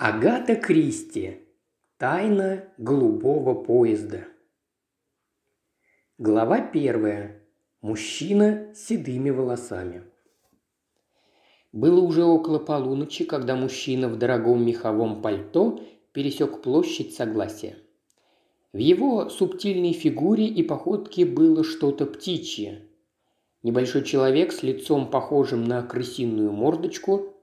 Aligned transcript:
Агата 0.00 0.54
Кристи. 0.54 1.40
Тайна 1.96 2.66
голубого 2.78 3.54
поезда. 3.54 4.28
Глава 6.18 6.60
первая. 6.60 7.42
Мужчина 7.82 8.72
с 8.76 8.86
седыми 8.86 9.30
волосами. 9.30 10.04
Было 11.72 12.00
уже 12.00 12.22
около 12.22 12.60
полуночи, 12.60 13.24
когда 13.24 13.56
мужчина 13.56 14.08
в 14.08 14.16
дорогом 14.16 14.64
меховом 14.64 15.20
пальто 15.20 15.80
пересек 16.12 16.62
площадь 16.62 17.16
Согласия. 17.16 17.76
В 18.72 18.78
его 18.78 19.28
субтильной 19.28 19.94
фигуре 19.94 20.46
и 20.46 20.62
походке 20.62 21.26
было 21.26 21.64
что-то 21.64 22.06
птичье. 22.06 22.86
Небольшой 23.64 24.04
человек 24.04 24.52
с 24.52 24.62
лицом 24.62 25.10
похожим 25.10 25.64
на 25.64 25.82
крысиную 25.82 26.52
мордочку. 26.52 27.34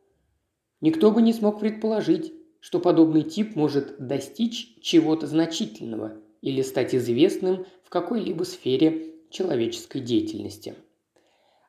Никто 0.80 1.12
бы 1.12 1.22
не 1.22 1.34
смог 1.34 1.60
предположить, 1.60 2.32
что 2.66 2.80
подобный 2.80 3.22
тип 3.22 3.56
может 3.56 3.94
достичь 4.00 4.74
чего-то 4.82 5.28
значительного 5.28 6.14
или 6.42 6.64
стать 6.64 6.96
известным 6.96 7.68
в 7.84 7.92
какой-либо 7.92 8.44
сфере 8.44 9.14
человеческой 9.30 10.00
деятельности. 10.00 10.74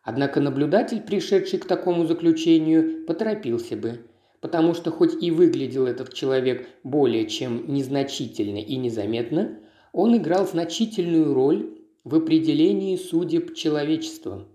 Однако 0.03 0.41
наблюдатель, 0.41 1.03
пришедший 1.03 1.59
к 1.59 1.67
такому 1.67 2.07
заключению, 2.07 3.05
поторопился 3.05 3.77
бы, 3.77 4.07
потому 4.41 4.73
что 4.73 4.91
хоть 4.91 5.23
и 5.23 5.31
выглядел 5.31 5.87
этот 5.87 6.15
человек 6.15 6.67
более 6.83 7.29
чем 7.29 7.71
незначительно 7.71 8.57
и 8.57 8.77
незаметно, 8.77 9.59
он 9.93 10.17
играл 10.17 10.47
значительную 10.47 11.35
роль 11.35 11.79
в 12.05 12.15
определении 12.15 12.97
судеб 12.97 13.55
человечества. 13.55 14.49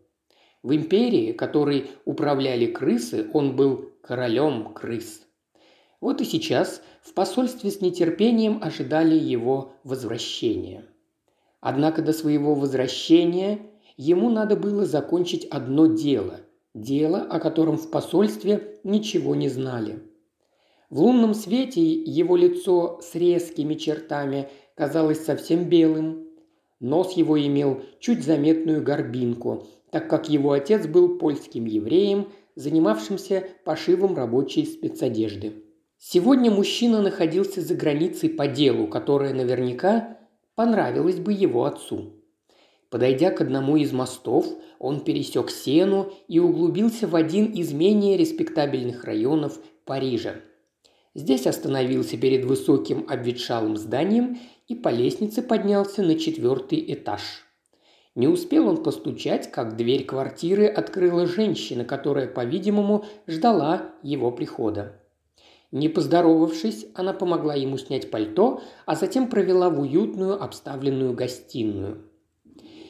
В 0.63 0.73
империи, 0.73 1.33
которой 1.33 1.91
управляли 2.05 2.65
крысы, 2.65 3.29
он 3.31 3.55
был 3.55 3.91
королем 4.01 4.73
крыс– 4.73 5.21
вот 6.01 6.19
и 6.19 6.25
сейчас 6.25 6.81
в 7.03 7.13
посольстве 7.13 7.69
с 7.69 7.79
нетерпением 7.79 8.59
ожидали 8.61 9.15
его 9.15 9.73
возвращения. 9.83 10.83
Однако 11.61 12.01
до 12.01 12.11
своего 12.11 12.55
возвращения 12.55 13.59
ему 13.97 14.31
надо 14.31 14.55
было 14.55 14.85
закончить 14.85 15.45
одно 15.45 15.85
дело. 15.85 16.41
Дело, 16.73 17.21
о 17.21 17.39
котором 17.39 17.77
в 17.77 17.91
посольстве 17.91 18.79
ничего 18.83 19.35
не 19.35 19.47
знали. 19.47 19.99
В 20.89 21.01
лунном 21.01 21.33
свете 21.35 21.81
его 21.81 22.35
лицо 22.35 22.99
с 23.01 23.13
резкими 23.13 23.75
чертами 23.75 24.49
казалось 24.75 25.23
совсем 25.23 25.65
белым. 25.65 26.27
Нос 26.79 27.13
его 27.13 27.39
имел 27.39 27.83
чуть 27.99 28.23
заметную 28.23 28.83
горбинку, 28.83 29.67
так 29.91 30.09
как 30.09 30.29
его 30.29 30.53
отец 30.53 30.87
был 30.87 31.19
польским 31.19 31.65
евреем, 31.65 32.29
занимавшимся 32.55 33.45
пошивом 33.63 34.15
рабочей 34.15 34.65
спецодежды. 34.65 35.63
Сегодня 36.03 36.49
мужчина 36.49 36.99
находился 36.99 37.61
за 37.61 37.75
границей 37.75 38.27
по 38.27 38.47
делу, 38.47 38.87
которое 38.87 39.35
наверняка 39.35 40.17
понравилось 40.55 41.19
бы 41.19 41.31
его 41.31 41.65
отцу. 41.65 42.13
Подойдя 42.89 43.29
к 43.29 43.39
одному 43.39 43.77
из 43.77 43.91
мостов, 43.91 44.47
он 44.79 45.01
пересек 45.01 45.51
Сену 45.51 46.11
и 46.27 46.39
углубился 46.39 47.07
в 47.07 47.15
один 47.15 47.45
из 47.51 47.71
менее 47.71 48.17
респектабельных 48.17 49.03
районов 49.03 49.59
Парижа. 49.85 50.37
Здесь 51.13 51.45
остановился 51.45 52.17
перед 52.17 52.45
высоким 52.45 53.05
обветшалым 53.07 53.77
зданием 53.77 54.39
и 54.67 54.73
по 54.73 54.89
лестнице 54.89 55.43
поднялся 55.43 56.01
на 56.01 56.15
четвертый 56.15 56.83
этаж. 56.95 57.21
Не 58.15 58.27
успел 58.27 58.67
он 58.67 58.81
постучать, 58.81 59.51
как 59.51 59.77
дверь 59.77 60.05
квартиры 60.05 60.65
открыла 60.65 61.27
женщина, 61.27 61.85
которая, 61.85 62.27
по-видимому, 62.27 63.05
ждала 63.27 63.91
его 64.01 64.31
прихода. 64.31 65.00
Не 65.71 65.87
поздоровавшись, 65.87 66.87
она 66.95 67.13
помогла 67.13 67.55
ему 67.55 67.77
снять 67.77 68.11
пальто, 68.11 68.61
а 68.85 68.95
затем 68.95 69.29
провела 69.29 69.69
в 69.69 69.79
уютную 69.79 70.41
обставленную 70.41 71.13
гостиную. 71.13 72.03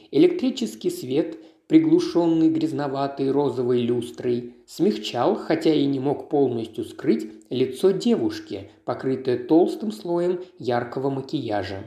Электрический 0.09 0.89
свет, 0.89 1.38
приглушенный 1.67 2.50
грязноватой 2.50 3.29
розовой 3.29 3.81
люстрой, 3.81 4.56
смягчал, 4.66 5.35
хотя 5.35 5.73
и 5.73 5.85
не 5.85 6.00
мог 6.00 6.28
полностью 6.28 6.83
скрыть, 6.83 7.31
лицо 7.51 7.91
девушки, 7.91 8.72
покрытое 8.83 9.38
толстым 9.38 9.91
слоем 9.91 10.41
яркого 10.57 11.11
макияжа. 11.11 11.85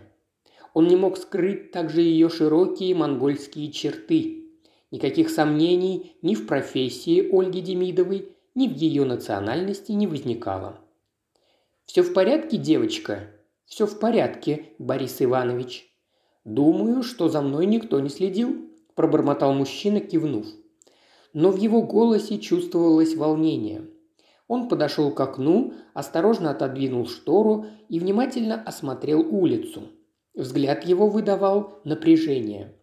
Он 0.74 0.86
не 0.86 0.96
мог 0.96 1.18
скрыть 1.18 1.72
также 1.72 2.02
ее 2.02 2.28
широкие 2.28 2.94
монгольские 2.94 3.72
черты. 3.72 4.44
Никаких 4.92 5.28
сомнений 5.28 6.16
ни 6.22 6.34
в 6.36 6.46
профессии 6.46 7.28
Ольги 7.36 7.60
Демидовой, 7.60 8.28
ни 8.54 8.68
в 8.68 8.76
ее 8.76 9.04
национальности 9.04 9.90
не 9.90 10.06
возникало. 10.06 10.83
«Все 11.86 12.02
в 12.02 12.12
порядке, 12.12 12.56
девочка?» 12.56 13.30
«Все 13.66 13.86
в 13.86 13.98
порядке, 13.98 14.66
Борис 14.78 15.20
Иванович». 15.20 15.90
«Думаю, 16.44 17.02
что 17.02 17.28
за 17.28 17.40
мной 17.40 17.66
никто 17.66 17.98
не 18.00 18.10
следил»,– 18.10 18.70
пробормотал 18.94 19.54
мужчина, 19.54 20.00
кивнув. 20.00 20.46
Но 21.32 21.50
в 21.50 21.56
его 21.56 21.82
голосе 21.82 22.38
чувствовалось 22.38 23.16
волнение. 23.16 23.88
Он 24.46 24.68
подошел 24.68 25.10
к 25.10 25.20
окну, 25.20 25.72
осторожно 25.94 26.50
отодвинул 26.50 27.06
штору 27.06 27.66
и 27.88 27.98
внимательно 27.98 28.62
осмотрел 28.62 29.20
улицу. 29.20 29.88
Взгляд 30.34 30.84
его 30.84 31.08
выдавал 31.08 31.80
напряжение. 31.84 32.74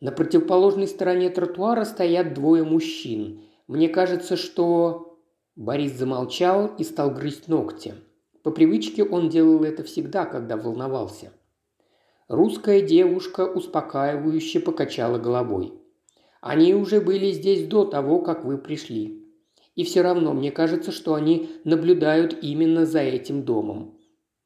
На 0.00 0.12
противоположной 0.12 0.88
стороне 0.88 1.30
тротуара 1.30 1.84
стоят 1.84 2.34
двое 2.34 2.64
мужчин. 2.64 3.42
Мне 3.66 3.88
кажется, 3.88 4.36
что... 4.36 5.13
Борис 5.56 5.92
замолчал 5.92 6.72
и 6.78 6.84
стал 6.84 7.12
грызть 7.12 7.46
ногти. 7.46 7.94
По 8.42 8.50
привычке 8.50 9.04
он 9.04 9.28
делал 9.28 9.62
это 9.62 9.84
всегда, 9.84 10.26
когда 10.26 10.56
волновался. 10.56 11.32
Русская 12.26 12.80
девушка 12.80 13.46
успокаивающе 13.46 14.58
покачала 14.60 15.18
головой. 15.18 15.72
«Они 16.40 16.74
уже 16.74 17.00
были 17.00 17.30
здесь 17.30 17.66
до 17.68 17.84
того, 17.84 18.20
как 18.20 18.44
вы 18.44 18.58
пришли. 18.58 19.24
И 19.76 19.84
все 19.84 20.02
равно 20.02 20.32
мне 20.32 20.50
кажется, 20.50 20.90
что 20.90 21.14
они 21.14 21.50
наблюдают 21.64 22.36
именно 22.42 22.84
за 22.84 23.00
этим 23.00 23.44
домом. 23.44 23.98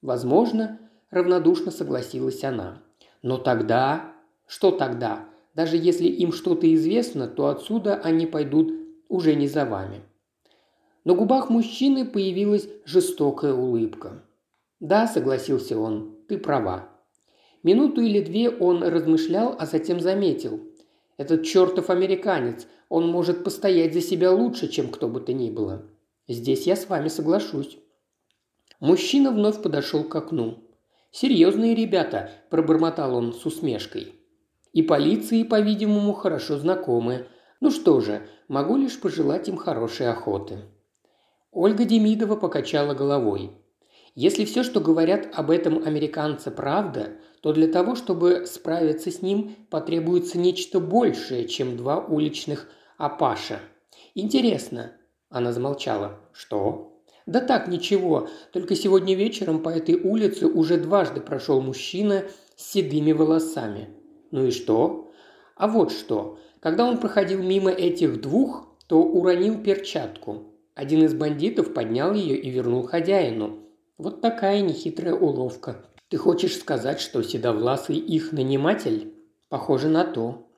Возможно, 0.02 0.78
равнодушно 1.10 1.70
согласилась 1.70 2.44
она. 2.44 2.82
Но 3.22 3.38
тогда... 3.38 4.12
Что 4.46 4.70
тогда? 4.70 5.28
Даже 5.54 5.76
если 5.76 6.06
им 6.06 6.32
что-то 6.32 6.72
известно, 6.74 7.28
то 7.28 7.48
отсюда 7.48 7.96
они 7.96 8.26
пойдут 8.26 8.72
уже 9.08 9.34
не 9.34 9.46
за 9.46 9.66
вами. 9.66 10.00
На 11.04 11.14
губах 11.14 11.48
мужчины 11.48 12.04
появилась 12.04 12.68
жестокая 12.84 13.54
улыбка. 13.54 14.22
«Да»,– 14.80 15.06
согласился 15.08 15.78
он,– 15.78 16.16
«ты 16.28 16.38
права». 16.38 16.88
Минуту 17.62 18.00
или 18.00 18.20
две 18.20 18.50
он 18.50 18.82
размышлял, 18.82 19.56
а 19.58 19.66
затем 19.66 20.00
заметил. 20.00 20.60
«Этот 21.16 21.44
чертов 21.44 21.90
американец, 21.90 22.66
он 22.88 23.08
может 23.08 23.42
постоять 23.42 23.92
за 23.94 24.00
себя 24.00 24.30
лучше, 24.32 24.68
чем 24.68 24.88
кто 24.88 25.08
бы 25.08 25.20
то 25.20 25.32
ни 25.32 25.50
было. 25.50 25.82
Здесь 26.28 26.66
я 26.66 26.76
с 26.76 26.88
вами 26.88 27.08
соглашусь». 27.08 27.78
Мужчина 28.80 29.32
вновь 29.32 29.60
подошел 29.60 30.04
к 30.04 30.14
окну. 30.14 30.58
«Серьезные 31.10 31.74
ребята»,– 31.74 32.30
пробормотал 32.50 33.16
он 33.16 33.32
с 33.32 33.44
усмешкой. 33.44 34.14
«И 34.72 34.82
полиции, 34.82 35.42
по-видимому, 35.42 36.12
хорошо 36.12 36.58
знакомы. 36.58 37.26
Ну 37.60 37.70
что 37.70 38.00
же, 38.00 38.28
могу 38.46 38.76
лишь 38.76 39.00
пожелать 39.00 39.48
им 39.48 39.56
хорошей 39.56 40.08
охоты». 40.08 40.58
Ольга 41.50 41.84
Демидова 41.84 42.36
покачала 42.36 42.94
головой. 42.94 43.52
Если 44.14 44.44
все, 44.44 44.62
что 44.62 44.80
говорят 44.80 45.28
об 45.32 45.50
этом 45.50 45.82
американце, 45.86 46.50
правда, 46.50 47.12
то 47.40 47.52
для 47.52 47.68
того, 47.68 47.94
чтобы 47.94 48.46
справиться 48.46 49.10
с 49.10 49.22
ним, 49.22 49.54
потребуется 49.70 50.38
нечто 50.38 50.80
большее, 50.80 51.46
чем 51.46 51.76
два 51.76 51.98
уличных 51.98 52.68
апаша. 52.96 53.60
Интересно, 54.14 54.92
она 55.30 55.52
замолчала. 55.52 56.20
Что? 56.32 57.00
Да 57.26 57.40
так, 57.40 57.68
ничего. 57.68 58.28
Только 58.52 58.74
сегодня 58.74 59.14
вечером 59.14 59.62
по 59.62 59.68
этой 59.68 59.94
улице 59.94 60.46
уже 60.46 60.78
дважды 60.78 61.20
прошел 61.20 61.60
мужчина 61.60 62.24
с 62.56 62.72
седыми 62.72 63.12
волосами. 63.12 63.90
Ну 64.30 64.46
и 64.46 64.50
что? 64.50 65.12
А 65.54 65.68
вот 65.68 65.92
что. 65.92 66.38
Когда 66.60 66.84
он 66.84 66.98
проходил 66.98 67.42
мимо 67.42 67.70
этих 67.70 68.20
двух, 68.20 68.66
то 68.86 69.00
уронил 69.02 69.62
перчатку. 69.62 70.57
Один 70.78 71.02
из 71.02 71.12
бандитов 71.12 71.74
поднял 71.74 72.14
ее 72.14 72.36
и 72.36 72.50
вернул 72.50 72.86
хозяину. 72.86 73.64
Вот 73.96 74.20
такая 74.20 74.60
нехитрая 74.60 75.12
уловка. 75.12 75.84
Ты 76.08 76.18
хочешь 76.18 76.56
сказать, 76.56 77.00
что 77.00 77.20
Седовласый 77.20 77.96
их 77.96 78.30
наниматель? 78.30 79.12
Похоже 79.48 79.88
на 79.88 80.04
то. 80.04 80.48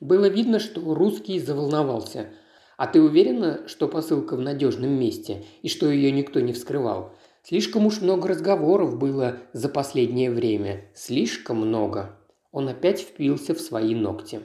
Было 0.00 0.24
видно, 0.24 0.58
что 0.58 0.92
русский 0.94 1.38
заволновался. 1.38 2.30
А 2.76 2.88
ты 2.88 3.00
уверена, 3.00 3.62
что 3.68 3.86
посылка 3.86 4.34
в 4.34 4.40
надежном 4.40 4.90
месте 4.90 5.44
и 5.62 5.68
что 5.68 5.88
ее 5.88 6.10
никто 6.10 6.40
не 6.40 6.52
вскрывал? 6.52 7.12
Слишком 7.44 7.86
уж 7.86 8.00
много 8.00 8.26
разговоров 8.26 8.98
было 8.98 9.36
за 9.52 9.68
последнее 9.68 10.32
время. 10.32 10.90
Слишком 10.92 11.58
много. 11.58 12.18
Он 12.50 12.66
опять 12.66 13.02
впился 13.02 13.54
в 13.54 13.60
свои 13.60 13.94
ногти. 13.94 14.40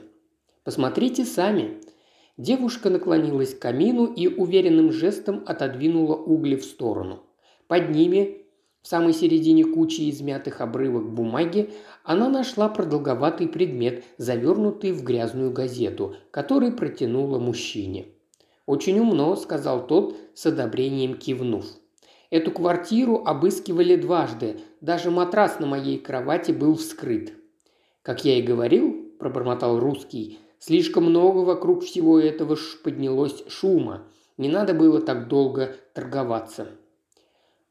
Посмотрите 0.62 1.24
сами. 1.24 1.80
Девушка 2.38 2.88
наклонилась 2.88 3.52
к 3.52 3.58
камину 3.58 4.06
и 4.06 4.28
уверенным 4.28 4.92
жестом 4.92 5.42
отодвинула 5.44 6.14
угли 6.14 6.54
в 6.54 6.64
сторону. 6.64 7.24
Под 7.66 7.90
ними, 7.90 8.46
в 8.80 8.86
самой 8.86 9.12
середине 9.12 9.64
кучи 9.64 10.08
измятых 10.08 10.60
обрывок 10.60 11.12
бумаги, 11.12 11.70
она 12.04 12.28
нашла 12.28 12.68
продолговатый 12.68 13.48
предмет, 13.48 14.04
завернутый 14.18 14.92
в 14.92 15.02
грязную 15.02 15.50
газету, 15.50 16.14
который 16.30 16.70
протянула 16.70 17.40
мужчине. 17.40 18.06
«Очень 18.66 19.00
умно»,– 19.00 19.34
сказал 19.36 19.88
тот, 19.88 20.16
с 20.34 20.46
одобрением 20.46 21.14
кивнув. 21.14 21.66
Эту 22.30 22.52
квартиру 22.52 23.24
обыскивали 23.26 23.96
дважды, 23.96 24.60
даже 24.80 25.10
матрас 25.10 25.58
на 25.58 25.66
моей 25.66 25.98
кровати 25.98 26.52
был 26.52 26.76
вскрыт. 26.76 27.32
«Как 28.02 28.24
я 28.24 28.38
и 28.38 28.42
говорил»,– 28.42 29.10
пробормотал 29.18 29.80
русский,– 29.80 30.38
«слишком 30.58 31.04
много 31.04 31.38
вокруг 31.38 31.84
всего 31.84 32.18
этого 32.18 32.56
поднялось 32.82 33.44
шума. 33.48 34.04
Не 34.36 34.48
надо 34.48 34.74
было 34.74 35.00
так 35.00 35.28
долго 35.28 35.76
торговаться». 35.94 36.68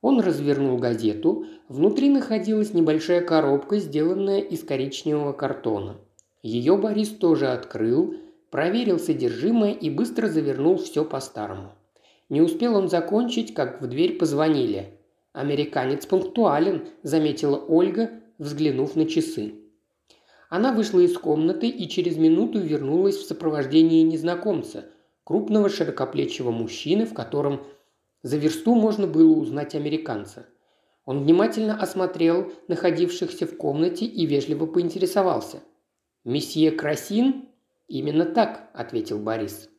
Он 0.01 0.19
развернул 0.19 0.77
газету. 0.77 1.45
Внутри 1.69 2.09
находилась 2.09 2.73
небольшая 2.73 3.21
коробка, 3.21 3.77
сделанная 3.79 4.39
из 4.39 4.63
коричневого 4.63 5.33
картона. 5.33 5.97
Ее 6.43 6.77
Борис 6.77 7.09
тоже 7.09 7.47
открыл, 7.47 8.15
проверил 8.51 8.99
содержимое 8.99 9.73
и 9.73 9.89
быстро 9.89 10.27
завернул 10.27 10.77
все 10.77 11.03
по-старому. 11.03 11.71
Не 12.29 12.41
успел 12.41 12.75
он 12.75 12.89
закончить, 12.89 13.53
как 13.53 13.81
в 13.81 13.87
дверь 13.87 14.17
позвонили. 14.17 14.93
«Американец 15.33 16.05
пунктуален»,– 16.05 16.87
заметила 17.03 17.57
Ольга, 17.57 18.09
взглянув 18.37 18.95
на 18.95 19.05
часы. 19.05 19.53
Она 20.49 20.71
вышла 20.71 20.99
из 20.99 21.17
комнаты 21.17 21.67
и 21.67 21.89
через 21.89 22.17
минуту 22.17 22.59
вернулась 22.59 23.17
в 23.17 23.27
сопровождении 23.27 24.01
незнакомца, 24.03 24.85
крупного 25.23 25.69
широкоплечего 25.69 26.51
мужчины, 26.51 27.05
в 27.05 27.13
котором 27.13 27.65
за 28.23 28.37
версту 28.37 28.75
можно 28.75 29.07
было 29.07 29.35
узнать 29.37 29.75
американца. 29.75 30.45
Он 31.05 31.23
внимательно 31.23 31.79
осмотрел 31.79 32.51
находившихся 32.67 33.45
в 33.45 33.57
комнате 33.57 34.05
и 34.05 34.25
вежливо 34.25 34.65
поинтересовался. 34.65 35.59
«Месье 36.23 36.71
Красин?» 36.71 37.45
«Именно 37.87 38.25
так»,– 38.25 38.69
ответил 38.73 39.19
Борис. 39.19 39.69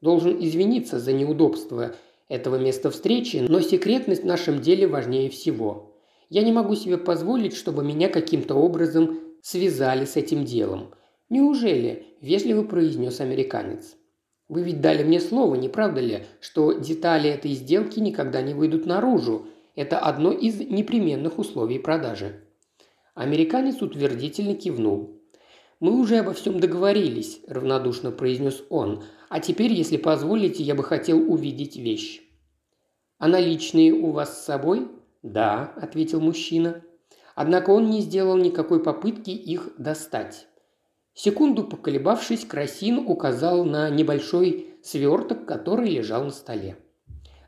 «Должен 0.00 0.38
извиниться 0.40 1.00
за 1.00 1.12
неудобство 1.12 1.94
этого 2.28 2.56
места 2.56 2.90
встречи, 2.90 3.44
но 3.48 3.60
секретность 3.60 4.22
в 4.22 4.26
нашем 4.26 4.60
деле 4.60 4.86
важнее 4.86 5.30
всего. 5.30 5.96
Я 6.28 6.42
не 6.42 6.52
могу 6.52 6.74
себе 6.76 6.98
позволить, 6.98 7.56
чтобы 7.56 7.82
меня 7.82 8.08
каким-то 8.08 8.54
образом 8.54 9.18
связали 9.42 10.04
с 10.04 10.16
этим 10.16 10.44
делом. 10.44 10.94
Неужели?»– 11.28 12.06
вежливо 12.20 12.62
произнес 12.62 13.20
американец. 13.20 13.98
Вы 14.48 14.62
ведь 14.62 14.80
дали 14.80 15.04
мне 15.04 15.20
слово, 15.20 15.56
не 15.56 15.68
правда 15.68 16.00
ли, 16.00 16.24
что 16.40 16.72
детали 16.72 17.28
этой 17.28 17.52
сделки 17.52 18.00
никогда 18.00 18.40
не 18.40 18.54
выйдут 18.54 18.86
наружу. 18.86 19.46
Это 19.74 19.98
одно 19.98 20.32
из 20.32 20.58
непременных 20.58 21.38
условий 21.38 21.78
продажи». 21.78 22.44
Американец 23.14 23.82
утвердительно 23.82 24.54
кивнул. 24.54 25.20
«Мы 25.80 26.00
уже 26.00 26.18
обо 26.18 26.32
всем 26.32 26.60
договорились»,– 26.60 27.40
равнодушно 27.46 28.10
произнес 28.10 28.64
он. 28.70 29.04
«А 29.28 29.40
теперь, 29.40 29.72
если 29.72 29.96
позволите, 29.96 30.62
я 30.62 30.74
бы 30.74 30.82
хотел 30.82 31.30
увидеть 31.30 31.76
вещь». 31.76 32.22
«А 33.18 33.28
наличные 33.28 33.92
у 33.92 34.10
вас 34.12 34.40
с 34.40 34.44
собой?» 34.44 34.88
«Да»,– 35.22 35.72
ответил 35.76 36.20
мужчина. 36.20 36.82
Однако 37.40 37.70
он 37.70 37.88
не 37.88 38.00
сделал 38.00 38.36
никакой 38.36 38.82
попытки 38.82 39.30
их 39.30 39.70
достать. 39.78 40.48
Секунду 41.14 41.62
поколебавшись, 41.62 42.44
Красин 42.44 42.98
указал 42.98 43.64
на 43.64 43.88
небольшой 43.90 44.74
сверток, 44.82 45.46
который 45.46 45.88
лежал 45.88 46.24
на 46.24 46.32
столе. 46.32 46.78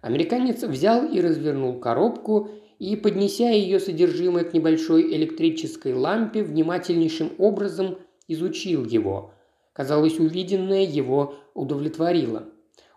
Американец 0.00 0.62
взял 0.62 1.04
и 1.06 1.20
развернул 1.20 1.80
коробку 1.80 2.50
и, 2.78 2.94
поднеся 2.94 3.50
ее 3.50 3.80
содержимое 3.80 4.44
к 4.44 4.54
небольшой 4.54 5.12
электрической 5.12 5.92
лампе, 5.92 6.44
внимательнейшим 6.44 7.32
образом 7.38 7.98
изучил 8.28 8.84
его. 8.84 9.34
Казалось, 9.72 10.20
увиденное 10.20 10.84
его 10.84 11.34
удовлетворило. 11.52 12.44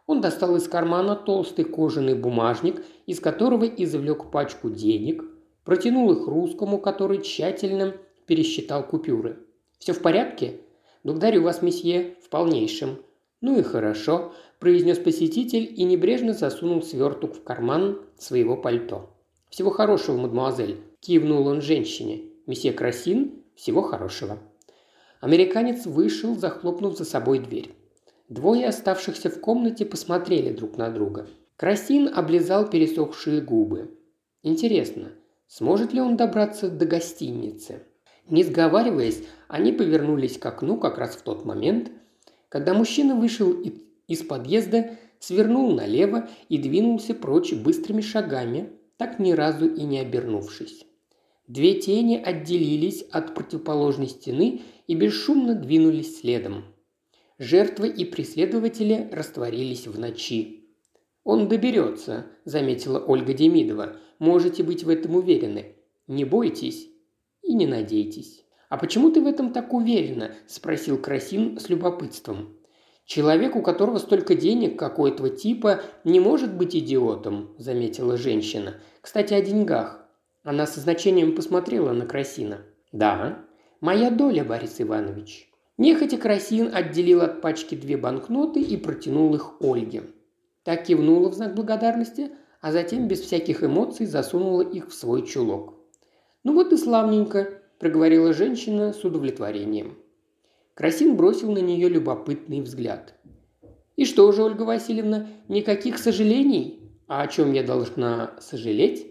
Он 0.05 0.21
достал 0.21 0.57
из 0.57 0.67
кармана 0.67 1.15
толстый 1.15 1.65
кожаный 1.65 2.13
бумажник, 2.13 2.85
из 3.07 3.19
которого 3.19 3.65
извлек 3.65 4.29
пачку 4.29 4.69
денег, 4.69 5.23
протянул 5.63 6.11
их 6.11 6.27
русскому, 6.27 6.77
который 6.79 7.21
тщательно 7.21 7.95
пересчитал 8.25 8.85
купюры. 8.85 9.37
«Все 9.79 9.93
в 9.93 10.01
порядке?» 10.01 10.59
«Благодарю 11.03 11.43
вас, 11.43 11.61
месье, 11.61 12.15
в 12.23 12.29
полнейшем». 12.29 12.97
«Ну 13.41 13.59
и 13.59 13.61
хорошо»,– 13.61 14.33
произнес 14.59 14.97
посетитель 14.97 15.73
и 15.75 15.83
небрежно 15.83 16.33
засунул 16.33 16.81
сверток 16.81 17.35
в 17.35 17.43
карман 17.43 18.01
своего 18.17 18.55
пальто. 18.55 19.09
«Всего 19.49 19.69
хорошего, 19.69 20.17
мадемуазель»,– 20.17 20.77
кивнул 21.01 21.47
он 21.47 21.61
женщине. 21.61 22.21
«Месье 22.47 22.71
Красин, 22.71 23.43
всего 23.55 23.81
хорошего». 23.81 24.39
Американец 25.19 25.85
вышел, 25.85 26.37
захлопнув 26.37 26.97
за 26.97 27.03
собой 27.03 27.39
дверь. 27.39 27.71
Двое 28.29 28.67
оставшихся 28.67 29.29
в 29.29 29.39
комнате 29.41 29.85
посмотрели 29.85 30.53
друг 30.53 30.77
на 30.77 30.89
друга. 30.89 31.27
Красин 31.57 32.09
облизал 32.13 32.69
пересохшие 32.69 33.41
губы. 33.41 33.91
Интересно, 34.41 35.11
сможет 35.47 35.93
ли 35.93 36.01
он 36.01 36.17
добраться 36.17 36.69
до 36.69 36.85
гостиницы? 36.85 37.83
Не 38.27 38.43
сговариваясь, 38.43 39.23
они 39.47 39.71
повернулись 39.71 40.37
к 40.37 40.45
окну 40.45 40.77
как 40.77 40.97
раз 40.97 41.15
в 41.15 41.21
тот 41.21 41.45
момент, 41.45 41.91
когда 42.49 42.73
мужчина 42.73 43.15
вышел 43.15 43.53
из 44.07 44.23
подъезда, 44.23 44.97
свернул 45.19 45.73
налево 45.73 46.29
и 46.49 46.57
двинулся 46.57 47.13
прочь 47.13 47.53
быстрыми 47.53 48.01
шагами, 48.01 48.69
так 48.97 49.19
ни 49.19 49.31
разу 49.31 49.67
и 49.67 49.83
не 49.83 49.99
обернувшись. 49.99 50.85
Две 51.47 51.73
тени 51.73 52.15
отделились 52.15 53.03
от 53.11 53.35
противоположной 53.35 54.07
стены 54.07 54.61
и 54.87 54.95
бесшумно 54.95 55.55
двинулись 55.55 56.19
следом. 56.19 56.65
Жертвы 57.37 57.89
и 57.89 58.05
преследователи 58.05 59.09
растворились 59.11 59.87
в 59.87 59.99
ночи. 59.99 60.69
«Он 61.23 61.47
доберется»,– 61.47 62.27
заметила 62.45 62.99
Ольга 62.99 63.33
Демидова. 63.33 63.97
«Можете 64.19 64.63
быть 64.63 64.83
в 64.83 64.89
этом 64.89 65.15
уверены. 65.15 65.75
Не 66.07 66.25
бойтесь, 66.25 66.89
и 67.41 67.53
не 67.53 67.67
надейтесь. 67.67 68.43
«А 68.73 68.77
почему 68.77 69.11
ты 69.11 69.21
в 69.21 69.27
этом 69.27 69.53
так 69.53 69.71
уверена?»– 69.71 70.31
спросил 70.47 70.97
Красин 70.97 71.59
с 71.59 71.69
любопытством. 71.69 72.57
«Человек, 73.05 73.55
у 73.55 73.61
которого 73.61 73.99
столько 73.99 74.33
денег, 74.33 74.79
как 74.79 74.97
у 74.97 75.05
этого 75.05 75.29
типа, 75.29 75.81
не 76.03 76.19
может 76.19 76.55
быть 76.55 76.75
идиотом»,– 76.75 77.53
заметила 77.59 78.17
женщина. 78.17 78.79
«Кстати, 79.01 79.35
о 79.35 79.43
деньгах». 79.43 80.03
Она 80.43 80.65
со 80.65 80.79
значением 80.79 81.35
посмотрела 81.35 81.91
на 81.91 82.07
Красина. 82.07 82.61
«Да, 82.91 83.45
моя 83.79 84.09
доля, 84.09 84.43
Борис 84.43 84.81
Иванович». 84.81 85.51
Нехотя 85.77 86.17
Красин 86.17 86.73
отделил 86.73 87.21
от 87.21 87.41
пачки 87.41 87.75
две 87.75 87.95
банкноты 87.95 88.59
и 88.59 88.75
протянул 88.75 89.35
их 89.35 89.61
Ольге. 89.61 90.01
Так 90.63 90.85
кивнула 90.85 91.29
в 91.29 91.35
знак 91.35 91.53
благодарности, 91.53 92.31
а 92.63 92.71
затем 92.71 93.09
без 93.09 93.19
всяких 93.19 93.61
эмоций 93.61 94.05
засунула 94.05 94.61
их 94.61 94.87
в 94.87 94.93
свой 94.93 95.27
чулок. 95.27 95.73
«Ну 96.45 96.53
вот 96.53 96.71
и 96.71 96.77
славненько»,– 96.77 97.61
проговорила 97.79 98.31
женщина 98.31 98.93
с 98.93 99.03
удовлетворением. 99.03 99.97
Красин 100.73 101.17
бросил 101.17 101.51
на 101.51 101.57
нее 101.57 101.89
любопытный 101.89 102.61
взгляд. 102.61 103.15
«И 103.97 104.05
что 104.05 104.31
же, 104.31 104.43
Ольга 104.43 104.61
Васильевна, 104.61 105.27
никаких 105.49 105.97
сожалений? 105.97 106.89
А 107.09 107.23
о 107.23 107.27
чем 107.27 107.51
я 107.51 107.63
должна 107.63 108.31
сожалеть? 108.39 109.07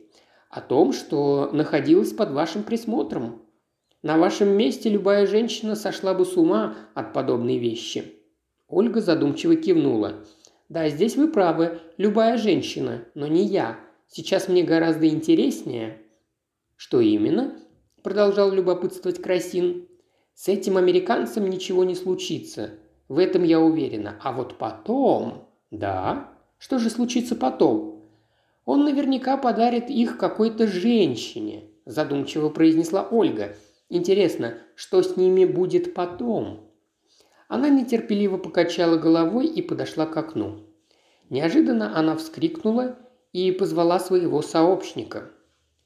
О 0.48 0.62
том, 0.62 0.94
что 0.94 1.50
находилась 1.52 2.14
под 2.14 2.30
вашим 2.30 2.62
присмотром. 2.62 3.42
На 4.02 4.16
вашем 4.16 4.48
месте 4.48 4.88
любая 4.88 5.26
женщина 5.26 5.76
сошла 5.76 6.14
бы 6.14 6.24
с 6.24 6.38
ума 6.38 6.74
от 6.94 7.12
подобной 7.12 7.58
вещи». 7.58 8.14
Ольга 8.66 9.02
задумчиво 9.02 9.56
кивнула. 9.56 10.24
«Да, 10.72 10.88
здесь 10.88 11.16
вы 11.16 11.28
правы, 11.28 11.82
любая 11.98 12.38
женщина, 12.38 13.04
но 13.14 13.26
не 13.26 13.44
я. 13.44 13.78
Сейчас 14.08 14.48
мне 14.48 14.62
гораздо 14.62 15.06
интереснее 15.06 15.98
«Что 16.76 17.02
именно?»– 17.02 17.58
продолжал 18.02 18.50
любопытствовать 18.50 19.20
Красин. 19.20 19.86
«С 20.32 20.48
этим 20.48 20.78
американцем 20.78 21.50
ничего 21.50 21.84
не 21.84 21.94
случится. 21.94 22.70
В 23.08 23.18
этом 23.18 23.42
я 23.42 23.60
уверена. 23.60 24.18
А 24.22 24.32
вот 24.32 24.56
потом...» 24.56 25.46
«Да? 25.70 26.32
Что 26.56 26.78
же 26.78 26.88
случится 26.88 27.36
потом?» 27.36 28.06
«Он 28.64 28.84
наверняка 28.84 29.36
подарит 29.36 29.90
их 29.90 30.16
какой-то 30.16 30.66
женщине»,– 30.66 31.64
задумчиво 31.84 32.48
произнесла 32.48 33.06
Ольга. 33.10 33.54
«Интересно, 33.90 34.54
что 34.74 35.02
с 35.02 35.18
ними 35.18 35.44
будет 35.44 35.92
потом?» 35.92 36.71
Она 37.52 37.68
нетерпеливо 37.68 38.38
покачала 38.38 38.96
головой 38.96 39.46
и 39.46 39.62
подошла 39.62 40.06
к 40.06 40.16
окну. 40.16 40.60
Неожиданно 41.30 41.96
она 41.98 42.16
вскрикнула 42.16 42.96
и 43.32 43.52
позвала 43.52 44.00
своего 44.00 44.42
сообщника– 44.42 45.30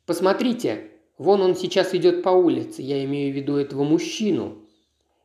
Посмотрите, 0.07 0.93
вон 1.19 1.43
он 1.43 1.57
сейчас 1.57 1.93
идет 1.93 2.23
по 2.23 2.29
улице, 2.29 2.81
я 2.81 3.05
имею 3.05 3.33
в 3.33 3.37
виду 3.37 3.57
этого 3.57 3.83
мужчину». 3.83 4.63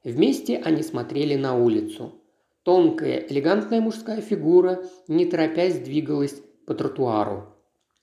Вместе 0.03 0.57
они 0.57 0.81
смотрели 0.81 1.35
на 1.35 1.55
улицу. 1.55 2.15
Тонкая, 2.63 3.19
элегантная 3.19 3.81
мужская 3.81 4.19
фигура, 4.19 4.83
не 5.07 5.27
торопясь, 5.27 5.77
двигалась 5.77 6.41
по 6.65 6.73
тротуару. 6.73 7.55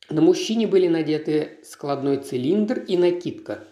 На 0.08 0.20
мужчине 0.20 0.68
были 0.68 0.86
надеты 0.86 1.58
складной 1.64 2.18
цилиндр 2.18 2.84
и 2.86 2.96
накидка. 2.96 3.64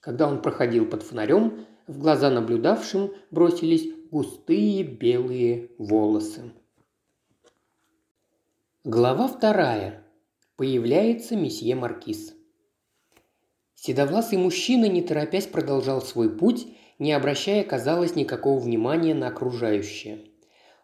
Когда 0.00 0.26
он 0.26 0.40
проходил 0.40 0.86
под 0.86 1.02
фонарем, 1.02 1.66
в 1.86 1.98
глаза 1.98 2.30
наблюдавшим 2.30 3.12
бросились 3.30 3.86
густые 4.14 4.84
белые 4.84 5.70
волосы. 5.76 6.52
Глава 8.84 9.26
вторая. 9.26 10.04
Появляется 10.54 11.34
месье 11.34 11.74
Маркиз. 11.74 12.32
Седовласый 13.74 14.38
мужчина, 14.38 14.84
не 14.84 15.02
торопясь, 15.02 15.48
продолжал 15.48 16.00
свой 16.00 16.30
путь, 16.30 16.68
не 17.00 17.12
обращая, 17.12 17.64
казалось, 17.64 18.14
никакого 18.14 18.60
внимания 18.60 19.14
на 19.14 19.26
окружающее. 19.26 20.26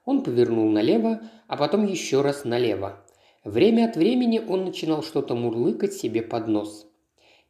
Он 0.05 0.25
повернул 0.25 0.69
налево, 0.69 1.21
а 1.47 1.57
потом 1.57 1.87
еще 1.87 2.23
раз 2.23 2.45
налево. 2.45 3.07
Время 3.45 3.89
от 3.89 3.95
времени 3.95 4.41
он 4.41 4.65
начинал 4.65 5.05
что-то 5.05 5.37
мурлыкать 5.37 5.93
себе 5.93 6.23
под 6.23 6.49
нос. 6.49 6.89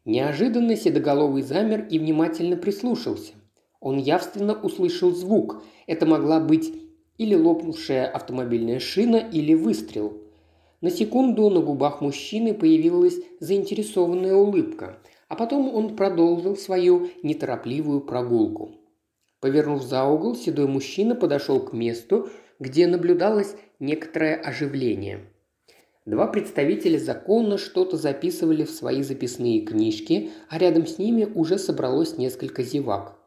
Неожиданно 0.05 0.77
Седоголовый 0.77 1.41
замер 1.41 1.87
и 1.87 1.99
внимательно 1.99 2.59
прислушался. 2.59 3.33
Он 3.81 3.99
явственно 3.99 4.55
услышал 4.55 5.11
звук. 5.11 5.63
Это 5.87 6.07
могла 6.07 6.39
быть 6.39 6.73
или 7.19 7.35
лопнувшая 7.35 8.07
автомобильная 8.07 8.79
шина, 8.79 9.17
или 9.17 9.55
выстрел. 9.55 10.15
На 10.81 10.91
секунду 10.91 11.51
на 11.51 11.61
губах 11.61 12.01
мужчины 12.01 12.55
появилась 12.55 13.17
заинтересованная 13.41 14.35
улыбка, 14.35 14.99
а 15.29 15.37
потом 15.37 15.75
он 15.75 15.97
продолжил 15.97 16.57
свою 16.57 17.11
неторопливую 17.23 18.01
прогулку. 18.01 18.71
Повернув 19.41 19.83
за 19.83 20.05
угол, 20.05 20.35
седой 20.35 20.67
мужчина 20.67 21.15
подошел 21.15 21.61
к 21.61 21.75
месту, 21.75 22.31
где 22.59 22.87
наблюдалось 22.87 23.55
некоторое 23.79 24.37
оживление. 24.37 25.21
Два 26.07 26.27
представителя 26.27 26.99
закона 26.99 27.59
что-то 27.59 27.99
записывали 27.99 28.65
в 28.65 28.71
свои 28.71 29.03
записные 29.03 29.61
книжки, 29.61 30.31
а 30.49 30.59
рядом 30.59 30.87
с 30.87 30.97
ними 30.97 31.25
уже 31.25 31.59
собралось 31.59 32.17
несколько 32.17 32.63
зевак. 32.63 33.20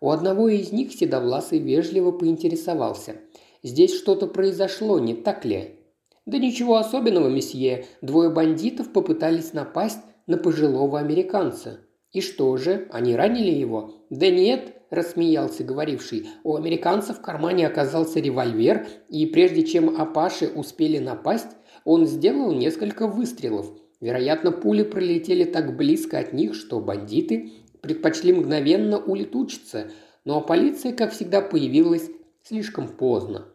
У 0.00 0.10
одного 0.10 0.48
из 0.48 0.72
них 0.72 0.92
Седовласый 0.92 1.58
вежливо 1.58 2.10
поинтересовался. 2.10 3.16
«Здесь 3.62 3.96
что-то 3.96 4.26
произошло, 4.26 4.98
не 4.98 5.14
так 5.14 5.44
ли?» 5.44 5.80
«Да 6.26 6.38
ничего 6.38 6.76
особенного, 6.76 7.28
месье. 7.28 7.86
Двое 8.02 8.30
бандитов 8.30 8.92
попытались 8.92 9.52
напасть 9.52 10.00
на 10.26 10.36
пожилого 10.36 10.98
американца. 10.98 11.80
И 12.12 12.20
что 12.20 12.56
же, 12.56 12.88
они 12.90 13.14
ранили 13.14 13.50
его?» 13.50 13.94
«Да 14.10 14.30
нет»,– 14.30 14.74
рассмеялся 14.90 15.64
говоривший. 15.64 16.28
«У 16.42 16.56
американца 16.56 17.14
в 17.14 17.20
кармане 17.20 17.66
оказался 17.66 18.20
револьвер, 18.20 18.86
и 19.08 19.26
прежде 19.26 19.64
чем 19.64 20.00
Апаши 20.00 20.48
успели 20.48 20.98
напасть, 20.98 21.56
он 21.84 22.06
сделал 22.06 22.52
несколько 22.52 23.06
выстрелов. 23.06 23.66
Вероятно, 24.00 24.52
пули 24.52 24.82
пролетели 24.82 25.44
так 25.44 25.76
близко 25.76 26.18
от 26.18 26.32
них, 26.32 26.54
что 26.54 26.80
бандиты 26.80 27.52
предпочли 27.84 28.32
мгновенно 28.32 28.98
улетучиться, 28.98 29.90
но 30.24 30.40
полиция, 30.40 30.94
как 30.94 31.12
всегда, 31.12 31.42
появилась 31.42 32.10
слишком 32.42 32.88
поздно. 32.88 33.46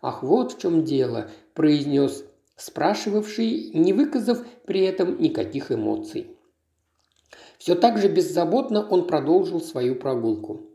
«Ах, 0.00 0.22
вот 0.22 0.54
в 0.54 0.58
чем 0.58 0.84
дело»,– 0.84 1.30
произнес 1.54 2.24
спрашивавший, 2.56 3.72
не 3.74 3.92
выказав 3.92 4.42
при 4.64 4.80
этом 4.80 5.20
никаких 5.20 5.70
эмоций. 5.70 6.28
Все 7.58 7.74
так 7.74 7.98
же 7.98 8.08
беззаботно 8.08 8.88
он 8.88 9.06
продолжил 9.06 9.60
свою 9.60 9.96
прогулку. 9.96 10.70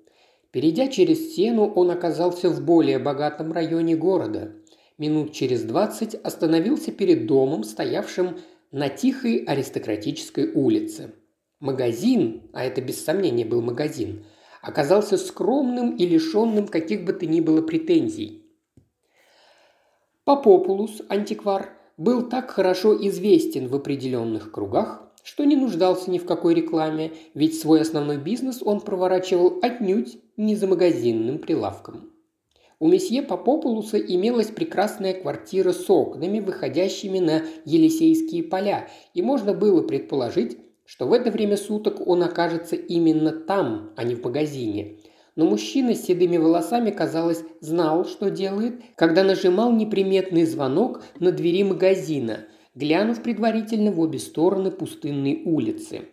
Перейдя 0.51 0.87
через 0.87 1.31
стену, 1.31 1.65
он 1.65 1.89
оказался 1.89 2.49
в 2.49 2.63
более 2.63 2.99
богатом 2.99 3.51
районе 3.51 3.95
города. 3.95 4.53
Минут 4.99 5.31
через 5.31 5.63
двадцать 5.63 6.13
остановился 6.13 6.91
перед 6.91 7.25
домом, 7.25 7.63
стоявшим 7.63 8.37
на 8.71 8.89
тихой 8.89 9.37
аристократической 9.37 10.51
улице. 10.51 11.13
Магазин, 11.59 12.49
а 12.53 12.63
это 12.63 12.81
без 12.81 13.03
сомнения 13.03 13.43
был 13.43 13.61
магазин, 13.61 14.25
оказался 14.61 15.17
скромным 15.17 15.95
и 15.97 16.05
лишенным 16.05 16.67
каких 16.67 17.03
бы 17.03 17.11
то 17.11 17.25
ни 17.25 17.41
было 17.41 17.61
претензий. 17.61 18.45
Попопулус, 20.23 21.01
антиквар, 21.09 21.71
был 21.97 22.29
так 22.29 22.49
хорошо 22.51 22.95
известен 23.07 23.67
в 23.67 23.75
определенных 23.75 24.53
кругах, 24.53 25.11
что 25.23 25.43
не 25.43 25.57
нуждался 25.57 26.09
ни 26.09 26.17
в 26.17 26.25
какой 26.25 26.53
рекламе, 26.53 27.11
ведь 27.33 27.59
свой 27.59 27.81
основной 27.81 28.17
бизнес 28.17 28.61
он 28.63 28.79
проворачивал 28.79 29.59
отнюдь 29.61 30.17
не 30.37 30.55
за 30.55 30.65
магазинным 30.65 31.39
прилавком. 31.39 32.13
У 32.79 32.87
месье 32.87 33.21
Попопулуса 33.21 33.99
имелась 33.99 34.47
прекрасная 34.47 35.13
квартира 35.13 35.73
с 35.73 35.89
окнами, 35.89 36.39
выходящими 36.39 37.19
на 37.19 37.41
Елисейские 37.65 38.43
поля, 38.43 38.87
и 39.13 39.21
можно 39.21 39.53
было 39.53 39.81
предположить, 39.81 40.57
что 40.89 41.05
в 41.05 41.13
это 41.13 41.29
время 41.29 41.55
суток 41.55 42.07
он 42.07 42.23
окажется 42.23 42.75
именно 42.75 43.31
там, 43.31 43.91
а 43.95 44.03
не 44.03 44.15
в 44.15 44.23
магазине. 44.23 44.97
Но 45.35 45.45
мужчина 45.45 45.93
с 45.93 46.01
седыми 46.01 46.37
волосами, 46.37 46.89
казалось, 46.89 47.43
знал, 47.61 48.05
что 48.05 48.31
делает, 48.31 48.81
когда 48.95 49.23
нажимал 49.23 49.71
неприметный 49.71 50.45
звонок 50.45 51.03
на 51.19 51.31
двери 51.31 51.63
магазина, 51.63 52.47
глянув 52.73 53.21
предварительно 53.21 53.91
в 53.91 53.99
обе 53.99 54.17
стороны 54.17 54.71
пустынной 54.71 55.43
улицы. 55.45 56.09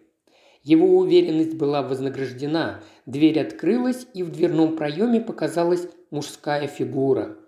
Его 0.63 0.99
уверенность 0.99 1.55
была 1.55 1.83
вознаграждена, 1.83 2.83
дверь 3.07 3.41
открылась, 3.41 4.07
и 4.13 4.23
в 4.23 4.31
дверном 4.31 4.77
проеме 4.77 5.23
показалась 5.23 5.89
мужская 6.11 6.67
фигура. 6.67 7.39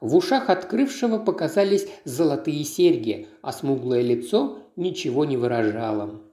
В 0.00 0.14
ушах 0.14 0.48
открывшего 0.48 1.18
показались 1.18 1.88
золотые 2.04 2.62
серьги, 2.62 3.26
а 3.42 3.52
смуглое 3.52 4.02
лицо 4.02 4.58
ничего 4.76 5.24
не 5.24 5.36
выражало. 5.36 6.27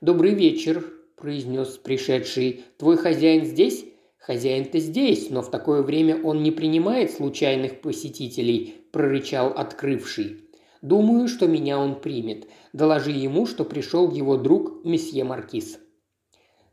«Добрый 0.00 0.32
вечер»,– 0.32 0.90
произнес 1.16 1.76
пришедший. 1.76 2.64
«Твой 2.78 2.96
хозяин 2.96 3.44
здесь?» 3.44 3.84
«Хозяин-то 4.16 4.78
здесь, 4.78 5.28
но 5.28 5.42
в 5.42 5.50
такое 5.50 5.82
время 5.82 6.22
он 6.22 6.42
не 6.42 6.50
принимает 6.50 7.10
случайных 7.10 7.80
посетителей»,– 7.82 8.76
прорычал 8.92 9.48
открывший. 9.48 10.44
«Думаю, 10.80 11.28
что 11.28 11.46
меня 11.46 11.78
он 11.78 12.00
примет. 12.00 12.46
Доложи 12.72 13.10
ему, 13.10 13.46
что 13.46 13.64
пришел 13.64 14.10
его 14.10 14.36
друг 14.36 14.84
месье 14.84 15.24
Маркиз». 15.24 15.78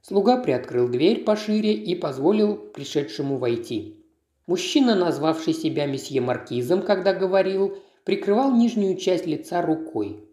Слуга 0.02 0.38
приоткрыл 0.42 0.88
дверь 0.88 1.26
пошире 1.26 1.74
и 1.74 1.96
позволил 1.96 2.56
пришедшему 2.56 3.38
войти. 3.38 4.06
Мужчина, 4.46 4.96
назвавший 4.96 5.54
себя 5.54 5.86
месье 5.86 6.22
Маркизом, 6.22 6.82
когда 6.82 7.14
говорил, 7.14 7.78
прикрывал 8.06 8.56
нижнюю 8.56 8.96
часть 8.96 9.26
лица 9.26 9.62
рукой. 9.62 10.27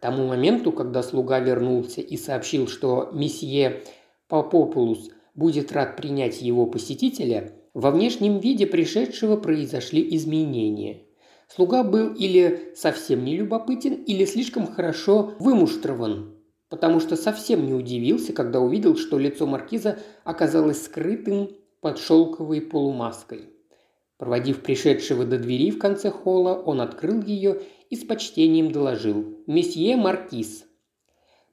Тому 0.00 0.26
моменту, 0.26 0.72
когда 0.72 1.02
слуга 1.02 1.40
вернулся 1.40 2.00
и 2.00 2.16
сообщил, 2.16 2.68
что 2.68 3.10
месье 3.12 3.82
Попопулус 4.28 5.10
будет 5.34 5.72
рад 5.72 5.96
принять 5.96 6.42
его 6.42 6.66
посетителя, 6.66 7.52
во 7.74 7.90
внешнем 7.90 8.38
виде 8.38 8.66
пришедшего 8.66 9.36
произошли 9.36 10.14
изменения. 10.16 11.04
Слуга 11.48 11.82
был 11.82 12.12
или 12.12 12.72
совсем 12.76 13.24
не 13.24 13.36
любопытен, 13.36 13.94
или 13.94 14.24
слишком 14.24 14.66
хорошо 14.66 15.32
вымуштрован, 15.38 16.34
потому 16.68 17.00
что 17.00 17.16
совсем 17.16 17.64
не 17.66 17.72
удивился, 17.72 18.32
когда 18.32 18.60
увидел, 18.60 18.96
что 18.96 19.18
лицо 19.18 19.46
маркиза 19.46 19.98
оказалось 20.24 20.84
скрытым 20.84 21.50
под 21.80 21.98
шелковой 21.98 22.60
полумаской. 22.60 23.50
Проводив 24.18 24.62
пришедшего 24.62 25.24
до 25.24 25.38
двери 25.38 25.70
в 25.70 25.78
конце 25.78 26.10
холла, 26.10 26.54
он 26.54 26.80
открыл 26.80 27.22
ее 27.22 27.62
и 27.90 27.96
с 27.96 28.04
почтением 28.04 28.70
доложил 28.70 29.38
«Месье 29.46 29.96
Маркиз». 29.96 30.64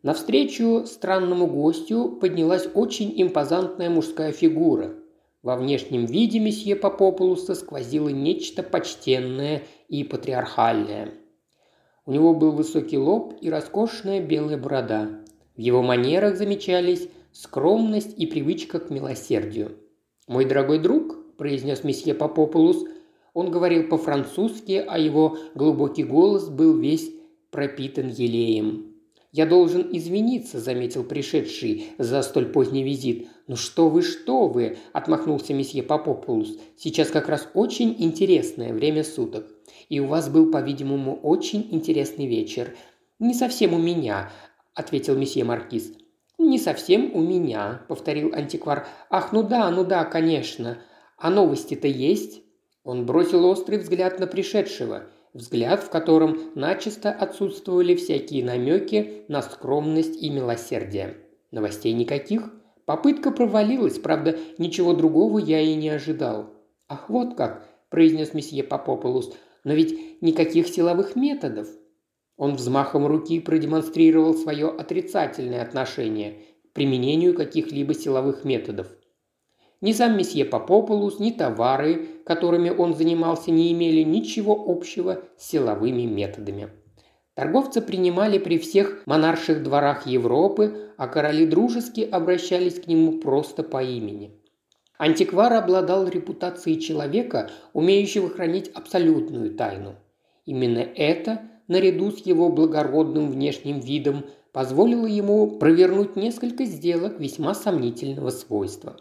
Навстречу 0.04 0.86
странному 0.86 1.48
гостю 1.48 2.18
поднялась 2.22 2.68
очень 2.74 3.14
импозантная 3.22 3.90
мужская 3.90 4.32
фигура. 4.32 4.94
Во 5.42 5.56
внешнем 5.56 6.06
виде 6.06 6.40
месье 6.40 6.76
Попопулуса 6.76 7.56
сквозило 7.56 8.10
нечто 8.10 8.62
почтенное 8.62 9.64
и 9.88 10.04
патриархальное. 10.04 11.14
У 12.06 12.12
него 12.12 12.36
был 12.36 12.52
высокий 12.52 13.00
лоб 13.00 13.34
и 13.42 13.50
роскошная 13.50 14.20
белая 14.20 14.58
борода. 14.58 15.10
В 15.56 15.60
его 15.60 15.82
манерах 15.82 16.38
замечались 16.38 17.10
скромность 17.32 18.14
и 18.18 18.28
привычка 18.28 18.80
к 18.80 18.90
милосердию. 18.90 19.78
«Мой 20.28 20.46
дорогой 20.46 20.80
друг»,– 20.80 21.36
произнес 21.38 21.84
месье 21.84 22.14
Попопулус, 22.14 22.86
он 23.36 23.52
говорил 23.52 23.90
по-французски, 23.90 24.84
а 24.88 24.98
его 24.98 25.38
глубокий 25.54 26.06
голос 26.06 26.48
был 26.48 26.76
весь 26.78 27.12
пропитан 27.52 28.08
елеем. 28.08 28.94
«Я 29.34 29.46
должен 29.46 29.90
извиниться»,– 29.92 30.60
заметил 30.62 31.04
пришедший 31.04 31.88
за 31.98 32.22
столь 32.22 32.46
поздний 32.46 32.84
визит. 32.84 33.28
«Ну 33.48 33.58
что 33.58 33.90
вы, 33.90 34.04
что 34.04 34.48
вы!»– 34.48 34.78
отмахнулся 34.94 35.54
месье 35.54 35.84
Попопулус. 35.84 36.58
«Сейчас 36.78 37.10
как 37.10 37.28
раз 37.28 37.50
очень 37.54 37.94
интересное 38.00 38.74
время 38.74 39.04
суток. 39.04 39.46
И 39.90 40.00
у 40.00 40.08
вас 40.08 40.30
был, 40.30 40.50
по-видимому, 40.50 41.20
очень 41.22 41.68
интересный 41.72 42.28
вечер. 42.28 42.74
Не 43.20 43.34
совсем 43.34 43.74
у 43.74 43.78
меня»,– 43.78 44.32
ответил 44.74 45.18
месье 45.18 45.44
Маркиз. 45.44 45.92
«Не 46.38 46.58
совсем 46.58 47.12
у 47.14 47.20
меня»,– 47.20 47.82
повторил 47.90 48.34
антиквар. 48.34 48.88
«Ах, 49.10 49.34
ну 49.34 49.44
да, 49.44 49.70
ну 49.72 49.84
да, 49.84 50.06
конечно. 50.06 50.78
А 51.18 51.30
новости-то 51.30 51.90
есть?» 51.90 52.45
Он 52.86 53.06
бросил 53.06 53.44
острый 53.46 53.80
взгляд 53.80 54.20
на 54.20 54.28
пришедшего. 54.28 55.08
взгляд, 55.34 55.84
в 55.84 55.90
котором 55.90 56.40
начисто 56.56 57.12
отсутствовали 57.12 57.94
всякие 57.96 58.46
намеки 58.46 59.26
на 59.28 59.42
скромность 59.42 60.24
и 60.24 60.30
милосердие. 60.30 61.18
Новостей 61.52 61.92
никаких. 61.92 62.54
Попытка 62.86 63.32
провалилась, 63.32 64.00
правда, 64.00 64.38
ничего 64.58 64.94
другого 64.94 65.40
я 65.40 65.60
и 65.60 65.76
не 65.76 65.90
ожидал. 65.90 66.54
«Ах, 66.88 67.10
вот 67.10 67.36
как!»– 67.36 67.68
произнес 67.90 68.34
месье 68.34 68.64
Попополус. 68.64 69.34
«Но 69.66 69.74
ведь 69.74 70.22
никаких 70.22 70.68
силовых 70.68 71.18
методов». 71.18 71.68
Он 72.38 72.56
взмахом 72.56 73.08
руки 73.08 73.40
продемонстрировал 73.40 74.36
свое 74.36 74.70
отрицательное 74.70 75.64
отношение 75.64 76.44
к 76.70 76.74
применению 76.74 77.34
каких-либо 77.34 77.94
силовых 77.94 78.46
методов. 78.46 78.88
Ни 79.82 79.92
сам 79.92 80.18
месье 80.18 80.46
Попополус, 80.46 81.20
ни 81.20 81.32
товары, 81.32 82.08
которыми 82.26 82.70
он 82.70 82.96
занимался, 82.96 83.52
не 83.52 83.72
имели 83.72 84.02
ничего 84.02 84.54
общего 84.68 85.22
с 85.38 85.50
силовыми 85.50 86.04
методами. 86.04 86.70
Торговцы 87.36 87.82
принимали 87.82 88.38
при 88.38 88.58
всех 88.58 89.04
монарших 89.06 89.62
дворах 89.62 90.08
Европы, 90.08 90.92
а 90.98 91.08
короли 91.08 91.46
дружески 91.46 92.00
обращались 92.02 92.80
к 92.80 92.88
нему 92.88 93.20
просто 93.20 93.62
по 93.62 93.84
имени. 93.84 94.32
Антиквар 94.98 95.52
обладал 95.54 96.08
репутацией 96.08 96.80
человека, 96.80 97.52
умеющего 97.74 98.30
хранить 98.30 98.70
абсолютную 98.74 99.54
тайну. 99.54 99.96
Именно 100.46 100.80
это, 100.80 101.42
наряду 101.68 102.12
с 102.12 102.26
его 102.26 102.50
благородным 102.50 103.30
внешним 103.30 103.82
видом, 103.82 104.26
позволило 104.54 105.06
ему 105.06 105.58
провернуть 105.58 106.16
несколько 106.16 106.64
сделок 106.64 107.20
весьма 107.20 107.54
сомнительного 107.54 108.30
свойства. 108.30 108.96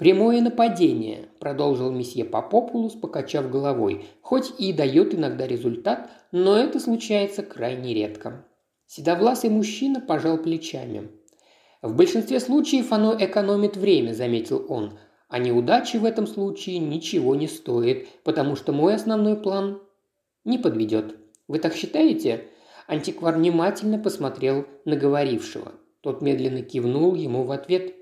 «Прямое 0.00 0.40
нападение»,– 0.40 1.28
продолжил 1.40 1.90
месье 1.90 2.24
Попопулус, 2.24 2.94
покачав 2.94 3.50
головой, 3.50 4.06
хоть 4.22 4.50
и 4.58 4.72
дает 4.72 5.14
иногда 5.14 5.46
результат, 5.46 6.08
но 6.32 6.56
это 6.56 6.80
случается 6.80 7.42
крайне 7.42 7.92
редко. 7.92 8.46
Седовласый 8.86 9.50
мужчина 9.50 10.00
пожал 10.00 10.38
плечами. 10.38 11.10
«В 11.82 11.94
большинстве 11.94 12.40
случаев 12.40 12.92
оно 12.92 13.14
экономит 13.14 13.76
время»,– 13.76 14.14
заметил 14.14 14.64
он,– 14.70 14.98
«а 15.28 15.38
неудачи 15.38 15.98
в 15.98 16.06
этом 16.06 16.26
случае 16.26 16.78
ничего 16.78 17.34
не 17.34 17.46
стоит, 17.46 18.08
потому 18.24 18.56
что 18.56 18.72
мой 18.72 18.94
основной 18.94 19.36
план 19.36 19.82
не 20.46 20.56
подведет. 20.56 21.14
Вы 21.46 21.58
так 21.58 21.74
считаете?» 21.74 22.46
Антиквар 22.86 23.36
внимательно 23.36 23.98
посмотрел 23.98 24.64
на 24.86 24.96
говорившего. 24.96 25.72
Тот 26.00 26.22
медленно 26.22 26.62
кивнул 26.62 27.14
ему 27.14 27.44
в 27.44 27.50
ответ– 27.50 27.96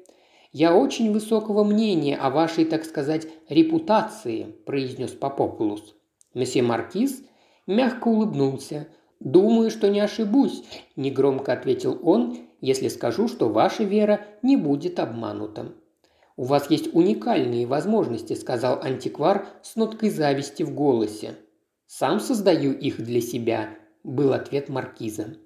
«Я 0.53 0.75
очень 0.75 1.13
высокого 1.13 1.63
мнения 1.63 2.17
о 2.17 2.31
вашей, 2.31 2.65
так 2.65 2.85
сказать, 2.85 3.29
репутации»,– 3.49 4.45
произнес 4.67 5.11
Попопулус. 5.11 5.95
Месье 6.33 6.63
Маркиз 6.63 7.23
мягко 7.67 8.09
улыбнулся. 8.09 8.89
«Думаю, 9.21 9.71
что 9.71 9.89
не 9.89 10.01
ошибусь»,– 10.01 10.63
негромко 10.97 11.53
ответил 11.53 11.99
он, 12.03 12.39
«если 12.61 12.89
скажу, 12.89 13.29
что 13.29 13.49
ваша 13.49 13.85
вера 13.85 14.21
не 14.43 14.57
будет 14.57 15.01
обманута». 15.01 15.73
«У 16.37 16.45
вас 16.45 16.71
есть 16.71 16.95
уникальные 16.95 17.67
возможности»,– 17.67 18.33
сказал 18.35 18.81
антиквар 18.81 19.49
с 19.63 19.75
ноткой 19.75 20.11
зависти 20.11 20.63
в 20.63 20.73
голосе. 20.73 21.35
«Сам 21.87 22.21
создаю 22.21 22.73
их 22.73 23.05
для 23.05 23.21
себя»,– 23.21 23.71
был 24.05 24.33
ответ 24.33 24.69
маркиза. 24.69 25.37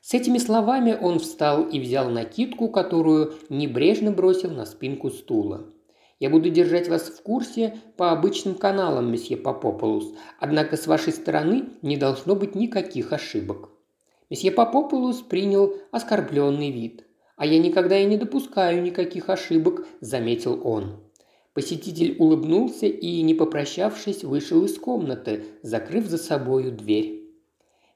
С 0.00 0.14
этими 0.14 0.38
словами 0.38 0.96
он 1.00 1.18
встал 1.18 1.64
и 1.64 1.80
взял 1.80 2.08
накидку, 2.08 2.68
которую 2.68 3.34
небрежно 3.48 4.12
бросил 4.12 4.50
на 4.50 4.64
спинку 4.64 5.10
стула. 5.10 5.66
«Я 6.20 6.30
буду 6.30 6.50
держать 6.50 6.88
вас 6.88 7.02
в 7.02 7.22
курсе 7.22 7.76
по 7.96 8.10
обычным 8.10 8.54
каналам, 8.54 9.12
месье 9.12 9.36
Попополус, 9.36 10.14
однако 10.40 10.76
с 10.76 10.86
вашей 10.86 11.12
стороны 11.12 11.70
не 11.82 11.96
должно 11.96 12.34
быть 12.34 12.54
никаких 12.54 13.12
ошибок». 13.12 13.70
Месье 14.30 14.50
Попополус 14.50 15.20
принял 15.20 15.74
оскорбленный 15.90 16.70
вид. 16.70 17.04
«А 17.36 17.46
я 17.46 17.58
никогда 17.58 17.98
и 17.98 18.04
не 18.04 18.16
допускаю 18.16 18.82
никаких 18.82 19.28
ошибок»,– 19.28 19.86
заметил 20.00 20.60
он. 20.64 20.96
Посетитель 21.54 22.16
улыбнулся 22.18 22.86
и, 22.86 23.20
не 23.22 23.34
попрощавшись, 23.34 24.22
вышел 24.22 24.64
из 24.64 24.78
комнаты, 24.78 25.44
закрыв 25.62 26.06
за 26.06 26.18
собою 26.18 26.72
дверь. 26.72 27.17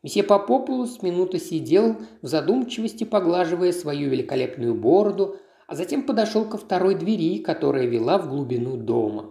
Месье 0.02 0.24
Попопулус 0.24 1.00
минуту 1.02 1.38
сидел 1.38 1.96
в 2.22 2.26
задумчивости, 2.26 3.04
поглаживая 3.04 3.72
свою 3.72 4.10
великолепную 4.10 4.74
бороду, 4.74 5.36
а 5.68 5.76
затем 5.76 6.02
подошел 6.02 6.44
ко 6.44 6.58
второй 6.58 6.96
двери, 6.96 7.38
которая 7.38 7.86
вела 7.86 8.18
в 8.18 8.28
глубину 8.28 8.76
дома. 8.76 9.30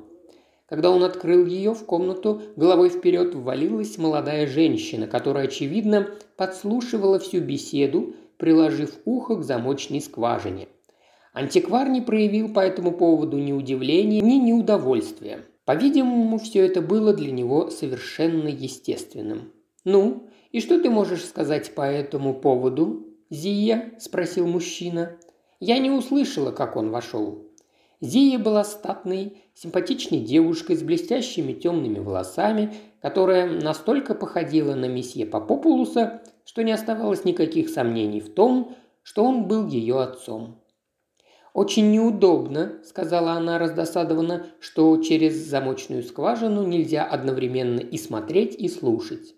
Когда 0.68 0.90
он 0.90 1.04
открыл 1.04 1.46
ее, 1.46 1.74
в 1.74 1.86
комнату 1.86 2.42
головой 2.56 2.88
вперед 2.88 3.36
ввалилась 3.36 3.98
молодая 3.98 4.48
женщина, 4.48 5.08
которая, 5.08 5.48
очевидно, 5.48 6.08
подслушивала 6.38 7.20
всю 7.20 7.42
беседу, 7.42 8.14
приложив 8.38 8.98
ухо 9.04 9.36
к 9.36 9.44
замочной 9.44 10.00
скважине. 10.00 10.70
Антиквар 11.34 11.90
не 11.90 12.00
проявил 12.00 12.54
по 12.54 12.62
этому 12.62 12.94
поводу 12.94 13.38
ни 13.38 13.52
удивления, 13.52 14.22
ни 14.22 14.36
неудовольствия. 14.36 15.46
По-видимому, 15.66 16.38
все 16.40 16.66
это 16.66 16.82
было 16.82 17.14
для 17.14 17.32
него 17.32 17.70
совершенно 17.70 18.48
естественным. 18.48 19.52
«Ну, 19.84 20.30
«И 20.52 20.60
что 20.60 20.80
ты 20.80 20.90
можешь 20.90 21.26
сказать 21.26 21.74
по 21.76 21.82
этому 21.82 22.34
поводу?» 22.34 23.08
«Зия?»– 23.30 23.94
спросил 24.00 24.48
мужчина. 24.48 25.18
Я 25.60 25.78
не 25.78 25.90
услышала, 25.90 26.52
как 26.52 26.76
он 26.76 26.90
вошел. 26.90 27.48
Зия 28.02 28.40
была 28.40 28.64
статной, 28.64 29.38
симпатичной 29.54 30.20
девушкой 30.20 30.76
с 30.76 30.82
блестящими 30.82 31.54
темными 31.54 32.00
волосами, 32.00 32.74
которая 33.02 33.48
настолько 33.48 34.16
походила 34.16 34.74
на 34.76 34.86
месье 34.86 35.26
Попопулуса, 35.26 36.22
что 36.46 36.64
не 36.64 36.72
оставалось 36.72 37.24
никаких 37.24 37.70
сомнений 37.70 38.20
в 38.20 38.34
том, 38.34 38.76
что 39.04 39.24
он 39.24 39.48
был 39.48 39.68
ее 39.68 40.02
отцом. 40.02 40.62
«Очень 41.54 41.92
неудобно»,– 41.92 42.80
сказала 42.84 43.34
она 43.34 43.60
раздосадованно,– 43.60 44.48
«что 44.60 44.98
через 44.98 45.36
замочную 45.36 46.04
скважину 46.04 46.66
нельзя 46.66 47.06
одновременно 47.06 47.80
и 47.80 47.98
смотреть, 47.98 48.56
и 48.56 48.68
слушать». 48.68 49.36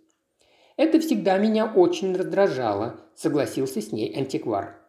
Это 0.75 0.99
всегда 0.99 1.37
меня 1.37 1.71
очень 1.71 2.15
раздражало»,– 2.15 2.99
согласился 3.15 3.81
с 3.81 3.91
ней 3.91 4.13
антиквар. 4.15 4.79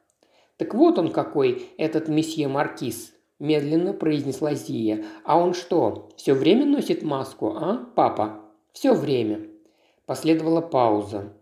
«Так 0.56 0.74
вот 0.74 0.98
он 0.98 1.10
какой, 1.10 1.68
этот 1.76 2.08
месье 2.08 2.48
Маркиз»,– 2.48 3.12
медленно 3.38 3.92
произнесла 3.92 4.54
Зия. 4.54 5.04
«А 5.24 5.38
он 5.38 5.52
что, 5.52 6.10
все 6.16 6.34
время 6.34 6.64
носит 6.64 7.02
маску, 7.02 7.54
а, 7.56 7.86
папа?» 7.94 8.40
«Все 8.72 8.94
время». 8.94 9.40
Последовала 10.06 10.60
пауза. 10.60 11.32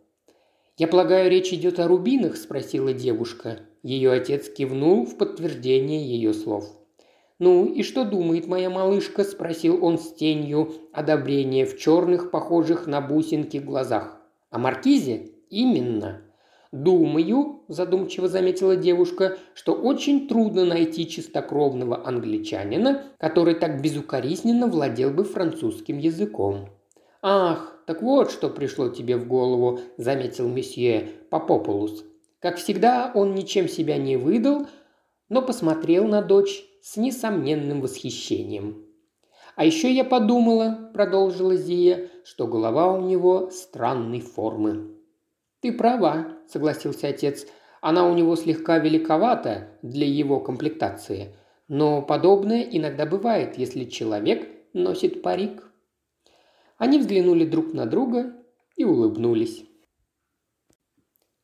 «Я 0.79 0.89
полагаю, 0.89 1.31
речь 1.31 1.53
идет 1.53 1.79
о 1.79 1.89
рубинах?»– 1.89 2.37
спросила 2.39 2.93
девушка. 2.93 3.61
Ее 3.83 4.13
отец 4.13 4.49
кивнул 4.49 5.05
в 5.05 5.17
подтверждение 5.17 6.05
ее 6.05 6.33
слов. 6.33 6.65
«Ну 7.39 7.67
и 7.67 7.83
что 7.83 8.05
думает 8.05 8.47
моя 8.47 8.71
малышка?»– 8.71 9.25
спросил 9.25 9.85
он 9.85 9.99
с 9.99 10.13
тенью 10.15 10.73
одобрения 10.93 11.67
в 11.67 11.77
черных, 11.77 12.31
похожих 12.31 12.87
на 12.87 13.01
бусинки, 13.01 13.57
глазах. 13.57 14.22
О 14.53 14.59
маркизе? 14.59 15.31
Именно. 15.49 16.21
«Думаю»,– 16.73 17.65
задумчиво 17.69 18.29
заметила 18.29 18.77
девушка,– 18.77 19.37
«что 19.55 19.73
очень 19.73 20.29
трудно 20.29 20.65
найти 20.65 21.07
чистокровного 21.07 22.07
англичанина, 22.07 23.03
который 23.19 23.55
так 23.55 23.83
безукоризненно 23.83 24.69
владел 24.69 25.11
бы 25.11 25.25
французским 25.25 25.99
языком». 25.99 26.69
«Ах, 27.21 27.83
так 27.87 28.03
вот 28.03 28.31
что 28.31 28.49
пришло 28.49 28.89
тебе 28.89 29.17
в 29.17 29.27
голову»,– 29.27 29.81
заметил 29.99 30.49
месье 30.49 31.11
Попопулус. 31.31 32.05
Как 32.39 32.57
всегда, 32.57 33.11
он 33.15 33.35
ничем 33.35 33.69
себя 33.69 33.97
не 33.97 34.17
выдал, 34.17 34.67
но 35.29 35.43
посмотрел 35.43 36.07
на 36.07 36.23
дочь 36.23 36.65
с 36.83 36.97
несомненным 36.97 37.81
восхищением. 37.81 38.87
«А 39.55 39.65
еще 39.65 39.93
я 39.93 40.05
подумала»,– 40.05 40.91
продолжила 40.95 41.57
Зия,– 41.57 42.09
«что 42.25 42.47
голова 42.47 42.93
у 42.93 43.03
него 43.03 43.51
странной 43.51 44.21
формы». 44.21 44.97
«Ты 45.61 45.73
права»,– 45.73 46.39
согласился 46.49 47.09
отец. 47.09 47.47
«Она 47.81 48.09
у 48.09 48.15
него 48.15 48.37
слегка 48.37 48.79
великовата 48.79 49.69
для 49.83 50.07
его 50.07 50.41
комплектации. 50.41 51.35
Но 51.69 52.01
подобное 52.01 52.63
иногда 52.63 53.05
бывает, 53.07 53.59
если 53.59 53.85
человек 53.85 54.49
носит 54.73 55.23
парик». 55.23 55.71
Они 56.79 56.99
взглянули 56.99 57.45
друг 57.45 57.75
на 57.75 57.87
друга 57.87 58.35
и 58.77 58.85
улыбнулись. 58.85 59.65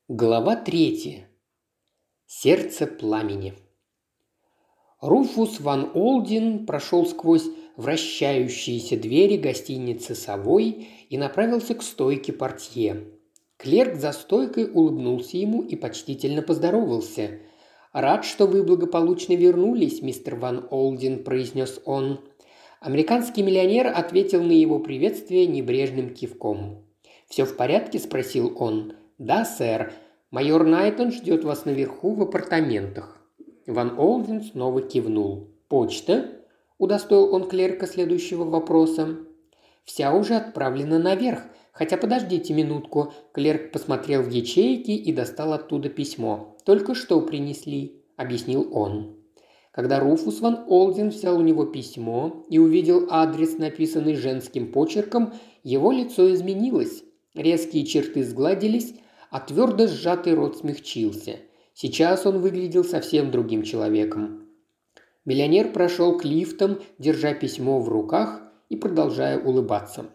Глава 0.09 0.57
третья. 0.57 1.29
Сердце 2.27 2.87
пламени. 2.87 3.55
Руфус 5.01 5.61
ван 5.61 5.91
Олдин 5.95 6.67
прошел 6.67 7.05
сквозь 7.07 7.45
вращающиеся 7.79 8.97
двери 8.97 9.37
гостиницы 9.37 10.17
«Совой» 10.17 10.89
и 11.09 11.17
направился 11.17 11.75
к 11.75 11.83
стойке 11.83 12.33
портье. 12.33 13.05
Клерк 13.57 13.95
за 13.95 14.11
стойкой 14.13 14.69
улыбнулся 14.69 15.37
ему 15.37 15.63
и 15.63 15.77
почтительно 15.77 16.43
поздоровался. 16.43 17.39
«Рад, 17.93 18.25
что 18.25 18.47
вы 18.47 18.65
благополучно 18.65 19.35
вернулись, 19.35 20.03
мистер 20.03 20.35
Ван 20.35 20.67
Олдин»,– 20.71 21.23
произнес 21.25 21.81
он. 21.85 22.21
Американский 22.81 23.45
миллионер 23.45 23.87
ответил 23.87 24.43
на 24.43 24.53
его 24.53 24.81
приветствие 24.81 25.47
небрежным 25.47 26.13
кивком. 26.13 26.85
«Все 27.29 27.45
в 27.45 27.57
порядке?»– 27.57 27.99
спросил 28.01 28.57
он. 28.59 28.95
«Да, 29.19 29.45
сэр. 29.45 29.93
Майор 30.33 30.65
Найтон 30.65 31.13
ждет 31.13 31.45
вас 31.45 31.65
наверху 31.65 32.15
в 32.15 32.23
апартаментах». 32.23 33.25
Ван 33.69 33.97
Олден 33.99 34.43
снова 34.43 34.83
кивнул. 34.83 35.55
«Почта?»– 35.69 36.33
удостоил 36.79 37.35
он 37.35 37.49
клерка 37.49 37.87
следующего 37.87 38.45
вопроса. 38.45 39.19
«Вся 39.85 40.15
уже 40.15 40.35
отправлена 40.37 40.99
наверх. 40.99 41.43
Хотя 41.73 41.97
подождите 41.97 42.55
минутку». 42.55 43.13
Клерк 43.33 43.73
посмотрел 43.73 44.23
в 44.23 44.31
ячейки 44.31 44.91
и 44.91 45.13
достал 45.13 45.53
оттуда 45.53 45.89
письмо. 45.89 46.57
«Только 46.65 46.95
что 46.95 47.21
принесли»,– 47.21 48.03
объяснил 48.17 48.69
он. 48.73 49.17
Когда 49.73 50.01
Руфус 50.01 50.41
ван 50.41 50.65
Олден 50.67 51.11
взял 51.11 51.39
у 51.39 51.41
него 51.41 51.65
письмо 51.65 52.45
и 52.49 52.59
увидел 52.59 53.07
адрес, 53.11 53.59
написанный 53.59 54.17
женским 54.17 54.73
почерком, 54.73 55.35
его 55.63 55.93
лицо 55.93 56.33
изменилось. 56.35 57.05
Резкие 57.35 57.87
черты 57.87 58.25
сгладились, 58.25 58.95
а 59.31 59.39
твердо 59.39 59.87
сжатый 59.87 60.35
рот 60.35 60.59
смягчился. 60.59 61.37
Сейчас 61.75 62.27
он 62.27 62.41
выглядел 62.41 62.83
совсем 62.83 63.31
другим 63.31 63.63
человеком. 63.63 64.48
Миллионер 65.29 65.73
прошел 65.75 66.17
к 66.17 66.25
лифтам, 66.25 66.81
держа 66.99 67.35
письмо 67.35 67.81
в 67.81 67.91
руках 67.91 68.41
и 68.71 68.77
продолжая 68.77 69.39
улыбаться. 69.39 70.07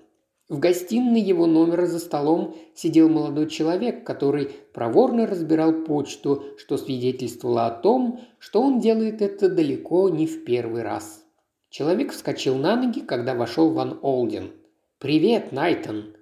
В 0.50 0.58
гостиной 0.58 1.22
его 1.22 1.46
номера 1.46 1.86
за 1.86 2.00
столом 2.00 2.56
сидел 2.74 3.10
молодой 3.10 3.48
человек, 3.48 4.04
который 4.08 4.50
проворно 4.74 5.28
разбирал 5.28 5.72
почту, 5.72 6.44
что 6.58 6.78
свидетельствовало 6.78 7.68
о 7.68 7.70
том, 7.80 8.22
что 8.40 8.64
он 8.64 8.80
делает 8.80 9.22
это 9.22 9.50
далеко 9.50 10.10
не 10.10 10.26
в 10.26 10.46
первый 10.46 10.82
раз. 10.82 11.24
Человек 11.70 12.12
вскочил 12.12 12.56
на 12.56 12.76
ноги, 12.76 13.02
когда 13.02 13.36
вошел 13.36 13.70
Ван 13.70 14.00
Олден. 14.02 14.50
«Привет, 14.98 15.52
Найтон!» 15.52 16.16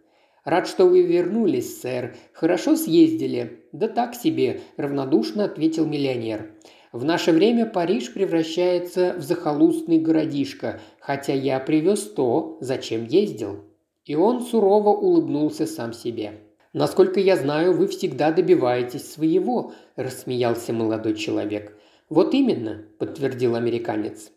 «Рад, 0.44 0.68
что 0.68 0.86
вы 0.86 1.04
вернулись, 1.04 1.80
сэр. 1.80 2.18
Хорошо 2.34 2.76
съездили?» 2.76 3.64
«Да 3.72 3.88
так 3.88 4.16
себе»,– 4.16 4.60
равнодушно 4.76 5.46
ответил 5.46 5.86
миллионер. 5.86 6.52
«В 6.92 7.06
наше 7.06 7.32
время 7.32 7.66
Париж 7.66 8.14
превращается 8.14 9.16
в 9.18 9.22
захолустный 9.22 10.00
городишко, 10.00 10.82
хотя 11.00 11.34
я 11.34 11.60
привез 11.60 12.02
то, 12.02 12.58
зачем 12.60 13.06
ездил». 13.06 13.66
И 14.06 14.16
он 14.16 14.42
сурово 14.42 14.90
улыбнулся 14.90 15.66
сам 15.66 15.94
себе. 15.94 16.42
«Насколько 16.74 17.20
я 17.20 17.36
знаю, 17.36 17.74
вы 17.74 17.88
всегда 17.88 18.32
добиваетесь 18.32 19.12
своего»,– 19.12 19.74
рассмеялся 19.96 20.74
молодой 20.74 21.16
человек. 21.16 21.78
«Вот 22.10 22.34
именно»,– 22.34 22.86
подтвердил 23.00 23.56
американец. 23.56 24.32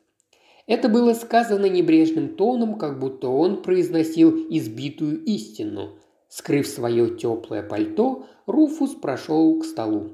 Это 0.67 0.89
было 0.89 1.13
сказано 1.13 1.67
небрежным 1.67 2.37
тоном, 2.37 2.79
как 2.79 2.99
будто 2.99 3.29
он 3.29 3.63
произносил 3.63 4.47
избитую 4.51 5.23
истину. 5.25 5.99
Скрыв 6.29 6.67
свое 6.67 7.17
теплое 7.17 7.63
пальто, 7.63 8.27
Руфус 8.47 8.95
прошел 8.95 9.61
к 9.61 9.65
столу. 9.65 10.11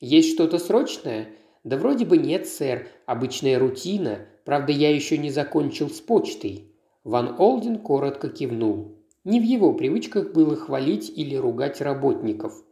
«Есть 0.00 0.34
что-то 0.34 0.58
срочное?» 0.58 1.28
«Да 1.64 1.76
вроде 1.76 2.04
бы 2.04 2.16
нет, 2.16 2.46
сэр. 2.46 2.88
Обычная 3.06 3.58
рутина. 3.58 4.26
Правда, 4.44 4.72
я 4.72 4.94
еще 4.94 5.18
не 5.18 5.30
закончил 5.30 5.90
с 5.90 6.00
почтой». 6.00 6.72
Ван 7.04 7.36
Олден 7.38 7.78
коротко 7.78 8.28
кивнул. 8.28 8.96
Не 9.24 9.40
в 9.40 9.42
его 9.42 9.74
привычках 9.74 10.32
было 10.32 10.56
хвалить 10.56 11.12
или 11.14 11.34
ругать 11.34 11.80
работников. 11.80 12.64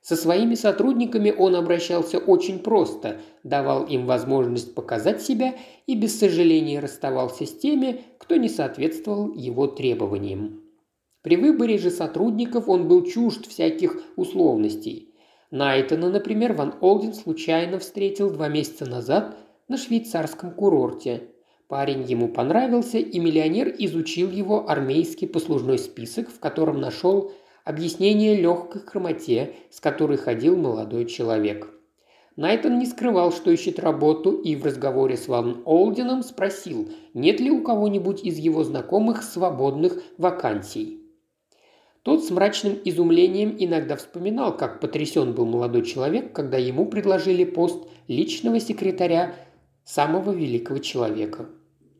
Со 0.00 0.16
своими 0.16 0.56
сотрудниками 0.56 1.30
он 1.30 1.54
обращался 1.54 2.18
очень 2.18 2.58
просто, 2.58 3.20
давал 3.44 3.86
им 3.86 4.06
возможность 4.06 4.74
показать 4.74 5.22
себя 5.22 5.54
и 5.86 5.94
без 5.94 6.18
сожаления 6.18 6.80
расставался 6.80 7.46
с 7.46 7.56
теми, 7.56 8.00
кто 8.18 8.34
не 8.34 8.48
соответствовал 8.48 9.32
его 9.32 9.68
требованиям. 9.68 10.60
При 11.22 11.36
выборе 11.36 11.78
же 11.78 11.92
сотрудников 11.92 12.68
он 12.68 12.88
был 12.88 13.04
чужд 13.04 13.46
всяких 13.46 14.02
условностей. 14.16 15.11
Найтона, 15.52 16.08
например, 16.08 16.54
Ван 16.54 16.74
Олден 16.80 17.12
случайно 17.12 17.78
встретил 17.78 18.30
два 18.30 18.48
месяца 18.48 18.86
назад 18.86 19.36
на 19.68 19.76
швейцарском 19.76 20.50
курорте. 20.50 21.24
Парень 21.68 22.04
ему 22.04 22.28
понравился, 22.28 22.96
и 22.96 23.18
миллионер 23.18 23.68
изучил 23.78 24.30
его 24.30 24.70
армейский 24.70 25.26
послужной 25.26 25.78
список, 25.78 26.30
в 26.30 26.40
котором 26.40 26.80
нашел 26.80 27.32
объяснение 27.64 28.34
легкой 28.34 28.80
хромоте, 28.80 29.54
с 29.70 29.78
которой 29.78 30.16
ходил 30.16 30.56
молодой 30.56 31.04
человек. 31.04 31.68
Найтон 32.36 32.78
не 32.78 32.86
скрывал, 32.86 33.30
что 33.30 33.50
ищет 33.50 33.78
работу, 33.78 34.32
и 34.32 34.56
в 34.56 34.64
разговоре 34.64 35.18
с 35.18 35.28
Ван 35.28 35.60
Олденом 35.66 36.22
спросил, 36.22 36.88
нет 37.12 37.40
ли 37.40 37.50
у 37.50 37.62
кого-нибудь 37.62 38.24
из 38.24 38.38
его 38.38 38.64
знакомых 38.64 39.22
свободных 39.22 40.02
вакансий. 40.16 41.01
Тот 42.02 42.24
с 42.24 42.30
мрачным 42.30 42.78
изумлением 42.84 43.54
иногда 43.58 43.94
вспоминал, 43.94 44.56
как 44.56 44.80
потрясен 44.80 45.34
был 45.34 45.46
молодой 45.46 45.84
человек, 45.84 46.32
когда 46.32 46.58
ему 46.58 46.86
предложили 46.86 47.44
пост 47.44 47.88
личного 48.08 48.58
секретаря 48.58 49.36
самого 49.84 50.32
великого 50.32 50.80
человека. 50.80 51.46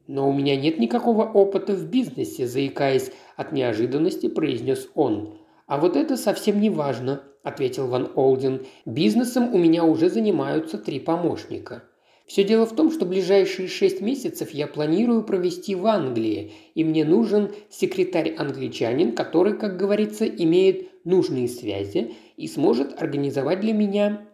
«Но 0.09 0.29
у 0.29 0.33
меня 0.33 0.57
нет 0.57 0.81
никакого 0.81 1.23
опыта 1.23 1.75
в 1.75 1.89
бизнесе»,– 1.89 2.47
заикаясь 2.49 3.13
от 3.37 3.53
неожиданности, 3.53 4.29
произнес 4.29 4.89
он. 4.95 5.39
«А 5.69 5.79
вот 5.79 5.97
это 5.97 6.17
совсем 6.17 6.61
не 6.61 6.69
важно»,– 6.69 7.23
ответил 7.45 7.87
Ван 7.87 8.11
Олден. 8.17 8.67
«Бизнесом 8.85 9.55
у 9.55 9.59
меня 9.59 9.85
уже 9.85 10.11
занимаются 10.11 10.79
три 10.79 10.99
помощника». 10.99 11.85
Все 12.27 12.45
дело 12.45 12.67
в 12.67 12.75
том, 12.75 12.91
что 12.91 13.05
ближайшие 13.05 13.69
шесть 13.69 14.01
месяцев 14.01 14.51
я 14.51 14.67
планирую 14.67 15.25
провести 15.25 15.75
в 15.75 15.87
Англии, 15.87 16.53
и 16.75 16.85
мне 16.85 17.05
нужен 17.05 17.53
секретарь-англичанин, 17.69 19.13
который, 19.15 19.57
как 19.57 19.77
говорится, 19.77 20.27
имеет 20.27 21.05
нужные 21.05 21.49
связи 21.49 22.15
и 22.37 22.47
сможет 22.47 23.01
организовать 23.03 23.61
для 23.61 23.73
меня 23.73 24.29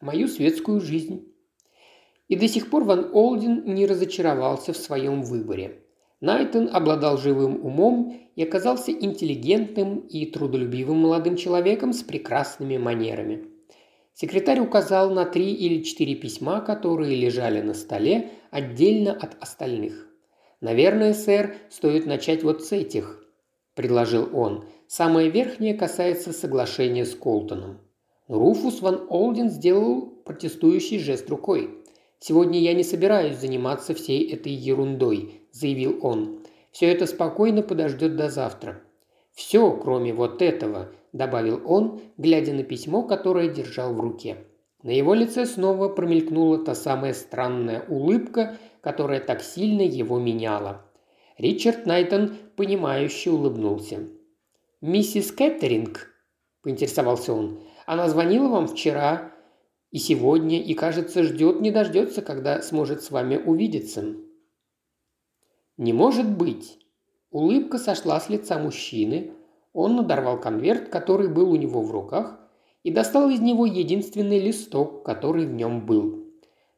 мою 0.00 0.28
светскую 0.28 0.80
жизнь. 0.80 1.32
И 2.28 2.36
до 2.36 2.48
сих 2.48 2.70
пор 2.70 2.84
Ван 2.84 3.10
Олден 3.12 3.64
не 3.66 3.86
разочаровался 3.86 4.72
в 4.72 4.76
своем 4.76 5.22
выборе. 5.22 5.82
Найтон 6.20 6.70
обладал 6.72 7.18
живым 7.18 7.64
умом 7.64 8.18
и 8.34 8.42
оказался 8.42 8.90
интеллигентным 8.90 9.98
и 9.98 10.26
трудолюбивым 10.26 10.98
молодым 10.98 11.36
человеком 11.36 11.92
с 11.92 12.02
прекрасными 12.02 12.78
манерами. 12.78 13.55
Секретарь 14.18 14.60
указал 14.60 15.10
на 15.10 15.26
три 15.26 15.52
или 15.52 15.82
четыре 15.82 16.14
письма, 16.14 16.62
которые 16.62 17.14
лежали 17.14 17.60
на 17.60 17.74
столе 17.74 18.30
отдельно 18.50 19.12
от 19.12 19.36
остальных. 19.42 20.08
«Наверное, 20.62 21.12
сэр, 21.12 21.54
стоит 21.68 22.06
начать 22.06 22.42
вот 22.42 22.64
с 22.64 22.72
этих»,– 22.72 23.22
предложил 23.74 24.30
он. 24.32 24.64
«Самое 24.88 25.28
верхнее 25.28 25.74
касается 25.74 26.32
соглашения 26.32 27.04
с 27.04 27.14
Колтоном». 27.14 27.80
Руфус 28.26 28.80
ван 28.80 29.06
Олден 29.10 29.50
сделал 29.50 30.06
протестующий 30.24 30.98
жест 30.98 31.28
рукой. 31.28 31.84
«Сегодня 32.18 32.58
я 32.58 32.72
не 32.72 32.84
собираюсь 32.84 33.36
заниматься 33.36 33.92
всей 33.92 34.32
этой 34.32 34.52
ерундой»,– 34.52 35.42
заявил 35.52 35.98
он. 36.00 36.40
«Все 36.72 36.86
это 36.86 37.04
спокойно 37.04 37.60
подождет 37.60 38.16
до 38.16 38.30
завтра». 38.30 38.80
«Все, 39.34 39.70
кроме 39.72 40.14
вот 40.14 40.40
этого»,– 40.40 40.90
добавил 41.16 41.62
он, 41.64 42.00
глядя 42.16 42.52
на 42.52 42.62
письмо, 42.62 43.02
которое 43.02 43.48
держал 43.48 43.94
в 43.94 44.00
руке. 44.00 44.36
На 44.82 44.90
его 44.90 45.14
лице 45.14 45.46
снова 45.46 45.88
промелькнула 45.88 46.58
та 46.58 46.74
самая 46.74 47.14
странная 47.14 47.84
улыбка, 47.88 48.56
которая 48.80 49.20
так 49.20 49.42
сильно 49.42 49.82
его 49.82 50.18
меняла. 50.18 50.84
Ричард 51.38 51.86
Найтон, 51.86 52.36
понимающе 52.56 53.30
улыбнулся. 53.30 54.08
«Миссис 54.80 55.32
Кэтеринг?»– 55.32 56.10
поинтересовался 56.62 57.32
он. 57.32 57.62
«Она 57.86 58.08
звонила 58.08 58.48
вам 58.48 58.68
вчера 58.68 59.32
и 59.90 59.98
сегодня, 59.98 60.62
и, 60.62 60.74
кажется, 60.74 61.22
ждет 61.24 61.60
не 61.60 61.70
дождется, 61.70 62.22
когда 62.22 62.62
сможет 62.62 63.02
с 63.02 63.10
вами 63.10 63.36
увидеться». 63.36 64.16
«Не 65.76 65.92
может 65.92 66.30
быть!» 66.30 66.78
Улыбка 67.30 67.78
сошла 67.78 68.18
с 68.20 68.30
лица 68.30 68.58
мужчины. 68.58 69.32
Он 69.76 69.94
надорвал 69.94 70.40
конверт, 70.40 70.88
который 70.88 71.28
был 71.28 71.52
у 71.52 71.56
него 71.56 71.82
в 71.82 71.90
руках, 71.90 72.40
и 72.82 72.90
достал 72.90 73.28
из 73.28 73.40
него 73.40 73.66
единственный 73.66 74.40
листок, 74.40 75.04
который 75.04 75.44
в 75.44 75.52
нем 75.52 75.84
был. 75.84 76.24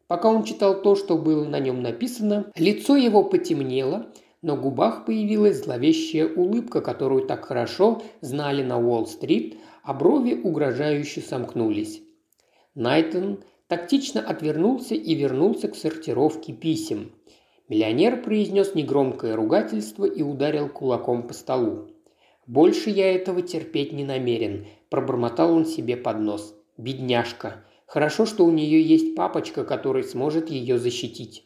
Пока 0.08 0.28
он 0.28 0.42
читал 0.42 0.82
то, 0.82 0.96
что 0.96 1.16
было 1.16 1.44
на 1.44 1.60
нем 1.60 1.80
написано, 1.80 2.50
лицо 2.56 2.96
его 2.96 3.22
потемнело, 3.22 4.06
на 4.42 4.56
губах 4.56 5.06
появилась 5.06 5.62
зловещая 5.62 6.26
улыбка, 6.26 6.80
которую 6.80 7.24
так 7.24 7.44
хорошо 7.44 8.02
знали 8.20 8.64
на 8.64 8.80
Уолл-стрит, 8.80 9.58
а 9.84 9.94
брови 9.94 10.34
угрожающе 10.34 11.20
сомкнулись. 11.20 12.02
Найтон 12.74 13.44
тактично 13.68 14.20
отвернулся 14.20 14.96
и 14.96 15.14
вернулся 15.14 15.68
к 15.68 15.76
сортировке 15.76 16.52
писем. 16.52 17.12
Миллионер 17.68 18.20
произнес 18.20 18.74
негромкое 18.74 19.36
ругательство 19.36 20.04
и 20.04 20.22
ударил 20.22 20.68
кулаком 20.68 21.28
по 21.28 21.32
столу. 21.32 21.90
«Больше 22.48 22.88
я 22.88 23.14
этого 23.14 23.42
терпеть 23.42 23.92
не 23.92 24.04
намерен»,– 24.04 24.66
пробормотал 24.88 25.52
он 25.52 25.66
себе 25.66 25.98
под 25.98 26.20
нос. 26.20 26.54
«Бедняжка. 26.78 27.62
Хорошо, 27.84 28.24
что 28.24 28.46
у 28.46 28.50
нее 28.50 28.80
есть 28.80 29.14
папочка, 29.14 29.64
который 29.64 30.02
сможет 30.02 30.48
ее 30.48 30.78
защитить». 30.78 31.44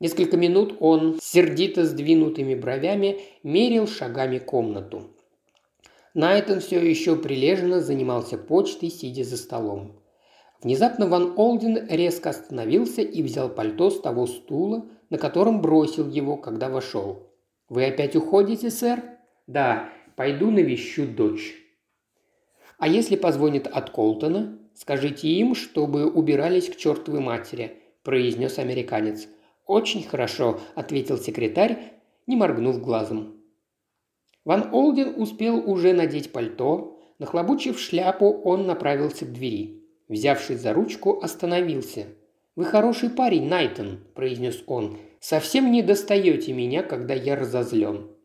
Несколько 0.00 0.36
минут 0.36 0.78
он, 0.80 1.20
сердито 1.22 1.84
сдвинутыми 1.84 2.56
бровями, 2.56 3.20
мерил 3.44 3.86
шагами 3.86 4.38
комнату. 4.38 5.14
Найтон 6.14 6.58
все 6.58 6.80
еще 6.80 7.14
прилежно 7.14 7.80
занимался 7.80 8.36
почтой, 8.36 8.90
сидя 8.90 9.22
за 9.22 9.36
столом. 9.36 10.02
Внезапно 10.60 11.06
Ван 11.06 11.34
Олден 11.36 11.86
резко 11.88 12.30
остановился 12.30 13.02
и 13.02 13.22
взял 13.22 13.48
пальто 13.48 13.90
с 13.90 14.00
того 14.00 14.26
стула, 14.26 14.88
на 15.08 15.18
котором 15.18 15.62
бросил 15.62 16.08
его, 16.08 16.36
когда 16.36 16.68
вошел. 16.68 17.30
«Вы 17.68 17.84
опять 17.84 18.16
уходите, 18.16 18.70
сэр?» 18.70 19.04
«Да, 19.46 19.88
пойду 20.20 20.50
навещу 20.50 21.06
дочь». 21.06 21.54
«А 22.76 22.86
если 22.86 23.16
позвонит 23.16 23.66
от 23.66 23.88
Колтона, 23.88 24.58
скажите 24.74 25.28
им, 25.28 25.54
чтобы 25.54 26.04
убирались 26.10 26.68
к 26.68 26.76
чертовой 26.76 27.20
матери»,– 27.20 27.78
произнес 28.02 28.58
американец. 28.58 29.28
«Очень 29.64 30.02
хорошо»,– 30.02 30.60
ответил 30.74 31.16
секретарь, 31.16 31.94
не 32.26 32.36
моргнув 32.36 32.82
глазом. 32.82 33.40
Ван 34.44 34.68
Олден 34.74 35.14
успел 35.16 35.56
уже 35.66 35.94
надеть 35.94 36.32
пальто. 36.32 37.00
Нахлобучив 37.18 37.80
шляпу, 37.80 38.26
он 38.44 38.66
направился 38.66 39.24
к 39.24 39.32
двери. 39.32 39.86
Взявшись 40.08 40.60
за 40.60 40.74
ручку, 40.74 41.18
остановился. 41.22 42.08
«Вы 42.56 42.66
хороший 42.66 43.08
парень, 43.08 43.48
Найтон»,– 43.48 44.00
произнес 44.14 44.62
он. 44.66 44.98
«Совсем 45.18 45.72
не 45.72 45.82
достаете 45.82 46.52
меня, 46.52 46.82
когда 46.82 47.14
я 47.14 47.36
разозлен». 47.36 48.19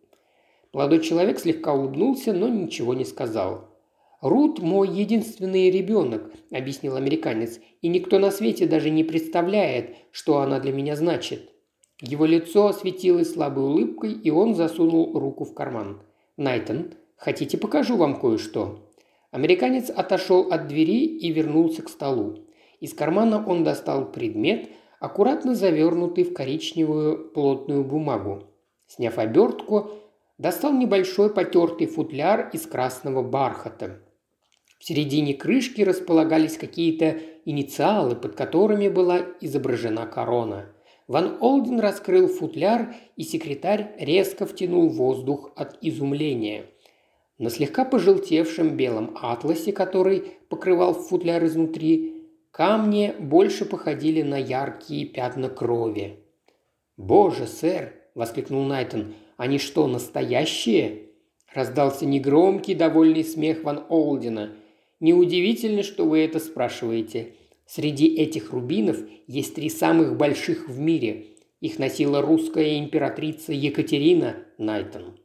Молодой 0.76 1.00
человек 1.00 1.40
слегка 1.40 1.74
улыбнулся, 1.74 2.34
но 2.34 2.50
ничего 2.50 2.94
не 2.94 3.06
сказал. 3.06 3.70
«Рут– 4.20 4.60
мой 4.62 4.90
единственный 4.90 5.72
ребенок»,– 5.72 6.30
объяснил 6.52 6.98
американец,– 6.98 7.62
«и 7.82 7.88
никто 7.88 8.20
на 8.20 8.30
свете 8.30 8.68
даже 8.68 8.90
не 8.90 9.06
представляет, 9.06 9.96
что 10.12 10.40
она 10.40 10.60
для 10.60 10.74
меня 10.74 10.98
значит». 10.98 11.50
Его 12.02 12.26
лицо 12.26 12.68
осветилось 12.68 13.32
слабой 13.32 13.64
улыбкой, 13.64 14.12
и 14.12 14.30
он 14.32 14.54
засунул 14.54 15.18
руку 15.18 15.46
в 15.46 15.54
карман. 15.54 16.02
«Найтон, 16.36 16.92
хотите 17.16 17.58
покажу 17.58 17.96
вам 17.96 18.20
кое-что?» 18.20 18.92
Американец 19.32 19.90
отошел 19.90 20.52
от 20.52 20.68
двери 20.68 21.06
и 21.06 21.32
вернулся 21.32 21.84
к 21.84 21.90
столу. 21.90 22.40
Из 22.82 22.94
кармана 22.94 23.42
он 23.48 23.64
достал 23.64 24.12
предмет, 24.12 24.68
аккуратно 25.00 25.56
завернутый 25.56 26.26
в 26.26 26.34
коричневую 26.34 27.32
плотную 27.32 27.86
бумагу. 27.86 28.44
Сняв 28.88 29.18
обертку, 29.18 29.90
достал 30.38 30.74
небольшой 30.74 31.34
потертый 31.34 31.88
футляр 31.88 32.50
из 32.54 32.66
красного 32.68 33.22
бархата. 33.24 34.02
В 34.80 34.84
середине 34.86 35.34
крышки 35.34 35.82
располагались 35.82 36.58
какие-то 36.58 37.18
инициалы, 37.46 38.16
под 38.16 38.36
которыми 38.36 38.88
была 38.90 39.22
изображена 39.42 40.06
корона. 40.06 40.66
Ван 41.08 41.38
Олден 41.40 41.80
раскрыл 41.80 42.28
футляр, 42.28 42.96
и 43.16 43.24
секретарь 43.24 43.96
резко 44.00 44.46
втянул 44.46 44.90
воздух 44.90 45.52
от 45.56 45.78
изумления. 45.82 46.66
На 47.38 47.50
слегка 47.50 47.86
пожелтевшем 47.86 48.76
белом 48.76 49.16
атласе, 49.22 49.72
который 49.72 50.38
покрывал 50.50 50.94
футляр 50.94 51.46
изнутри, 51.46 52.30
камни 52.52 53.14
больше 53.20 53.66
походили 53.66 54.22
на 54.22 54.38
яркие 54.38 55.06
пятна 55.06 55.50
крови. 55.50 56.20
«Боже, 56.98 57.46
сэр!»– 57.46 57.94
воскликнул 58.16 58.64
Найтон. 58.64 59.14
«Они 59.38 59.58
что, 59.58 59.88
настоящие?» 59.88 61.04
Раздался 61.54 62.06
негромкий, 62.06 62.74
довольный 62.74 63.24
смех 63.24 63.64
Ван 63.64 63.84
Олдена. 63.90 64.52
«Неудивительно, 65.00 65.84
что 65.84 66.06
вы 66.06 66.20
это 66.20 66.40
спрашиваете. 66.40 67.34
Среди 67.66 68.08
этих 68.08 68.52
рубинов 68.52 68.98
есть 69.28 69.56
три 69.56 69.70
самых 69.70 70.18
больших 70.18 70.70
в 70.70 70.80
мире. 70.80 71.26
Их 71.62 71.80
носила 71.80 72.22
русская 72.22 72.78
императрица 72.78 73.52
Екатерина 73.52 74.36
Найтон. 74.58 75.18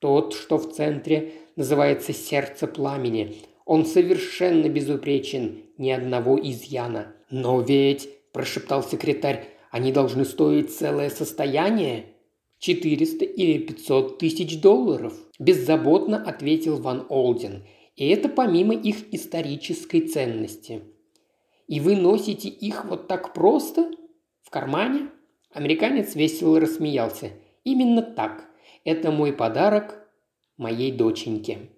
Тот, 0.00 0.34
что 0.34 0.58
в 0.58 0.72
центре, 0.72 1.32
называется 1.54 2.12
«Сердце 2.12 2.66
пламени». 2.66 3.36
Он 3.64 3.84
совершенно 3.84 4.68
безупречен, 4.68 5.62
ни 5.78 5.90
одного 5.90 6.38
изъяна. 6.40 7.14
«Но 7.30 7.60
ведь»,– 7.60 8.08
прошептал 8.32 8.82
секретарь,– 8.82 9.48
«они 9.70 9.92
должны 9.92 10.24
стоить 10.24 10.74
целое 10.74 11.10
состояние?» 11.10 12.06
«Четыреста 12.58 13.24
или 13.24 13.58
пятьсот 13.58 14.18
тысяч 14.18 14.60
долларов»,– 14.60 15.14
беззаботно 15.38 16.22
ответил 16.22 16.76
Ван 16.76 17.06
Олден. 17.08 17.64
«И 17.96 18.08
это 18.08 18.28
помимо 18.28 18.74
их 18.74 19.12
исторической 19.12 20.00
ценности». 20.00 20.82
И 21.66 21.80
вы 21.80 21.96
носите 21.96 22.48
их 22.48 22.84
вот 22.84 23.08
так 23.08 23.34
просто? 23.34 23.90
В 24.42 24.50
кармане?» 24.50 25.10
Американец 25.50 26.14
весело 26.14 26.60
рассмеялся. 26.60 27.30
«Именно 27.64 28.02
так. 28.02 28.48
Это 28.84 29.10
мой 29.10 29.32
подарок 29.32 30.08
моей 30.56 30.92
доченьке». 30.92 31.70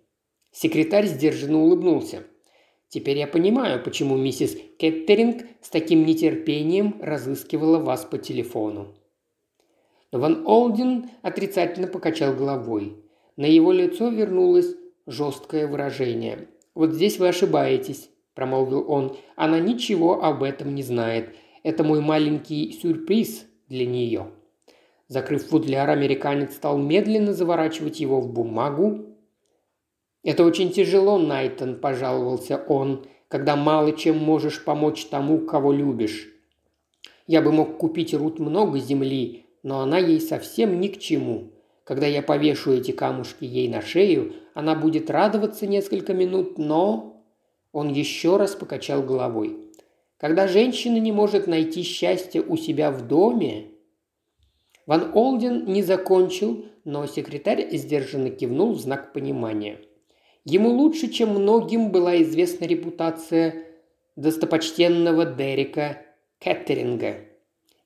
Секретарь 0.52 1.06
сдержанно 1.06 1.62
улыбнулся. 1.62 2.24
«Теперь 2.88 3.18
я 3.18 3.26
понимаю, 3.26 3.82
почему 3.82 4.16
миссис 4.16 4.56
Кеттеринг 4.78 5.44
с 5.62 5.68
таким 5.68 6.04
нетерпением 6.04 7.00
разыскивала 7.00 7.78
вас 7.78 8.04
по 8.04 8.18
телефону». 8.18 8.94
Ван 10.12 10.46
Олден 10.46 11.10
отрицательно 11.22 11.86
покачал 11.86 12.34
головой. 12.34 12.96
На 13.36 13.46
его 13.46 13.72
лицо 13.72 14.08
вернулось 14.08 14.74
жесткое 15.06 15.66
выражение. 15.66 16.48
«Вот 16.74 16.92
здесь 16.92 17.18
вы 17.18 17.28
ошибаетесь 17.28 18.10
промолвил 18.38 18.88
он. 18.88 19.16
«Она 19.34 19.58
ничего 19.58 20.22
об 20.22 20.44
этом 20.44 20.72
не 20.72 20.84
знает. 20.84 21.34
Это 21.64 21.82
мой 21.82 22.00
маленький 22.00 22.70
сюрприз 22.70 23.46
для 23.68 23.84
нее». 23.84 24.28
Закрыв 25.08 25.48
футляр, 25.48 25.90
американец 25.90 26.54
стал 26.54 26.78
медленно 26.78 27.32
заворачивать 27.32 27.98
его 27.98 28.20
в 28.20 28.32
бумагу. 28.32 29.06
«Это 30.22 30.44
очень 30.44 30.70
тяжело, 30.70 31.18
Найтон»,– 31.18 31.80
пожаловался 31.80 32.62
он,– 32.68 33.06
«когда 33.28 33.56
мало 33.56 33.90
чем 33.90 34.18
можешь 34.18 34.64
помочь 34.64 35.06
тому, 35.06 35.40
кого 35.40 35.72
любишь. 35.72 36.28
Я 37.26 37.42
бы 37.42 37.50
мог 37.50 37.76
купить 37.76 38.14
Рут 38.14 38.38
много 38.38 38.78
земли, 38.78 39.46
но 39.68 39.80
она 39.80 39.98
ей 39.98 40.18
совсем 40.18 40.80
ни 40.80 40.88
к 40.88 40.98
чему. 40.98 41.52
Когда 41.84 42.06
я 42.06 42.22
повешу 42.22 42.72
эти 42.72 42.90
камушки 42.90 43.44
ей 43.44 43.68
на 43.68 43.82
шею, 43.82 44.32
она 44.54 44.74
будет 44.74 45.10
радоваться 45.10 45.66
несколько 45.66 46.14
минут, 46.14 46.56
но 46.56 47.22
он 47.72 47.92
еще 47.92 48.38
раз 48.38 48.54
покачал 48.54 49.02
головой. 49.02 49.58
Когда 50.16 50.48
женщина 50.48 50.96
не 50.96 51.12
может 51.12 51.46
найти 51.46 51.82
счастье 51.82 52.40
у 52.40 52.56
себя 52.56 52.90
в 52.90 53.06
доме... 53.06 53.66
Ван 54.86 55.10
Олден 55.12 55.66
не 55.66 55.82
закончил, 55.82 56.64
но 56.84 57.06
секретарь 57.06 57.68
сдержанно 57.76 58.30
кивнул 58.30 58.72
в 58.72 58.80
знак 58.80 59.12
понимания. 59.12 59.80
Ему 60.46 60.70
лучше, 60.70 61.08
чем 61.08 61.28
многим 61.34 61.90
была 61.90 62.22
известна 62.22 62.64
репутация 62.64 63.66
достопочтенного 64.16 65.26
Дерека 65.26 65.98
Кеттеринга. 66.38 67.16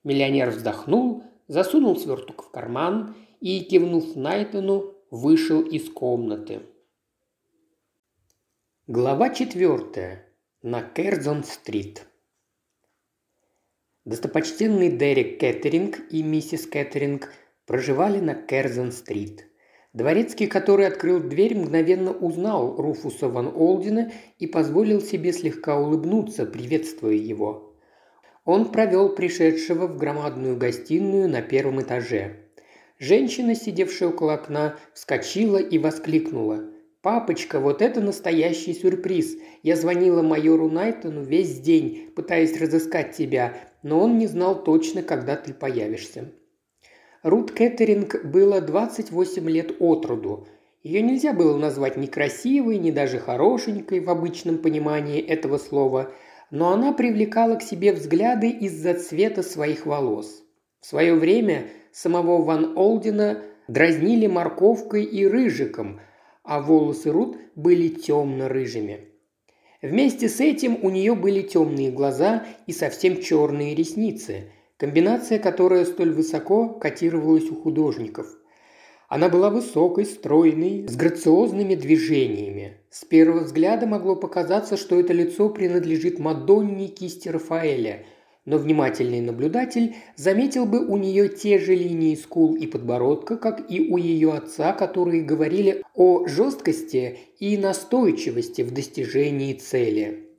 Миллионер 0.05 0.51
вздохнул, 0.51 1.25
засунул 1.53 1.99
сверток 1.99 2.45
в 2.45 2.51
карман 2.51 3.15
и, 3.41 3.61
кивнув 3.61 4.17
Найтону, 4.17 4.95
вышел 5.11 5.61
из 5.61 5.91
комнаты. 5.91 6.63
Глава 8.87 9.29
четвертая. 9.29 10.33
На 10.63 10.81
Керзон-стрит. 10.83 12.07
Достопочтенный 14.07 14.97
Дерек 14.97 15.39
Кеттеринг 15.41 16.01
и 16.11 16.23
миссис 16.23 16.67
Кеттеринг 16.67 17.31
проживали 17.67 18.21
на 18.21 18.35
Керзон-стрит. 18.35 19.47
Дворецкий, 19.93 20.47
который 20.47 20.87
открыл 20.87 21.21
дверь, 21.21 21.55
мгновенно 21.55 22.13
узнал 22.13 22.77
Руфуса 22.77 23.29
ван 23.29 23.49
Олдина 23.55 24.11
и 24.39 24.47
позволил 24.47 25.03
себе 25.03 25.35
слегка 25.35 25.79
улыбнуться, 25.79 26.47
приветствуя 26.47 27.15
его. 27.15 27.72
Он 28.45 28.71
провел 28.73 29.15
пришедшего 29.15 29.87
в 29.87 29.97
громадную 29.97 30.57
гостиную 30.57 31.29
на 31.29 31.43
первом 31.43 31.81
этаже. 31.81 32.37
Женщина, 32.99 33.55
сидевшая 33.55 34.09
около 34.11 34.35
окна, 34.35 34.77
вскочила 34.95 35.59
и 35.59 35.79
воскликнула– 35.79 36.65
«Папочка, 37.03 37.59
вот 37.59 37.83
это 37.83 38.01
настоящий 38.01 38.73
сюрприз. 38.73 39.37
Я 39.65 39.75
звонила 39.75 40.23
майору 40.23 40.71
Найтону 40.71 41.23
весь 41.23 41.59
день, 41.59 42.13
пытаясь 42.15 42.61
разыскать 42.61 43.17
тебя, 43.17 43.55
но 43.83 43.99
он 43.99 44.19
не 44.19 44.29
знал 44.29 44.63
точно, 44.63 45.03
когда 45.03 45.35
ты 45.35 45.53
появишься». 45.53 46.31
Рут 47.25 47.51
Кеттеринг 47.51 48.25
было 48.25 48.61
28 48.61 49.51
лет 49.51 49.75
от 49.81 50.07
роду. 50.07 50.47
Ее 50.85 51.03
нельзя 51.03 51.33
было 51.33 51.59
назвать 51.59 51.97
ни 51.97 52.07
красивой, 52.07 52.79
ни 52.79 52.93
даже 52.93 53.19
хорошенькой 53.19 53.99
в 53.99 54.09
обычном 54.09 54.59
понимании 54.59 55.21
этого 55.21 55.59
слова, 55.59 56.13
но 56.53 56.73
она 56.73 56.93
привлекала 56.93 57.57
к 57.57 57.63
себе 57.63 57.93
взгляды 57.93 58.49
из-за 58.49 58.95
цвета 58.95 59.43
своих 59.43 59.87
волос. 59.87 60.45
В 60.81 60.87
свое 60.87 61.17
время 61.17 61.65
самого 61.91 62.41
Ван 62.45 62.79
Олдина 62.79 63.43
дразнили 63.67 64.29
морковкой 64.29 65.03
и 65.03 65.27
рыжиком– 65.27 65.99
а 66.45 66.61
волосы 66.61 67.11
Рут 67.11 67.37
были 67.55 67.89
темно-рыжими. 67.89 69.09
Вместе 69.81 70.29
с 70.29 70.41
этим 70.41 70.79
у 70.83 70.91
нее 70.91 71.15
были 71.15 71.43
темные 71.43 71.91
глаза 71.91 72.45
и 72.67 72.73
совсем 72.73 73.21
черные 73.21 73.75
ресницы. 73.75 74.53
Комбинация, 74.77 75.39
которая 75.39 75.85
столь 75.85 76.13
высоко 76.13 76.69
котировалась 76.69 77.51
у 77.51 77.57
художников. 77.57 78.27
Она 79.15 79.29
была 79.29 79.51
высокой, 79.51 80.07
стройной, 80.07 80.87
с 80.89 80.97
грациозными 80.97 81.75
движениями. 81.75 82.79
С 82.89 83.05
первого 83.05 83.45
взгляда 83.45 83.87
могло 83.87 84.17
показаться, 84.17 84.79
что 84.79 84.99
это 84.99 85.13
лицо 85.13 85.51
принадлежит 85.51 86.19
Мадонне 86.19 86.89
кисти 86.89 87.29
Рафаэля, 87.29 88.07
но 88.47 88.57
внимательный 88.57 89.21
наблюдатель 89.21 89.97
заметил 90.17 90.65
бы 90.65 90.87
у 90.87 90.97
нее 90.97 91.29
те 91.29 91.59
же 91.59 91.75
линии 91.75 92.15
скул 92.15 92.55
и 92.55 92.67
подбородка, 92.67 93.37
как 93.37 93.71
и 93.71 93.91
у 93.91 93.99
ее 93.99 94.33
отца, 94.33 94.73
которые 94.73 95.23
говорили 95.23 95.83
о 95.95 96.27
жесткости 96.27 97.19
и 97.39 97.59
настойчивости 97.59 98.63
в 98.63 98.73
достижении 98.73 99.53
цели. 99.53 100.31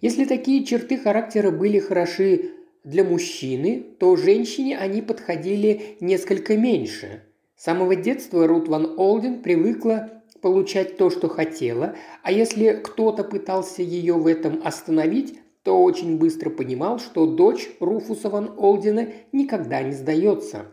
Если 0.00 0.24
такие 0.24 0.64
черты 0.64 0.96
характера 0.96 1.50
были 1.50 1.80
хороши 1.80 2.52
для 2.82 3.04
мужчины, 3.04 3.84
то 4.00 4.16
женщине 4.16 4.78
они 4.78 5.02
подходили 5.02 5.98
несколько 6.00 6.56
меньше. 6.56 7.20
С 7.56 7.64
самого 7.64 7.96
детства 7.96 8.46
Рут 8.46 8.68
Ван 8.68 8.94
Олден 8.98 9.42
привыкла 9.42 10.10
получать 10.42 10.98
то, 10.98 11.08
что 11.08 11.28
хотела, 11.28 11.96
а 12.22 12.30
если 12.30 12.72
кто-то 12.72 13.24
пытался 13.24 13.82
ее 13.82 14.14
в 14.14 14.26
этом 14.26 14.60
остановить, 14.62 15.38
то 15.62 15.82
очень 15.82 16.18
быстро 16.18 16.50
понимал, 16.50 16.98
что 16.98 17.26
дочь 17.26 17.68
Руфуса 17.80 18.28
Ван 18.28 18.52
Олдена 18.58 19.08
никогда 19.32 19.82
не 19.82 19.92
сдается. 19.92 20.66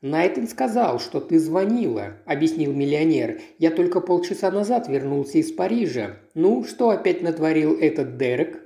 «Найтон 0.00 0.48
сказал, 0.48 1.00
что 1.00 1.20
ты 1.20 1.38
звонила»,– 1.38 2.18
объяснил 2.26 2.72
миллионер. 2.72 3.40
«Я 3.58 3.70
только 3.70 4.00
полчаса 4.00 4.50
назад 4.50 4.88
вернулся 4.88 5.38
из 5.38 5.52
Парижа. 5.52 6.16
Ну, 6.34 6.64
что 6.64 6.90
опять 6.90 7.22
натворил 7.22 7.78
этот 7.78 8.16
Дерек?» 8.16 8.62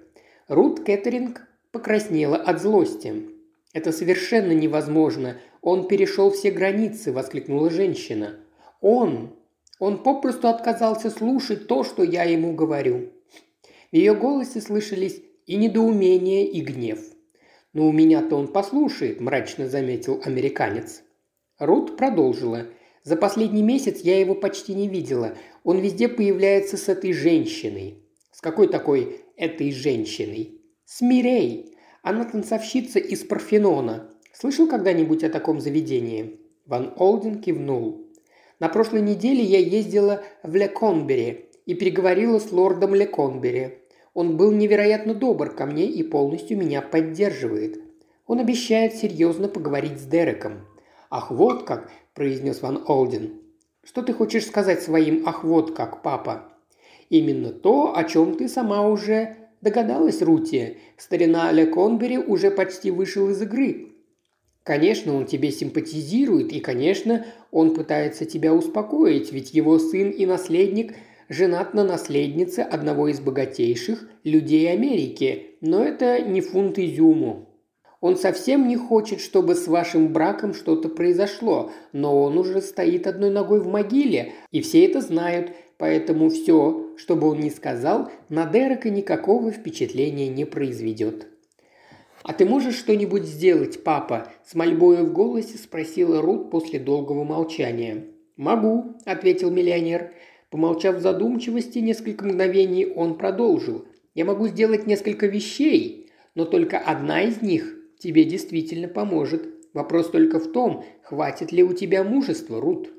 Рут 0.49 0.81
Кэтеринг 0.81 1.43
покраснела 1.73 2.37
от 2.37 2.61
злости. 2.61 3.27
«Это 3.73 3.93
совершенно 3.93 4.53
невозможно. 4.53 5.37
Он 5.63 5.89
перешел 5.89 6.31
все 6.31 6.51
границы»,– 6.51 7.13
воскликнула 7.13 7.71
женщина. 7.71 8.41
«Он! 8.81 9.37
Он 9.79 10.03
попросту 10.03 10.49
отказался 10.49 11.11
слушать 11.11 11.67
то, 11.67 11.85
что 11.85 12.03
я 12.03 12.25
ему 12.25 12.55
говорю». 12.55 13.11
В 13.93 13.97
ее 13.97 14.15
голосе 14.15 14.61
слышались 14.61 15.23
и 15.47 15.57
недоумение, 15.57 16.47
и 16.47 16.61
гнев. 16.61 17.01
«Но 17.73 17.89
у 17.89 17.93
меня-то 17.93 18.37
он 18.37 18.49
послушает»,– 18.49 19.21
мрачно 19.21 19.69
заметил 19.69 20.21
американец. 20.25 21.03
Рут 21.59 21.97
продолжила. 21.97 22.67
«За 23.05 23.17
последний 23.17 23.63
месяц 23.63 24.01
я 24.01 24.19
его 24.19 24.35
почти 24.35 24.75
не 24.75 24.89
видела. 24.89 25.37
Он 25.65 25.79
везде 25.79 26.09
появляется 26.09 26.77
с 26.77 26.89
этой 26.89 27.13
женщиной». 27.13 28.05
«С 28.33 28.41
какой 28.41 28.69
такой 28.69 29.21
этой 29.37 29.73
женщиной?» 29.73 30.61
«С 30.85 31.01
Мирей. 31.01 31.75
Она 32.03 32.25
танцовщица 32.25 32.99
из 32.99 33.25
Парфенона. 33.25 34.11
Слышал 34.41 34.67
когда-нибудь 34.67 35.23
о 35.23 35.29
таком 35.29 35.61
заведении?» 35.61 36.41
Ван 36.65 36.95
Олден 36.97 37.43
кивнул. 37.43 38.07
«На 38.59 38.71
прошлой 38.71 39.03
неделе 39.03 39.45
я 39.45 39.59
ездила 39.59 40.23
в 40.43 40.55
Леконбери 40.57 41.51
и 41.67 41.75
переговорила 41.75 42.39
с 42.39 42.51
лордом 42.51 42.95
Леконбери. 42.95 43.81
Он 44.15 44.39
был 44.39 44.51
невероятно 44.51 45.15
добр 45.15 45.51
ко 45.51 45.67
мне 45.67 45.85
и 45.85 46.03
полностью 46.03 46.57
меня 46.57 46.81
поддерживает. 46.81 47.83
Он 48.27 48.39
обещает 48.39 48.95
серьезно 48.95 49.47
поговорить 49.47 49.99
с 49.99 50.05
Дереком. 50.05 50.67
«Ах, 51.11 51.31
вот 51.31 51.65
как!»– 51.65 51.91
произнес 52.15 52.63
Ван 52.63 52.83
Олден. 52.87 53.43
«Что 53.85 54.01
ты 54.01 54.15
хочешь 54.15 54.47
сказать 54.47 54.83
своим 54.83 55.25
«ах, 55.27 55.45
вот 55.45 55.77
как, 55.77 56.03
папа»?» 56.03 56.51
«Именно 57.11 57.51
то, 57.51 57.95
о 57.95 58.05
чем 58.05 58.37
ты 58.37 58.49
сама 58.49 58.89
уже 58.89 59.37
догадалась, 59.61 60.23
Рути. 60.23 60.79
Старина 60.97 61.53
Ле 61.53 61.67
Конбери 61.67 62.17
уже 62.17 62.51
почти 62.51 62.91
вышел 62.91 63.29
из 63.29 63.43
игры. 63.43 63.90
Конечно, 64.71 65.17
он 65.17 65.27
тебе 65.27 65.51
симпатизирует, 65.51 66.53
и, 66.53 66.61
конечно, 66.61 67.27
он 67.51 67.75
пытается 67.75 68.25
тебя 68.25 68.55
успокоить, 68.55 69.33
ведь 69.33 69.53
его 69.53 69.81
сын 69.81 70.11
и 70.11 70.25
наследник 70.27 70.95
женат 71.29 71.75
на 71.75 71.83
наследнице 71.83 72.61
одного 72.61 73.09
из 73.09 73.19
богатейших 73.19 74.09
людей 74.23 74.73
Америки, 74.73 75.57
но 75.61 75.83
это 75.83 76.21
не 76.21 76.41
фунт 76.41 76.79
изюму. 76.79 77.49
Он 78.01 78.17
совсем 78.17 78.69
не 78.69 78.77
хочет, 78.77 79.21
чтобы 79.21 79.57
с 79.57 79.67
вашим 79.67 80.13
браком 80.13 80.55
что-то 80.55 80.89
произошло, 80.89 81.73
но 81.93 82.23
он 82.23 82.39
уже 82.39 82.61
стоит 82.61 83.09
одной 83.09 83.31
ногой 83.31 83.59
в 83.59 83.67
могиле, 83.67 84.35
и 84.53 84.61
все 84.61 84.85
это 84.85 85.01
знают, 85.01 85.51
поэтому 85.79 86.31
все, 86.31 86.95
что 86.97 87.17
бы 87.17 87.27
он 87.27 87.41
ни 87.41 87.49
сказал, 87.49 88.09
на 88.29 88.47
Дерека 88.47 88.89
никакого 88.89 89.51
впечатления 89.51 90.29
не 90.29 90.45
произведет. 90.45 91.27
«А 92.23 92.35
ты 92.35 92.45
можешь 92.45 92.77
что-нибудь 92.77 93.25
сделать, 93.25 93.83
папа?»– 93.83 94.31
с 94.45 94.55
мольбой 94.55 95.03
в 95.05 95.13
голосе 95.13 95.57
спросила 95.57 96.21
Рут 96.21 96.51
после 96.51 96.79
долгого 96.79 97.25
молчания. 97.25 98.09
«Могу»,– 98.37 98.97
ответил 99.07 99.51
миллионер. 99.51 100.13
Помолчав 100.51 100.97
в 100.97 101.01
задумчивости 101.01 101.79
несколько 101.79 102.27
мгновений, 102.27 102.87
он 102.87 103.17
продолжил. 103.17 103.87
«Я 104.15 104.25
могу 104.25 104.49
сделать 104.49 104.87
несколько 104.87 105.27
вещей, 105.27 106.11
но 106.35 106.45
только 106.45 106.79
одна 106.79 107.23
из 107.23 107.41
них 107.41 107.75
тебе 107.99 108.25
действительно 108.25 108.89
поможет. 108.89 109.49
Вопрос 109.73 110.11
только 110.11 110.41
в 110.41 110.53
том, 110.53 110.85
хватит 111.03 111.53
ли 111.53 111.63
у 111.63 111.73
тебя 111.73 112.05
мужества, 112.05 112.61
Рут». 112.61 112.91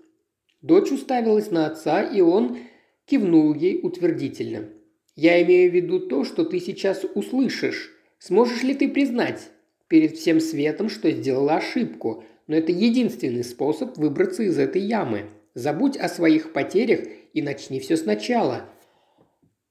Дочь 0.62 0.92
уставилась 0.92 1.52
на 1.52 1.68
отца, 1.68 2.02
и 2.02 2.22
он 2.22 2.58
кивнул 3.06 3.54
ей 3.54 3.82
утвердительно. 3.84 4.70
«Я 5.16 5.42
имею 5.44 5.70
в 5.70 5.76
виду 5.76 6.00
то, 6.00 6.24
что 6.24 6.44
ты 6.44 6.60
сейчас 6.60 7.06
услышишь. 7.14 7.92
Сможешь 8.22 8.62
ли 8.62 8.76
ты 8.76 8.88
признать 8.88 9.50
перед 9.88 10.16
всем 10.16 10.40
светом, 10.40 10.90
что 10.90 11.10
сделала 11.10 11.56
ошибку? 11.56 12.24
Но 12.46 12.56
это 12.56 12.72
единственный 12.72 13.44
способ 13.44 13.98
выбраться 13.98 14.44
из 14.44 14.60
этой 14.60 14.84
ямы. 14.84 15.32
Забудь 15.56 15.98
о 15.98 16.08
своих 16.08 16.54
потерях 16.54 17.00
и 17.34 17.42
начни 17.42 17.80
все 17.80 17.98
сначала». 17.98 18.70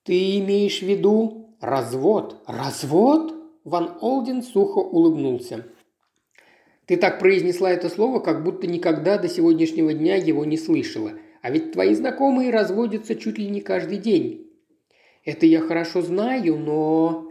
«Ты 0.03 0.39
имеешь 0.39 0.81
в 0.81 0.87
виду 0.87 1.55
развод? 1.61 2.43
Развод?» 2.49 3.35
Ван 3.63 3.99
Олден 4.01 4.43
сухо 4.43 4.79
улыбнулся. 4.79 5.67
«Ты 6.87 6.97
так 6.97 7.21
произнесла 7.21 7.71
это 7.71 7.89
слово, 7.89 8.19
как 8.19 8.43
будто 8.43 8.67
никогда 8.67 9.17
до 9.17 9.29
сегодняшнего 9.29 9.95
дня 9.95 10.17
его 10.17 10.45
не 10.45 10.57
слышала. 10.57 11.13
А 11.41 11.51
ведь 11.53 11.71
твои 11.71 11.95
знакомые 11.95 12.51
разводятся 12.51 13.15
чуть 13.15 13.39
ли 13.39 13.49
не 13.49 13.61
каждый 13.61 13.99
день». 13.99 14.51
«Это 15.25 15.47
я 15.47 15.61
хорошо 15.61 16.03
знаю, 16.03 16.59
но...» 16.59 17.30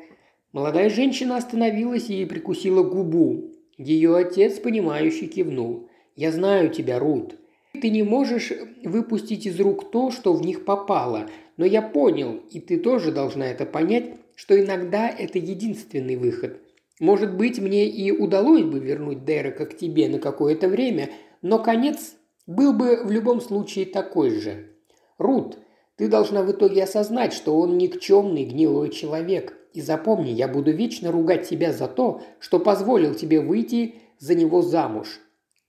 Молодая 0.52 0.90
женщина 0.90 1.38
остановилась 1.38 2.10
и 2.10 2.26
прикусила 2.26 2.82
губу. 2.82 3.52
Ее 3.78 4.16
отец, 4.18 4.60
понимающе 4.60 5.28
кивнул. 5.28 5.90
«Я 6.16 6.32
знаю 6.32 6.70
тебя, 6.70 7.00
Рут. 7.00 7.36
Ты 7.80 7.90
не 7.90 8.02
можешь 8.02 8.52
выпустить 8.84 9.46
из 9.46 9.60
рук 9.60 9.92
то, 9.92 10.10
что 10.10 10.34
в 10.34 10.42
них 10.42 10.66
попало, 10.66 11.30
но 11.58 11.66
я 11.66 11.82
понял, 11.82 12.42
и 12.50 12.60
ты 12.60 12.78
тоже 12.78 13.12
должна 13.12 13.48
это 13.48 13.66
понять, 13.66 14.16
что 14.36 14.60
иногда 14.60 15.08
это 15.08 15.38
единственный 15.38 16.16
выход. 16.16 16.60
Может 17.00 17.38
быть, 17.38 17.60
мне 17.60 17.88
и 17.88 18.12
удалось 18.12 18.64
бы 18.64 18.80
вернуть 18.80 19.24
Дерека 19.24 19.68
к 19.68 19.78
тебе 19.78 20.10
на 20.10 20.18
какое-то 20.18 20.68
время, 20.68 21.12
но 21.42 21.60
конец 21.60 22.16
был 22.48 22.74
бы 22.74 23.04
в 23.04 23.12
любом 23.12 23.40
случае 23.40 23.86
такой 23.86 24.32
же. 24.32 24.72
Рут, 25.20 25.60
ты 25.96 26.08
должна 26.08 26.42
в 26.42 26.52
итоге 26.52 26.84
осознать, 26.84 27.34
что 27.34 27.58
он 27.60 27.78
никчемный 27.78 28.46
гнилой 28.46 28.90
человек. 28.90 29.59
И 29.74 29.82
запомни, 29.82 30.30
я 30.30 30.48
буду 30.48 30.72
вечно 30.72 31.12
ругать 31.12 31.48
тебя 31.48 31.72
за 31.72 31.88
то, 31.88 32.22
что 32.40 32.60
позволил 32.60 33.14
тебе 33.14 33.40
выйти 33.40 33.96
за 34.18 34.36
него 34.36 34.62
замуж. 34.62 35.20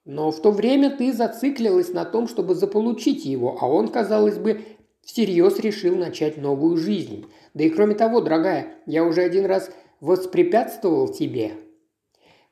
Но 0.04 0.30
в 0.30 0.40
то 0.40 0.50
время 0.50 0.90
ты 0.96 1.12
зациклилась 1.12 1.92
на 1.92 2.04
том, 2.04 2.26
чтобы 2.26 2.54
заполучить 2.54 3.24
его, 3.24 3.58
а 3.60 3.68
он, 3.68 3.88
казалось 3.88 4.38
бы, 4.38 4.62
всерьез 5.02 5.58
решил 5.60 5.96
начать 5.96 6.38
новую 6.38 6.76
жизнь. 6.76 7.26
Да 7.54 7.64
и 7.64 7.70
кроме 7.70 7.94
того, 7.94 8.20
дорогая, 8.20 8.74
я 8.86 9.04
уже 9.04 9.22
один 9.22 9.46
раз 9.46 9.70
воспрепятствовал 10.00 11.08
тебе». 11.08 11.52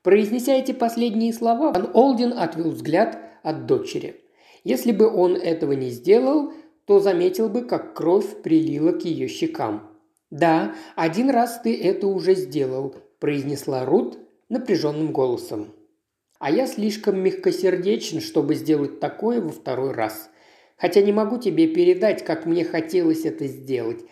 Произнеся 0.02 0.54
эти 0.54 0.72
последние 0.72 1.32
слова, 1.32 1.72
Ван 1.72 1.90
Олден 1.92 2.32
отвел 2.32 2.70
взгляд 2.70 3.18
от 3.42 3.66
дочери. 3.66 4.22
Если 4.62 4.92
бы 4.92 5.12
он 5.12 5.34
этого 5.34 5.72
не 5.72 5.90
сделал, 5.90 6.52
то 6.86 7.00
заметил 7.00 7.48
бы, 7.48 7.62
как 7.62 7.94
кровь 7.94 8.42
прилила 8.42 8.92
к 8.92 9.04
ее 9.04 9.28
щекам. 9.28 9.87
«Да, 10.30 10.74
один 10.94 11.30
раз 11.30 11.60
ты 11.62 11.80
это 11.80 12.06
уже 12.06 12.34
сделал»,– 12.34 12.94
произнесла 13.18 13.86
Рут 13.86 14.18
напряженным 14.50 15.12
голосом. 15.12 15.74
«А 16.38 16.50
я 16.50 16.66
слишком 16.66 17.18
мягкосердечен, 17.20 18.20
чтобы 18.20 18.54
сделать 18.54 19.00
такое 19.00 19.40
во 19.40 19.48
второй 19.48 19.92
раз. 19.92 20.30
Хотя 20.76 21.00
не 21.00 21.12
могу 21.12 21.38
тебе 21.38 21.66
передать, 21.66 22.24
как 22.24 22.46
мне 22.46 22.64
хотелось 22.64 23.24
это 23.24 23.46
сделать. 23.46 24.04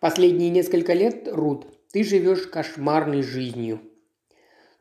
Последние 0.00 0.50
несколько 0.50 0.92
лет, 0.94 1.28
Рут, 1.30 1.66
ты 1.92 2.02
живешь 2.02 2.48
кошмарной 2.48 3.22
жизнью». 3.22 3.80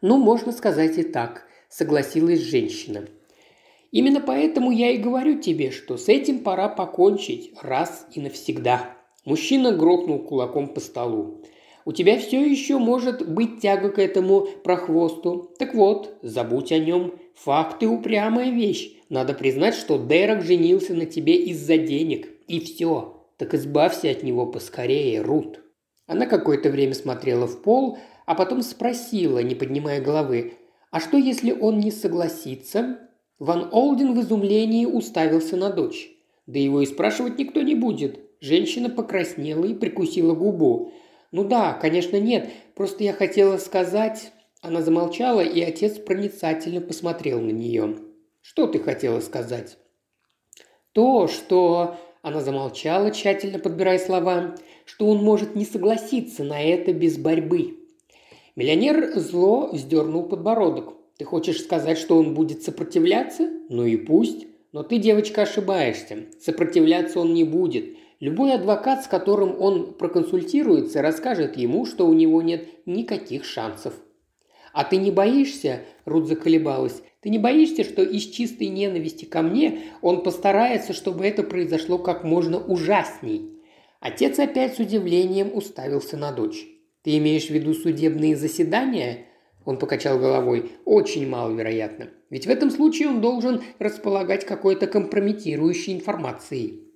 «Ну, 0.01 0.17
можно 0.17 0.51
сказать 0.51 0.97
и 0.97 1.03
так»,– 1.03 1.45
согласилась 1.69 2.39
женщина. 2.39 3.07
«Именно 3.91 4.19
поэтому 4.19 4.71
я 4.71 4.89
и 4.89 4.97
говорю 4.97 5.39
тебе, 5.39 5.69
что 5.69 5.97
с 5.97 6.09
этим 6.09 6.39
пора 6.39 6.69
покончить 6.69 7.53
раз 7.61 8.07
и 8.13 8.19
навсегда». 8.19 8.97
Мужчина 9.25 9.71
грохнул 9.71 10.19
кулаком 10.19 10.67
по 10.73 10.79
столу. 10.79 11.41
У 11.85 11.93
тебя 11.93 12.19
все 12.19 12.43
еще 12.43 12.77
может 12.77 13.27
быть 13.27 13.59
тяга 13.59 13.89
к 13.89 13.99
этому 13.99 14.47
прохвосту. 14.63 15.51
Так 15.57 15.73
вот, 15.73 16.17
забудь 16.21 16.71
о 16.71 16.79
нем. 16.79 17.13
Факты– 17.35 17.87
упрямая 17.89 18.51
вещь. 18.51 18.93
Надо 19.09 19.33
признать, 19.33 19.73
что 19.73 19.97
Дерек 19.97 20.43
женился 20.43 20.93
на 20.93 21.05
тебе 21.05 21.35
из-за 21.35 21.77
денег. 21.77 22.29
И 22.47 22.59
все. 22.59 23.25
Так 23.37 23.53
избавься 23.55 24.09
от 24.11 24.23
него 24.23 24.45
поскорее, 24.45 25.21
Рут». 25.21 25.61
Она 26.05 26.27
какое-то 26.27 26.69
время 26.69 26.93
смотрела 26.93 27.47
в 27.47 27.61
пол, 27.61 27.97
а 28.25 28.35
потом 28.35 28.61
спросила, 28.61 29.39
не 29.39 29.55
поднимая 29.55 30.01
головы, 30.01 30.53
«А 30.91 30.99
что, 30.99 31.17
если 31.17 31.51
он 31.51 31.79
не 31.79 31.89
согласится?» 31.89 32.99
Ван 33.39 33.69
Олден 33.71 34.13
в 34.13 34.21
изумлении 34.21 34.85
уставился 34.85 35.55
на 35.57 35.71
дочь. 35.71 36.11
Да 36.45 36.59
его 36.59 36.81
и 36.81 36.85
спрашивать 36.85 37.39
никто 37.39 37.61
не 37.61 37.73
будет. 37.73 38.19
Женщина 38.41 38.89
покраснела 38.89 39.65
и 39.65 39.75
прикусила 39.75 40.33
губу. 40.33 40.91
«Ну 41.31 41.43
да, 41.43 41.73
конечно, 41.73 42.19
нет. 42.19 42.49
Просто 42.75 43.03
я 43.03 43.13
хотела 43.13 43.57
сказать...» 43.57 44.33
Она 44.63 44.83
замолчала, 44.83 45.41
и 45.41 45.59
отец 45.61 45.97
проницательно 45.97 46.81
посмотрел 46.81 47.39
на 47.39 47.49
нее. 47.49 47.97
«Что 48.41 48.67
ты 48.67 48.79
хотела 48.79 49.19
сказать?» 49.19 49.77
«То, 50.91 51.27
что...» 51.27 51.97
Она 52.23 52.41
замолчала, 52.41 53.09
тщательно 53.09 53.57
подбирая 53.57 53.97
слова, 53.97 54.55
что 54.85 55.07
он 55.07 55.23
может 55.23 55.55
не 55.55 55.65
согласиться 55.65 56.43
на 56.43 56.61
это 56.61 56.93
без 56.93 57.17
борьбы. 57.17 57.79
Миллионер 58.55 59.17
зло 59.19 59.69
вздернул 59.71 60.29
подбородок. 60.29 60.93
«Ты 61.17 61.25
хочешь 61.25 61.61
сказать, 61.61 61.97
что 61.97 62.17
он 62.17 62.35
будет 62.35 62.61
сопротивляться? 62.61 63.49
Ну 63.69 63.85
и 63.85 63.97
пусть. 63.97 64.45
Но 64.71 64.83
ты, 64.83 64.97
девочка, 64.97 65.43
ошибаешься. 65.43 66.25
Сопротивляться 66.39 67.19
он 67.19 67.33
не 67.33 67.43
будет. 67.43 67.97
Любой 68.21 68.53
адвокат, 68.53 69.03
с 69.03 69.07
которым 69.07 69.59
он 69.59 69.95
проконсультируется, 69.95 71.01
расскажет 71.01 71.57
ему, 71.57 71.87
что 71.87 72.05
у 72.05 72.13
него 72.13 72.43
нет 72.43 72.67
никаких 72.85 73.43
шансов. 73.43 73.95
«А 74.73 74.83
ты 74.83 74.97
не 74.97 75.09
боишься?»– 75.09 75.81
Рут 76.05 76.27
заколебалась. 76.27 77.01
«Ты 77.21 77.29
не 77.29 77.39
боишься, 77.39 77.83
что 77.83 78.03
из 78.03 78.27
чистой 78.27 78.67
ненависти 78.67 79.25
ко 79.25 79.41
мне 79.41 79.79
он 80.03 80.21
постарается, 80.21 80.93
чтобы 80.93 81.25
это 81.25 81.41
произошло 81.41 81.97
как 81.97 82.23
можно 82.23 82.63
ужасней?» 82.63 83.59
Отец 83.99 84.37
опять 84.37 84.75
с 84.75 84.79
удивлением 84.79 85.49
уставился 85.51 86.15
на 86.15 86.31
дочь. 86.31 86.67
«Ты 87.01 87.17
имеешь 87.17 87.47
в 87.47 87.49
виду 87.49 87.73
судебные 87.73 88.35
заседания?» 88.35 89.25
Он 89.65 89.79
покачал 89.79 90.19
головой. 90.19 90.73
«Очень 90.85 91.27
маловероятно. 91.27 92.11
Ведь 92.29 92.45
в 92.45 92.51
этом 92.51 92.69
случае 92.69 93.09
он 93.09 93.19
должен 93.19 93.63
располагать 93.79 94.45
какой-то 94.45 94.85
компрометирующей 94.85 95.95
информацией. 95.95 96.90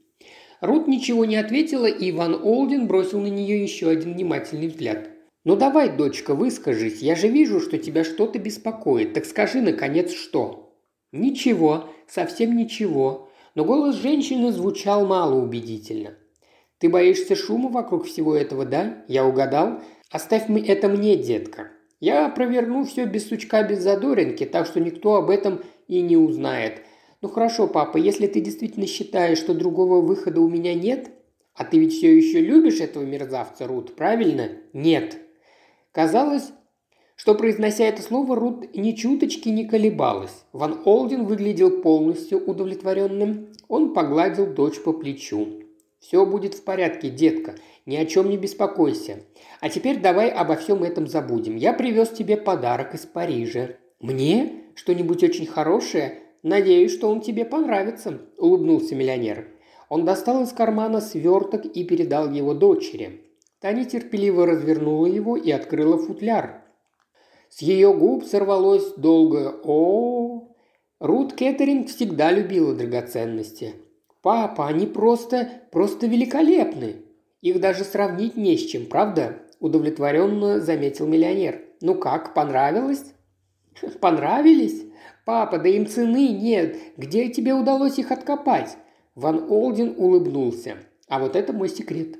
Рут 0.62 0.88
ничего 0.88 1.26
не 1.26 1.36
ответила, 1.36 1.86
и 1.86 2.12
Иван 2.12 2.40
Олдин 2.42 2.88
бросил 2.88 3.20
на 3.20 3.28
нее 3.28 3.62
еще 3.62 3.90
один 3.90 4.14
внимательный 4.14 4.68
взгляд. 4.68 5.10
«Ну 5.44 5.56
давай, 5.56 5.96
дочка, 5.96 6.34
выскажись. 6.34 7.02
Я 7.02 7.16
же 7.16 7.28
вижу, 7.28 7.60
что 7.60 7.78
тебя 7.78 8.04
что-то 8.04 8.40
беспокоит. 8.40 9.14
Так 9.14 9.26
скажи, 9.26 9.62
наконец, 9.62 10.12
что?» 10.12 10.76
«Ничего, 11.12 11.90
совсем 12.08 12.58
ничего». 12.58 13.30
Но 13.54 13.64
голос 13.64 13.96
женщины 13.96 14.52
звучал 14.52 15.06
малоубедительно. 15.06 16.16
«Ты 16.80 16.90
боишься 16.90 17.36
шума 17.36 17.70
вокруг 17.70 18.06
всего 18.06 18.36
этого, 18.36 18.66
да? 18.66 19.06
Я 19.08 19.26
угадал? 19.26 19.82
Оставь 20.12 20.50
это 20.50 20.90
мне, 20.90 21.16
детка. 21.16 21.70
Я 22.00 22.28
проверну 22.30 22.84
все 22.84 23.06
без 23.06 23.30
сучка, 23.30 23.64
без 23.64 23.80
задоринки, 23.80 24.46
так 24.46 24.66
что 24.66 24.80
никто 24.80 25.16
об 25.16 25.30
этом 25.30 25.62
и 25.88 26.02
не 26.02 26.18
узнает. 26.18 26.82
«Ну 27.26 27.32
хорошо, 27.32 27.66
папа, 27.66 27.98
если 27.98 28.28
ты 28.28 28.40
действительно 28.40 28.86
считаешь, 28.86 29.40
что 29.40 29.56
другого 29.56 30.00
выхода 30.00 30.42
у 30.42 30.48
меня 30.48 30.76
нет, 30.76 31.10
а 31.56 31.66
ты 31.66 31.80
ведь 31.80 31.94
все 31.94 32.16
еще 32.16 32.40
любишь 32.40 32.82
этого 32.82 33.04
мерзавца, 33.04 33.66
Рут, 33.66 33.96
правильно? 33.96 34.52
Нет». 34.74 35.18
Казалось, 35.92 36.52
что, 37.16 37.34
произнося 37.34 37.86
это 37.86 38.04
слово, 38.04 38.36
Рут 38.36 38.76
ни 38.76 38.92
чуточки 38.92 39.50
не 39.50 39.66
колебалась. 39.66 40.46
Ван 40.54 40.84
Олден 40.86 41.26
выглядел 41.26 41.82
полностью 41.82 42.46
удовлетворенным. 42.46 43.48
Он 43.70 43.96
погладил 43.96 44.46
дочь 44.46 44.80
по 44.80 44.94
плечу. 44.94 45.64
«Все 46.00 46.28
будет 46.28 46.54
в 46.54 46.64
порядке, 46.64 47.10
детка. 47.10 47.56
Ни 47.88 47.96
о 47.96 48.06
чем 48.06 48.30
не 48.30 48.38
беспокойся. 48.38 49.24
А 49.62 49.70
теперь 49.70 50.00
давай 50.00 50.30
обо 50.30 50.58
всем 50.58 50.84
этом 50.84 51.08
забудем. 51.08 51.56
Я 51.56 51.74
привез 51.74 52.10
тебе 52.10 52.38
подарок 52.38 52.94
из 52.94 53.08
Парижа». 53.08 53.70
«Мне? 54.00 54.62
Что-нибудь 54.76 55.24
очень 55.24 55.48
хорошее?» 55.48 56.22
«Надеюсь, 56.46 56.94
что 56.94 57.10
он 57.10 57.22
тебе 57.22 57.44
понравится»,– 57.44 58.22
улыбнулся 58.38 58.94
миллионер. 58.94 59.48
Он 59.90 60.06
достал 60.06 60.44
из 60.44 60.52
кармана 60.52 61.02
сверток 61.02 61.66
и 61.66 61.84
передал 61.84 62.30
его 62.30 62.54
дочери. 62.54 63.24
Та 63.60 63.72
нетерпеливо 63.72 64.46
развернула 64.46 65.08
его 65.08 65.38
и 65.38 65.50
открыла 65.50 65.98
футляр. 65.98 66.62
С 67.50 67.64
ее 67.64 67.92
губ 67.96 68.26
сорвалось 68.26 68.94
долгое 68.94 69.56
о, 69.64 70.56
Рут 71.00 71.34
Кеттеринг 71.34 71.88
всегда 71.88 72.32
любила 72.32 72.76
драгоценности. 72.76 73.74
«Папа, 74.22 74.68
они 74.68 74.86
просто, 74.86 75.50
просто 75.72 76.06
великолепны. 76.06 76.98
Их 77.42 77.60
даже 77.60 77.84
сравнить 77.84 78.38
не 78.38 78.56
с 78.56 78.68
чем, 78.68 78.86
правда?»– 78.86 79.40
удовлетворенно 79.60 80.60
заметил 80.60 81.08
миллионер. 81.08 81.64
«Ну 81.82 81.96
как, 81.96 82.36
понравилось?» 82.36 83.16
«Понравились?» 84.00 84.84
«Папа, 85.26 85.58
да 85.58 85.68
им 85.68 85.88
цены 85.88 86.30
нет. 86.30 86.78
Где 86.98 87.30
тебе 87.30 87.54
удалось 87.54 87.98
их 87.98 88.12
откопать?» 88.12 88.78
Ван 89.16 89.48
Олдин 89.50 89.96
улыбнулся. 89.98 90.78
«А 91.08 91.20
вот 91.20 91.36
это 91.36 91.52
мой 91.52 91.68
секрет». 91.68 92.18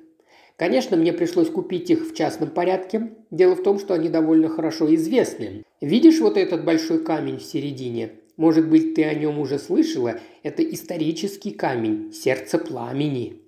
Конечно, 0.58 0.98
мне 0.98 1.14
пришлось 1.14 1.50
купить 1.50 1.90
их 1.90 2.10
в 2.10 2.16
частном 2.16 2.50
порядке. 2.50 3.12
Дело 3.30 3.56
в 3.56 3.64
том, 3.64 3.78
что 3.78 3.94
они 3.94 4.10
довольно 4.10 4.50
хорошо 4.50 4.94
известны. 4.96 5.64
Видишь 5.82 6.20
вот 6.20 6.38
этот 6.38 6.64
большой 6.64 7.04
камень 7.04 7.38
в 7.38 7.44
середине? 7.44 8.14
Может 8.38 8.70
быть, 8.70 8.96
ты 8.96 9.04
о 9.04 9.14
нем 9.14 9.40
уже 9.40 9.60
слышала? 9.60 10.20
Это 10.44 10.64
исторический 10.64 11.52
камень, 11.52 12.12
сердце 12.14 12.58
пламени. 12.58 13.42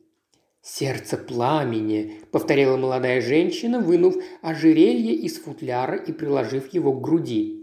«Сердце 0.62 1.16
пламени»,– 1.16 2.20
повторила 2.32 2.76
молодая 2.76 3.22
женщина, 3.22 3.80
вынув 3.80 4.18
ожерелье 4.42 5.14
из 5.14 5.40
футляра 5.40 5.96
и 5.96 6.12
приложив 6.12 6.74
его 6.74 6.92
к 6.92 7.02
груди. 7.02 7.57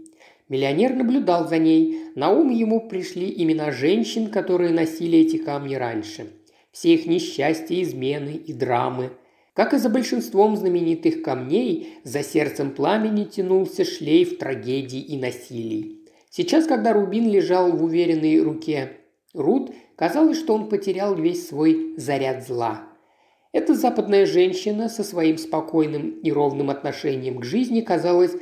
Миллионер 0.47 0.93
наблюдал 0.93 1.47
за 1.47 1.57
ней. 1.57 2.11
На 2.15 2.31
ум 2.31 2.49
ему 2.49 2.87
пришли 2.87 3.33
имена 3.35 3.71
женщин, 3.71 4.29
которые 4.29 4.71
носили 4.71 5.19
эти 5.19 5.37
камни 5.37 5.75
раньше. 5.75 6.27
Все 6.71 6.93
их 6.93 7.07
несчастья, 7.07 7.81
измены 7.81 8.31
и 8.31 8.53
драмы. 8.53 9.11
Как 9.53 9.73
и 9.73 9.77
за 9.77 9.89
большинством 9.89 10.55
знаменитых 10.55 11.23
камней, 11.23 11.95
за 12.03 12.21
сердцем 12.21 12.71
пламени 12.71 13.23
тянулся 13.23 13.85
шлейф 13.85 14.37
трагедий 14.37 14.99
и 14.99 15.17
насилий. 15.17 16.05
Сейчас, 16.29 16.65
когда 16.65 16.91
Рубин 16.91 17.29
лежал 17.29 17.71
в 17.71 17.83
уверенной 17.83 18.41
руке 18.41 18.91
Рут, 19.33 19.71
казалось, 19.95 20.37
что 20.37 20.53
он 20.53 20.67
потерял 20.69 21.15
весь 21.15 21.47
свой 21.47 21.93
заряд 21.97 22.45
зла. 22.45 22.89
Эта 23.53 23.73
западная 23.73 24.25
женщина 24.25 24.89
со 24.89 25.01
своим 25.01 25.37
спокойным 25.37 26.09
и 26.09 26.29
ровным 26.29 26.69
отношением 26.69 27.39
к 27.39 27.45
жизни, 27.45 27.79
казалось, 27.79 28.35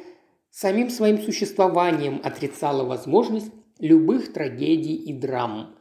самим 0.53 0.91
своим 0.91 1.19
существованием 1.19 2.21
отрицала 2.23 2.83
возможность 2.83 3.51
любых 3.79 4.31
трагедий 4.31 4.95
и 4.95 5.11
драм. 5.11 5.75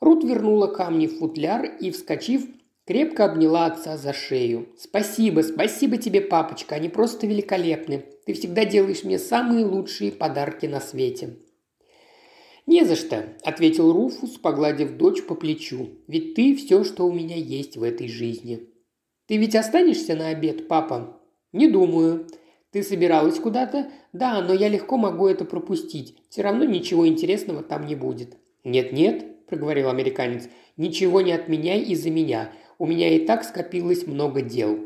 Рут 0.00 0.24
вернула 0.24 0.66
камни 0.66 1.06
в 1.06 1.18
футляр 1.18 1.64
и, 1.64 1.90
вскочив, 1.92 2.46
крепко 2.84 3.24
обняла 3.24 3.66
отца 3.66 3.96
за 3.96 4.12
шею. 4.12 4.68
«Спасибо, 4.76 5.42
спасибо 5.42 5.98
тебе, 5.98 6.20
папочка, 6.20 6.74
они 6.74 6.88
просто 6.88 7.26
великолепны. 7.26 8.04
Ты 8.26 8.34
всегда 8.34 8.64
делаешь 8.64 9.04
мне 9.04 9.18
самые 9.18 9.64
лучшие 9.64 10.10
подарки 10.10 10.66
на 10.66 10.80
свете». 10.80 11.36
«Не 12.66 12.84
за 12.84 12.96
что»,– 12.96 13.24
ответил 13.44 13.92
Руфус, 13.92 14.32
погладив 14.32 14.96
дочь 14.96 15.22
по 15.22 15.34
плечу. 15.34 15.90
«Ведь 16.06 16.34
ты 16.34 16.54
все, 16.56 16.84
что 16.84 17.06
у 17.06 17.12
меня 17.12 17.36
есть 17.36 17.76
в 17.76 17.82
этой 17.82 18.08
жизни». 18.08 18.68
«Ты 19.26 19.36
ведь 19.36 19.54
останешься 19.54 20.14
на 20.16 20.28
обед, 20.28 20.68
папа?» 20.68 21.20
«Не 21.52 21.68
думаю. 21.68 22.26
Ты 22.70 22.82
собиралась 22.82 23.38
куда-то? 23.38 23.88
Да, 24.12 24.42
но 24.42 24.52
я 24.52 24.68
легко 24.68 24.98
могу 24.98 25.26
это 25.26 25.44
пропустить. 25.44 26.16
Все 26.28 26.42
равно 26.42 26.64
ничего 26.64 27.06
интересного 27.08 27.62
там 27.62 27.86
не 27.86 27.94
будет». 27.94 28.36
«Нет-нет»,– 28.64 29.46
проговорил 29.46 29.88
американец,– 29.88 30.48
«ничего 30.76 31.22
не 31.22 31.32
отменяй 31.32 31.80
из-за 31.80 32.10
меня. 32.10 32.52
У 32.78 32.86
меня 32.86 33.14
и 33.14 33.24
так 33.24 33.44
скопилось 33.44 34.06
много 34.06 34.42
дел». 34.42 34.78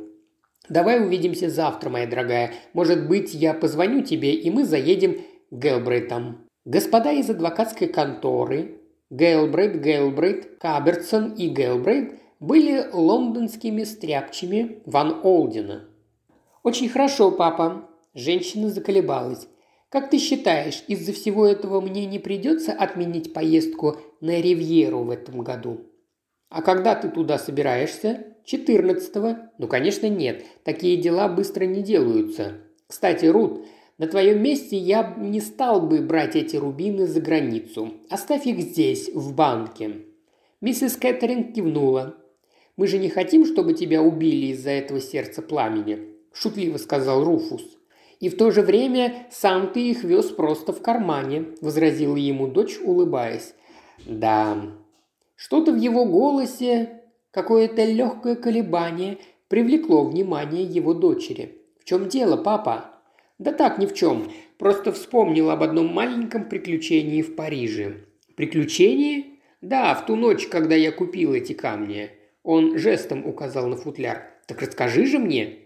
«Давай 0.69 1.05
увидимся 1.05 1.51
завтра, 1.51 1.91
моя 1.91 2.07
дорогая. 2.07 2.53
Может 2.73 3.09
быть, 3.09 3.35
я 3.35 3.53
позвоню 3.53 4.03
тебе, 4.03 4.33
и 4.33 4.51
мы 4.51 4.65
заедем 4.65 5.15
к 5.15 5.21
Гелбрейтам». 5.51 6.47
Господа 6.65 7.11
из 7.11 7.29
адвокатской 7.29 7.89
конторы 7.89 8.79
Гелбрейт, 9.11 9.83
Гелбрейт, 9.83 10.59
Кабертсон 10.61 11.33
и 11.33 11.49
Гелбрейт 11.49 12.15
были 12.39 12.85
лондонскими 12.93 13.83
стряпчими 13.83 14.83
Ван 14.87 15.21
Олдена– 15.25 15.89
«Очень 16.63 16.89
хорошо, 16.89 17.33
папа». 17.33 17.89
Женщина 18.15 18.71
заколебалась. 18.71 19.49
«Как 19.89 20.11
ты 20.11 20.19
считаешь, 20.19 20.85
из-за 20.87 21.13
всего 21.13 21.45
этого 21.45 21.81
мне 21.81 22.07
не 22.07 22.21
придется 22.21 22.73
отменить 22.73 23.33
поездку 23.33 23.97
на 24.21 24.41
Ривьеру 24.41 25.01
в 25.01 25.11
этом 25.11 25.41
году?» 25.41 25.81
«А 26.51 26.63
когда 26.63 26.95
ты 26.95 27.09
туда 27.09 27.39
собираешься?» 27.39 28.27
«Четырнадцатого». 28.45 29.51
«Ну, 29.59 29.67
конечно, 29.67 30.09
нет. 30.09 30.45
Такие 30.63 30.97
дела 30.97 31.29
быстро 31.29 31.65
не 31.65 31.83
делаются. 31.83 32.59
Кстати, 32.87 33.27
Рут, 33.27 33.65
на 33.99 34.07
твоем 34.07 34.43
месте 34.43 34.77
я 34.77 35.15
не 35.17 35.41
стал 35.41 35.81
бы 35.87 36.01
брать 36.01 36.37
эти 36.37 36.57
рубины 36.57 37.07
за 37.07 37.21
границу. 37.21 37.93
Оставь 38.09 38.47
их 38.47 38.61
здесь, 38.61 39.11
в 39.13 39.35
банке». 39.35 40.03
Миссис 40.61 40.97
Кэтерин 40.97 41.53
кивнула. 41.53 42.17
«Мы 42.77 42.87
же 42.87 42.99
не 42.99 43.09
хотим, 43.09 43.47
чтобы 43.47 43.75
тебя 43.75 44.01
убили 44.01 44.53
из-за 44.53 44.71
этого 44.71 45.01
сердца 45.01 45.43
пламени»,– 45.43 46.12
шутливо 46.33 46.79
сказал 46.79 47.25
Руфус. 47.25 47.63
«И 48.21 48.29
в 48.29 48.37
то 48.37 48.51
же 48.51 48.63
время 48.63 49.27
сам 49.31 49.73
ты 49.73 49.91
их 49.91 50.05
вез 50.05 50.27
просто 50.27 50.73
в 50.73 50.81
кармане»,– 50.81 51.47
возразила 51.61 52.17
ему 52.17 52.47
дочь, 52.47 52.79
улыбаясь. 52.81 53.55
«Да». 54.07 54.59
Что-то 55.35 55.73
в 55.73 55.77
его 55.77 56.05
голосе, 56.05 57.01
какое-то 57.33 57.85
легкое 57.85 58.37
колебание 58.37 59.19
привлекло 59.49 60.05
внимание 60.05 60.63
его 60.63 60.95
дочери. 60.95 61.59
«В 61.81 61.85
чем 61.85 62.09
дело, 62.09 62.37
папа?» 62.37 62.91
«Да 63.39 63.53
так, 63.53 63.79
ни 63.79 63.87
в 63.87 63.95
чем. 63.95 64.31
Просто 64.57 64.93
вспомнил 64.93 65.51
об 65.51 65.65
одном 65.65 65.93
маленьком 65.93 66.49
приключении 66.49 67.23
в 67.23 67.35
Париже». 67.35 68.05
«Приключении?» 68.37 69.41
«Да, 69.61 69.95
в 69.95 70.07
ту 70.07 70.15
ночь, 70.15 70.47
когда 70.47 70.77
я 70.77 70.93
купил 70.93 71.35
эти 71.35 71.53
камни». 71.53 72.11
Он 72.45 72.79
жестом 72.79 73.27
указал 73.27 73.67
на 73.67 73.77
футляр. 73.77 74.31
«Так 74.47 74.63
расскажи 74.63 75.07
же 75.07 75.19
мне». 75.19 75.62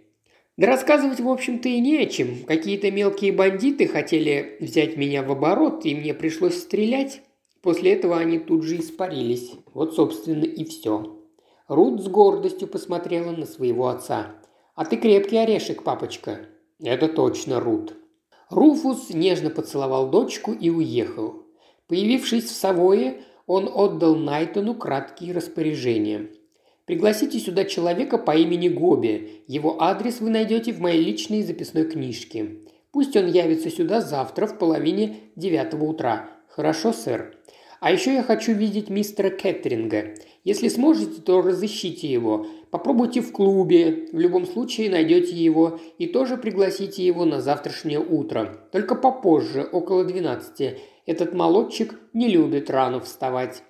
Да 0.57 0.69
рассказывать, 0.69 1.21
в 1.21 1.29
общем-то, 1.29 1.69
и 1.69 1.81
не 1.81 1.99
о 1.99 2.07
чем. 2.07 2.45
Какие-то 2.47 2.91
мелкие 2.91 3.33
бандиты 3.33 3.87
хотели 3.87 4.57
взять 4.61 4.97
меня 4.97 5.23
в 5.23 5.31
оборот, 5.31 5.85
и 5.85 5.95
мне 5.95 6.15
пришлось 6.15 6.59
стрелять. 6.59 7.21
После 7.61 7.93
этого 7.93 8.17
они 8.17 8.39
тут 8.39 8.63
же 8.63 8.79
испарились. 8.79 9.53
Вот, 9.75 9.95
собственно, 9.95 10.45
и 10.45 10.65
все. 10.65 11.21
Рут 11.69 12.01
с 12.03 12.09
гордостью 12.09 12.69
посмотрела 12.69 13.33
на 13.33 13.45
своего 13.45 13.89
отца. 13.89 14.37
«А 14.75 14.85
ты 14.85 14.97
крепкий 14.97 15.37
орешек, 15.37 15.83
папочка». 15.83 16.47
«Это 16.83 17.09
точно, 17.09 17.61
Рут». 17.61 17.95
Руфус 18.49 19.11
нежно 19.11 19.51
поцеловал 19.51 20.09
дочку 20.09 20.53
и 20.53 20.71
уехал. 20.71 21.43
Появившись 21.89 22.45
в 22.45 22.55
Савое, 22.55 23.23
он 23.47 23.69
отдал 23.73 24.15
Найтону 24.17 24.75
краткие 24.75 25.35
распоряжения. 25.35 26.31
«Пригласите 26.87 27.39
сюда 27.39 27.65
человека 27.65 28.17
по 28.17 28.35
имени 28.35 28.69
Гоби. 28.69 29.43
Его 29.47 29.83
адрес 29.83 30.21
вы 30.21 30.31
найдете 30.31 30.73
в 30.73 30.81
моей 30.81 31.03
личной 31.03 31.43
записной 31.43 31.85
книжке. 31.85 32.61
Пусть 32.93 33.17
он 33.17 33.27
явится 33.27 33.71
сюда 33.71 34.01
завтра 34.01 34.47
в 34.47 34.59
половине 34.59 35.17
девятого 35.37 35.85
утра. 35.85 36.31
Хорошо, 36.49 36.93
сэр?» 36.93 37.37
А 37.81 37.93
еще 37.93 38.15
я 38.15 38.23
хочу 38.23 38.53
видеть 38.53 38.89
мистера 38.89 39.31
Кэтринга. 39.31 40.15
Если 40.45 40.69
сможете, 40.69 41.21
то 41.21 41.43
разыщите 41.43 42.11
его. 42.11 42.47
Попробуйте 42.71 43.21
в 43.21 43.33
клубе. 43.33 44.09
В 44.13 44.19
любом 44.19 44.47
случае 44.47 44.91
найдете 44.91 45.35
его 45.35 45.79
и 45.99 46.07
тоже 46.07 46.37
пригласите 46.37 47.05
его 47.05 47.25
на 47.25 47.41
завтрашнее 47.41 48.01
утро. 48.01 48.69
Только 48.73 48.95
попозже, 48.95 49.63
около 49.63 50.05
12. 50.05 50.79
Этот 51.05 51.35
молодчик 51.35 51.99
не 52.13 52.29
любит 52.29 52.71
рано 52.71 53.01
вставать. 53.01 53.63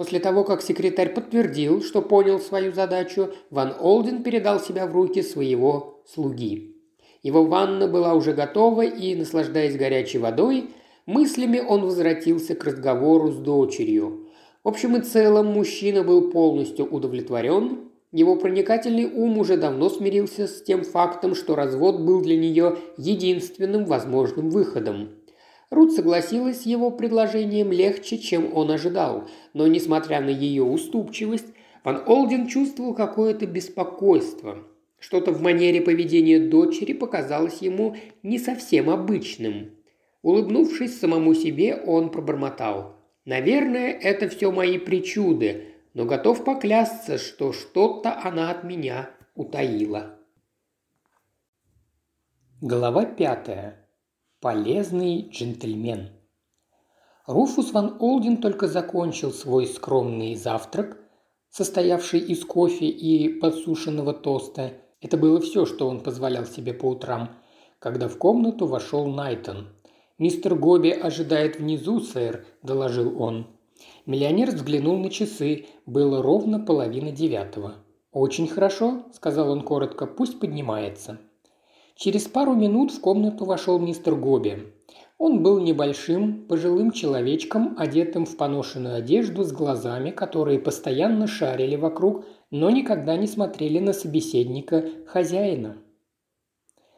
После 0.00 0.18
того, 0.18 0.44
как 0.44 0.62
секретарь 0.62 1.12
подтвердил, 1.12 1.82
что 1.82 2.00
понял 2.00 2.40
свою 2.40 2.72
задачу, 2.72 3.34
Ван 3.50 3.74
Олден 3.78 4.22
передал 4.22 4.58
себя 4.58 4.86
в 4.86 4.94
руки 4.94 5.20
своего 5.20 6.00
слуги. 6.06 6.74
Его 7.22 7.44
ванна 7.44 7.86
была 7.86 8.14
уже 8.14 8.32
готова, 8.32 8.80
и, 8.80 9.14
наслаждаясь 9.14 9.76
горячей 9.76 10.16
водой, 10.16 10.70
Мыслями 11.04 11.58
он 11.60 11.82
возвратился 11.82 12.54
к 12.54 12.64
разговору 12.64 13.30
с 13.30 13.36
дочерью. 13.36 14.28
В 14.64 14.68
общем 14.68 14.96
и 14.96 15.02
целом, 15.02 15.48
мужчина 15.48 16.02
был 16.02 16.30
полностью 16.30 16.86
удовлетворен. 16.86 17.90
Его 18.10 18.36
проникательный 18.36 19.04
ум 19.04 19.36
уже 19.36 19.58
давно 19.58 19.90
смирился 19.90 20.46
с 20.46 20.62
тем 20.62 20.82
фактом, 20.82 21.34
что 21.34 21.56
развод 21.56 22.00
был 22.00 22.22
для 22.22 22.38
нее 22.38 22.78
единственным 22.96 23.84
возможным 23.84 24.48
выходом. 24.48 25.10
Рут 25.70 25.92
согласилась 25.92 26.62
с 26.62 26.66
его 26.66 26.90
предложением 26.90 27.72
легче, 27.72 28.18
чем 28.18 28.54
он 28.56 28.70
ожидал, 28.70 29.28
но, 29.54 29.66
несмотря 29.66 30.20
на 30.20 30.30
ее 30.30 30.64
уступчивость, 30.64 31.46
Ван 31.84 32.02
Олден 32.06 32.48
чувствовал 32.48 32.94
какое-то 32.94 33.46
беспокойство. 33.46 34.58
Что-то 34.98 35.32
в 35.32 35.40
манере 35.40 35.80
поведения 35.80 36.40
дочери 36.40 36.92
показалось 36.92 37.62
ему 37.62 37.96
не 38.22 38.38
совсем 38.38 38.90
обычным– 38.90 39.70
Улыбнувшись 40.22 40.98
самому 40.98 41.34
себе, 41.34 41.76
он 41.76 42.10
пробормотал. 42.10 42.96
«Наверное, 43.24 43.92
это 43.92 44.28
все 44.28 44.50
мои 44.50 44.78
причуды, 44.78 45.74
но 45.94 46.04
готов 46.04 46.44
поклясться, 46.44 47.18
что 47.18 47.52
что-то 47.52 48.18
она 48.22 48.50
от 48.50 48.64
меня 48.64 49.10
утаила». 49.34 50.18
Глава 52.60 53.06
пятая. 53.06 53.79
Полезный 54.40 55.28
джентльмен. 55.30 56.10
Руфус 57.26 57.72
ван 57.72 57.96
Олдин 58.00 58.38
только 58.38 58.66
закончил 58.68 59.32
свой 59.32 59.66
скромный 59.66 60.34
завтрак, 60.34 60.98
состоявший 61.50 62.20
из 62.20 62.44
кофе 62.44 62.86
и 62.86 63.28
подсушенного 63.40 64.12
тоста. 64.12 64.72
Это 65.00 65.16
было 65.16 65.40
все, 65.40 65.66
что 65.66 65.88
он 65.88 66.00
позволял 66.00 66.46
себе 66.46 66.72
по 66.72 66.86
утрам, 66.86 67.36
когда 67.78 68.08
в 68.08 68.18
комнату 68.18 68.66
вошел 68.66 69.06
Найтон– 69.06 69.68
«Мистер 70.20 70.54
Гоби 70.54 70.90
ожидает 70.90 71.58
внизу, 71.58 71.98
сэр»,– 71.98 72.44
доложил 72.62 73.22
он. 73.22 73.46
Миллионер 74.04 74.50
взглянул 74.50 74.98
на 74.98 75.08
часы. 75.08 75.64
Было 75.86 76.22
ровно 76.22 76.60
половина 76.60 77.10
девятого. 77.10 77.76
«Очень 78.12 78.46
хорошо»,– 78.46 79.06
сказал 79.14 79.50
он 79.50 79.62
коротко,– 79.62 80.04
«пусть 80.18 80.38
поднимается». 80.38 81.18
Через 82.02 82.28
пару 82.28 82.54
минут 82.54 82.92
в 82.92 83.00
комнату 83.02 83.44
вошел 83.44 83.78
мистер 83.78 84.14
Гоби. 84.14 84.72
Он 85.18 85.42
был 85.42 85.60
небольшим, 85.60 86.46
пожилым 86.46 86.92
человечком, 86.92 87.74
одетым 87.76 88.24
в 88.24 88.38
поношенную 88.38 88.94
одежду 88.94 89.44
с 89.44 89.52
глазами, 89.52 90.10
которые 90.10 90.58
постоянно 90.58 91.26
шарили 91.26 91.76
вокруг, 91.76 92.24
но 92.50 92.70
никогда 92.70 93.18
не 93.18 93.26
смотрели 93.26 93.80
на 93.80 93.92
собеседника 93.92 94.82
хозяина. 95.06 95.76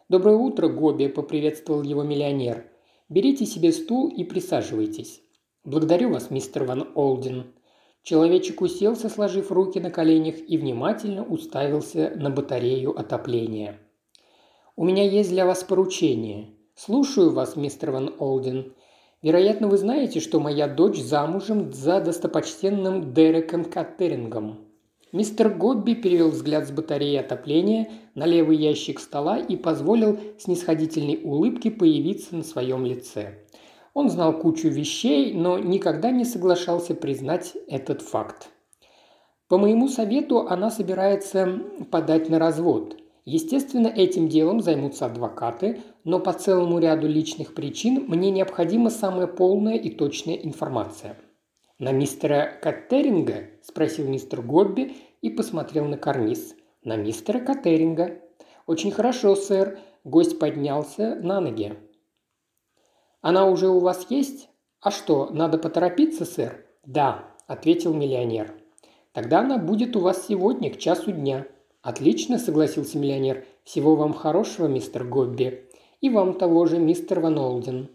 «Доброе 0.09 0.37
утро, 0.37 0.69
Гоби»,– 0.69 1.09
поприветствовал 1.09 1.83
его 1.83 2.05
миллионер. 2.05 2.71
Берите 3.09 3.45
себе 3.45 3.73
стул 3.73 4.09
и 4.09 4.23
присаживайтесь. 4.23 5.21
Благодарю 5.65 6.11
вас, 6.11 6.31
мистер 6.31 6.63
Ван 6.63 6.93
Олден. 6.95 7.53
Человечек 8.05 8.61
уселся, 8.61 9.09
сложив 9.09 9.51
руки 9.51 9.81
на 9.81 9.91
коленях, 9.91 10.37
и 10.49 10.57
внимательно 10.57 11.25
уставился 11.25 12.13
на 12.15 12.31
батарею 12.31 12.97
отопления. 12.97 13.81
«У 14.77 14.85
меня 14.85 15.05
есть 15.05 15.31
для 15.31 15.47
вас 15.47 15.65
поручение. 15.65 16.49
Слушаю 16.75 17.33
вас, 17.33 17.57
мистер 17.57 17.91
Ван 17.91 18.15
Олден. 18.19 18.75
Вероятно, 19.23 19.69
вы 19.69 19.77
знаете, 19.77 20.21
что 20.21 20.41
моя 20.41 20.67
дочь 20.67 20.99
замужем 20.99 21.73
за 21.73 22.01
достопочтенным 22.01 23.13
Дереком 23.13 23.65
Каттерингом. 23.65 24.73
Мистер 25.13 25.51
Гобби 25.51 25.93
перевел 25.93 26.31
взгляд 26.31 26.67
с 26.67 26.71
батареи 26.71 27.17
отопления 27.17 27.91
на 28.15 28.25
левый 28.25 28.57
ящик 28.57 28.99
стола 28.99 29.39
и 29.39 29.57
позволил 29.57 30.19
снисходительной 30.39 31.21
улыбке 31.23 31.71
появиться 31.71 32.35
на 32.35 32.43
своем 32.43 32.87
лице. 32.87 33.45
Он 33.93 34.09
знал 34.09 34.39
кучу 34.39 34.69
вещей, 34.69 35.35
но 35.35 35.59
никогда 35.59 36.11
не 36.11 36.25
соглашался 36.25 36.95
признать 36.95 37.53
этот 37.69 38.01
факт. 38.01 38.49
По 39.49 39.59
моему 39.59 39.89
совету 39.89 40.47
она 40.49 40.71
собирается 40.71 41.61
подать 41.91 42.31
на 42.31 42.39
развод. 42.39 42.97
Естественно, 43.25 43.89
этим 43.89 44.29
делом 44.29 44.61
займутся 44.61 45.07
адвокаты, 45.07 45.81
но 46.05 46.19
по 46.19 46.33
целому 46.33 46.79
ряду 46.79 47.07
личных 47.07 47.55
причин 47.55 48.05
мне 48.09 48.31
необходима 48.31 48.91
самая 48.91 49.27
полная 49.27 49.77
и 49.77 49.91
точная 49.91 50.35
информация– 50.35 51.17
«На 51.83 51.91
мистера 51.91 52.61
Каттеринга?»– 52.63 53.49
спросил 53.63 54.07
мистер 54.07 54.41
Гобби 54.41 54.97
и 55.21 55.31
посмотрел 55.31 55.87
на 55.87 55.99
карниз. 55.99 56.55
«На 56.85 56.95
мистера 56.95 57.41
Каттеринга». 57.41 58.21
«Очень 58.69 58.93
хорошо, 58.93 59.35
сэр». 59.35 59.81
Гость 60.05 60.39
поднялся 60.39 61.17
на 61.17 61.41
ноги. 61.41 61.75
«Она 63.21 63.47
уже 63.47 63.67
у 63.69 63.81
вас 63.81 64.07
есть? 64.11 64.49
А 64.81 64.93
что, 64.93 65.31
надо 65.31 65.59
поторопиться, 65.59 66.25
сэр?» 66.25 66.65
«Да»,– 66.85 67.25
ответил 67.49 67.93
миллионер. 67.93 68.55
«Тогда 69.11 69.41
она 69.41 69.59
будет 69.59 69.97
у 69.97 70.01
вас 70.03 70.29
сегодня 70.29 70.73
к 70.73 70.79
часу 70.79 71.11
дня». 71.11 71.49
«Отлично»,– 71.83 72.39
согласился 72.41 72.97
миллионер. 72.97 73.45
«Всего 73.65 73.97
вам 73.97 74.15
хорошего, 74.15 74.69
мистер 74.69 75.05
Гобби. 75.05 75.69
И 76.01 76.09
вам 76.09 76.35
того 76.35 76.67
же, 76.67 76.79
мистер 76.79 77.19
Ван 77.19 77.39
Олден». 77.39 77.89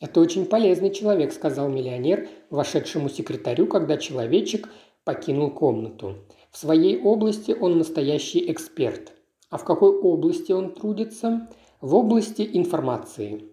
«Это 0.00 0.20
очень 0.20 0.46
полезный 0.46 0.90
человек»,– 0.90 1.32
сказал 1.34 1.68
миллионер 1.68 2.28
вошедшему 2.50 3.08
секретарю, 3.08 3.68
когда 3.68 3.96
человечек 3.96 4.68
покинул 5.04 5.50
комнату. 5.50 6.16
В 6.50 6.58
своей 6.58 7.00
области 7.00 7.52
он 7.52 7.78
настоящий 7.78 8.50
эксперт. 8.50 9.12
А 9.48 9.58
в 9.58 9.64
какой 9.64 9.92
области 9.92 10.50
он 10.50 10.74
трудится? 10.74 11.48
В 11.80 11.94
области 11.94 12.48
информации. 12.52 13.44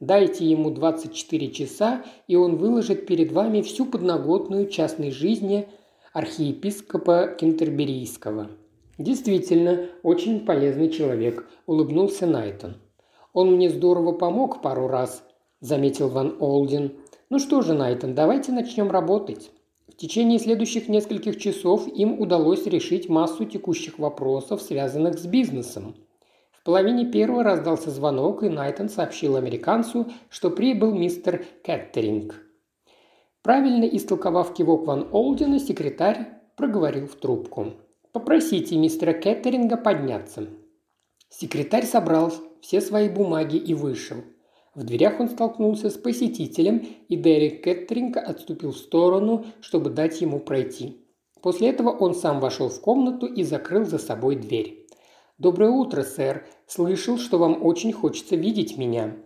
Дайте 0.00 0.46
ему 0.46 0.70
24 0.70 1.50
часа, 1.50 2.02
и 2.26 2.36
он 2.36 2.56
выложит 2.56 3.06
перед 3.06 3.32
вами 3.32 3.60
всю 3.60 3.84
подноготную 3.84 4.68
частной 4.68 5.10
жизни 5.10 5.68
архиепископа 6.12 7.36
Кентерберийского. 7.38 8.50
«Действительно, 9.02 9.88
очень 10.04 10.46
полезный 10.46 10.88
человек»,– 10.88 11.48
улыбнулся 11.66 12.24
Найтон. 12.24 12.76
«Он 13.32 13.56
мне 13.56 13.68
здорово 13.68 14.12
помог 14.12 14.62
пару 14.62 14.86
раз»,– 14.86 15.24
заметил 15.60 16.08
Ван 16.08 16.36
Олдин. 16.38 16.92
«Ну 17.28 17.40
что 17.40 17.62
же, 17.62 17.74
Найтон, 17.74 18.14
давайте 18.14 18.52
начнем 18.52 18.92
работать». 18.92 19.50
В 19.88 19.96
течение 19.96 20.38
следующих 20.38 20.88
нескольких 20.88 21.36
часов 21.36 21.88
им 21.88 22.20
удалось 22.20 22.64
решить 22.66 23.08
массу 23.08 23.44
текущих 23.44 23.98
вопросов, 23.98 24.62
связанных 24.62 25.18
с 25.18 25.26
бизнесом. 25.26 25.96
В 26.52 26.62
половине 26.62 27.10
первого 27.10 27.42
раздался 27.42 27.90
звонок, 27.90 28.44
и 28.44 28.48
Найтон 28.48 28.88
сообщил 28.88 29.34
американцу, 29.34 30.06
что 30.30 30.48
прибыл 30.48 30.94
мистер 30.94 31.44
Кэттеринг. 31.64 32.36
Правильно 33.42 33.84
истолковав 33.84 34.54
кивок 34.54 34.86
Ван 34.86 35.08
Олдина, 35.10 35.58
секретарь 35.58 36.28
проговорил 36.56 37.08
в 37.08 37.16
трубку. 37.16 37.72
«Попросите 38.12 38.76
мистера 38.76 39.14
Кеттеринга 39.14 39.78
подняться». 39.78 40.46
Секретарь 41.30 41.86
собрал 41.86 42.30
все 42.60 42.82
свои 42.82 43.08
бумаги 43.08 43.56
и 43.56 43.72
вышел. 43.72 44.18
В 44.74 44.84
дверях 44.84 45.18
он 45.18 45.30
столкнулся 45.30 45.88
с 45.88 45.94
посетителем, 45.94 46.86
и 47.08 47.16
Дерек 47.16 47.64
Кеттеринг 47.64 48.18
отступил 48.18 48.72
в 48.72 48.76
сторону, 48.76 49.46
чтобы 49.60 49.88
дать 49.88 50.20
ему 50.20 50.40
пройти. 50.40 51.02
После 51.40 51.70
этого 51.70 51.88
он 51.88 52.14
сам 52.14 52.38
вошел 52.40 52.68
в 52.68 52.80
комнату 52.80 53.26
и 53.26 53.42
закрыл 53.42 53.84
за 53.84 53.98
собой 53.98 54.36
дверь. 54.36 54.86
«Доброе 55.38 55.70
утро, 55.70 56.02
сэр. 56.02 56.46
Слышал, 56.66 57.16
что 57.18 57.38
вам 57.38 57.64
очень 57.64 57.92
хочется 57.92 58.36
видеть 58.36 58.76
меня». 58.76 59.16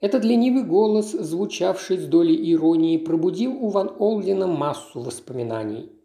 Этот 0.00 0.24
ленивый 0.24 0.64
голос, 0.64 1.12
звучавший 1.12 1.96
с 1.96 2.06
долей 2.06 2.52
иронии, 2.52 2.98
пробудил 2.98 3.52
у 3.52 3.68
Ван 3.68 3.90
Олдина 3.98 4.46
массу 4.46 5.00
воспоминаний. 5.00 5.95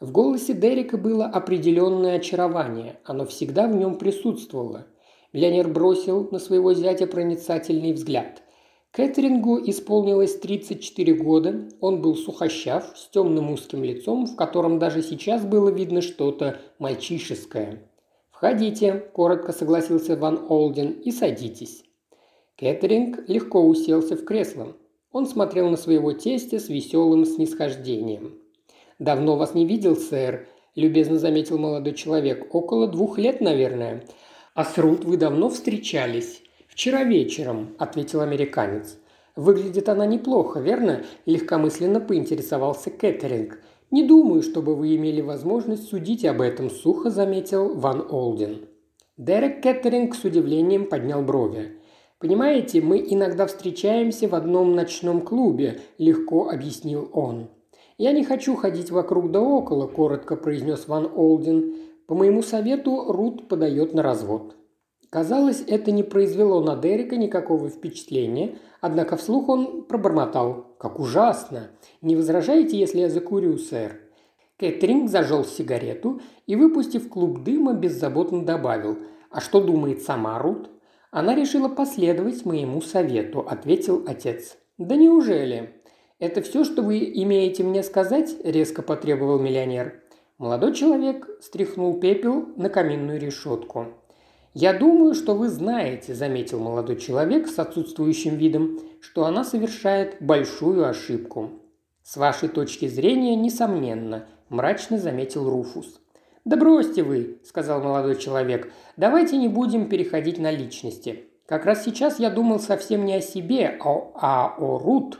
В 0.00 0.12
голосе 0.12 0.54
Дерека 0.54 0.96
было 0.96 1.26
определенное 1.26 2.16
очарование, 2.16 2.98
оно 3.04 3.26
всегда 3.26 3.68
в 3.68 3.76
нем 3.76 3.96
присутствовало. 3.96 4.86
Миллионер 5.34 5.68
бросил 5.68 6.26
на 6.30 6.38
своего 6.38 6.72
зятя 6.72 7.06
проницательный 7.06 7.92
взгляд. 7.92 8.42
Кэтерингу 8.92 9.60
исполнилось 9.62 10.38
34 10.38 11.12
года, 11.14 11.68
он 11.82 12.00
был 12.00 12.16
сухощав, 12.16 12.96
с 12.96 13.10
темным 13.10 13.50
узким 13.52 13.84
лицом, 13.84 14.24
в 14.24 14.36
котором 14.36 14.78
даже 14.78 15.02
сейчас 15.02 15.44
было 15.44 15.68
видно 15.68 16.00
что-то 16.00 16.58
мальчишеское. 16.78 17.90
«Входите»,– 18.30 18.94
коротко 19.12 19.52
согласился 19.52 20.16
Ван 20.16 20.46
Олден,– 20.48 20.92
«и 21.04 21.12
садитесь». 21.12 21.84
Кэтеринг 22.56 23.28
легко 23.28 23.60
уселся 23.60 24.16
в 24.16 24.24
кресло. 24.24 24.74
Он 25.12 25.26
смотрел 25.26 25.68
на 25.68 25.76
своего 25.76 26.12
тестя 26.12 26.58
с 26.58 26.70
веселым 26.70 27.26
снисхождением. 27.26 28.40
«Давно 29.00 29.36
вас 29.36 29.54
не 29.54 29.64
видел, 29.64 29.96
сэр»,– 29.96 30.46
любезно 30.74 31.18
заметил 31.18 31.56
молодой 31.56 31.94
человек. 31.94 32.54
«Около 32.54 32.86
двух 32.86 33.16
лет, 33.16 33.40
наверное. 33.40 34.04
А 34.54 34.62
с 34.62 34.76
Рут 34.76 35.06
вы 35.06 35.16
давно 35.16 35.48
встречались?» 35.48 36.42
«Вчера 36.68 37.02
вечером»,– 37.02 37.74
ответил 37.78 38.20
американец. 38.20 38.98
«Выглядит 39.36 39.88
она 39.88 40.04
неплохо, 40.04 40.60
верно?»– 40.60 41.02
легкомысленно 41.24 41.98
поинтересовался 42.00 42.90
Кэтеринг. 42.90 43.58
«Не 43.90 44.06
думаю, 44.06 44.42
чтобы 44.42 44.76
вы 44.76 44.94
имели 44.96 45.22
возможность 45.22 45.88
судить 45.88 46.26
об 46.26 46.42
этом»,– 46.42 46.68
сухо 46.70 47.08
заметил 47.08 47.74
Ван 47.74 48.06
Олден. 48.06 48.68
Дерек 49.16 49.62
Кэтеринг 49.62 50.14
с 50.14 50.24
удивлением 50.24 50.84
поднял 50.90 51.22
брови. 51.22 51.78
«Понимаете, 52.18 52.82
мы 52.82 52.98
иногда 52.98 53.46
встречаемся 53.46 54.28
в 54.28 54.34
одном 54.34 54.74
ночном 54.74 55.22
клубе»,– 55.22 55.80
легко 55.98 56.50
объяснил 56.50 57.08
он. 57.14 57.48
«Я 58.00 58.12
не 58.12 58.24
хочу 58.24 58.56
ходить 58.56 58.90
вокруг 58.90 59.30
да 59.30 59.42
около»,– 59.42 59.86
коротко 59.98 60.34
произнес 60.34 60.88
Ван 60.88 61.10
Олден. 61.14 61.74
«По 62.06 62.14
моему 62.14 62.40
совету 62.40 63.12
Рут 63.12 63.46
подает 63.46 63.92
на 63.92 64.02
развод». 64.02 64.56
Казалось, 65.10 65.62
это 65.66 65.92
не 65.92 66.02
произвело 66.02 66.62
на 66.62 66.76
Дерека 66.76 67.18
никакого 67.18 67.68
впечатления, 67.68 68.56
однако 68.80 69.18
вслух 69.18 69.50
он 69.50 69.82
пробормотал. 69.82 70.74
«Как 70.78 70.98
ужасно! 70.98 71.72
Не 72.00 72.16
возражаете, 72.16 72.78
если 72.78 73.00
я 73.00 73.10
закурю, 73.10 73.58
сэр?» 73.58 74.00
Кэтринг 74.56 75.10
зажег 75.10 75.44
сигарету 75.44 76.22
и, 76.46 76.56
выпустив 76.56 77.10
клуб 77.10 77.44
дыма, 77.44 77.74
беззаботно 77.74 78.46
добавил. 78.46 78.96
«А 79.30 79.42
что 79.42 79.60
думает 79.60 80.00
сама 80.00 80.38
Рут?» 80.38 80.70
Она 81.10 81.34
решила 81.34 81.68
последовать 81.68 82.46
моему 82.46 82.80
совету»,– 82.80 83.44
ответил 83.50 84.02
отец. 84.06 84.56
«Да 84.78 84.96
неужели?» 84.96 85.79
«Это 86.20 86.42
все, 86.42 86.64
что 86.64 86.82
вы 86.82 87.10
имеете 87.14 87.64
мне 87.64 87.82
сказать?»– 87.82 88.36
резко 88.44 88.82
потребовал 88.82 89.38
миллионер. 89.38 90.02
Молодой 90.36 90.74
человек 90.74 91.26
стряхнул 91.40 91.98
пепел 91.98 92.46
на 92.56 92.68
каминную 92.68 93.18
решетку. 93.18 93.86
«Я 94.52 94.74
думаю, 94.74 95.14
что 95.14 95.34
вы 95.34 95.48
знаете»,– 95.48 96.14
заметил 96.14 96.60
молодой 96.60 96.96
человек 96.96 97.48
с 97.48 97.58
отсутствующим 97.58 98.36
видом,– 98.36 98.80
«что 99.00 99.24
она 99.24 99.44
совершает 99.44 100.18
большую 100.20 100.86
ошибку». 100.86 101.52
«С 102.02 102.18
вашей 102.18 102.50
точки 102.50 102.86
зрения, 102.86 103.34
несомненно»,– 103.34 104.26
мрачно 104.50 104.98
заметил 104.98 105.48
Руфус. 105.48 106.00
«Да 106.44 106.58
бросьте 106.58 107.02
вы»,– 107.02 107.38
сказал 107.44 107.80
молодой 107.80 108.16
человек. 108.16 108.70
«Давайте 108.98 109.38
не 109.38 109.48
будем 109.48 109.88
переходить 109.88 110.38
на 110.38 110.50
личности. 110.50 111.24
Как 111.46 111.64
раз 111.64 111.84
сейчас 111.84 112.18
я 112.18 112.28
думал 112.28 112.60
совсем 112.60 113.06
не 113.06 113.14
о 113.14 113.20
себе, 113.22 113.78
а, 113.80 114.10
а 114.14 114.54
о 114.58 114.78
Рут. 114.78 115.18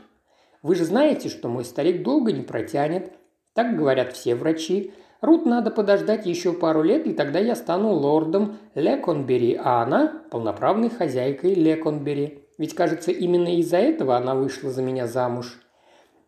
Вы 0.61 0.75
же 0.75 0.85
знаете, 0.85 1.29
что 1.29 1.47
мой 1.47 1.65
старик 1.65 2.03
долго 2.03 2.31
не 2.31 2.41
протянет. 2.41 3.11
Так 3.53 3.75
говорят 3.75 4.13
все 4.13 4.35
врачи. 4.35 4.93
Рут 5.21 5.45
надо 5.45 5.71
подождать 5.71 6.25
еще 6.25 6.53
пару 6.53 6.81
лет, 6.81 7.05
и 7.05 7.13
тогда 7.13 7.39
я 7.39 7.55
стану 7.55 7.91
лордом 7.91 8.57
Леконбери, 8.75 9.59
а 9.61 9.83
она– 9.83 10.23
полноправной 10.31 10.89
хозяйкой 10.89 11.53
Леконбери. 11.53 12.45
Ведь, 12.57 12.73
кажется, 12.73 13.11
именно 13.11 13.55
из-за 13.57 13.77
этого 13.77 14.17
она 14.17 14.35
вышла 14.35 14.71
за 14.71 14.81
меня 14.81 15.07
замуж. 15.07 15.59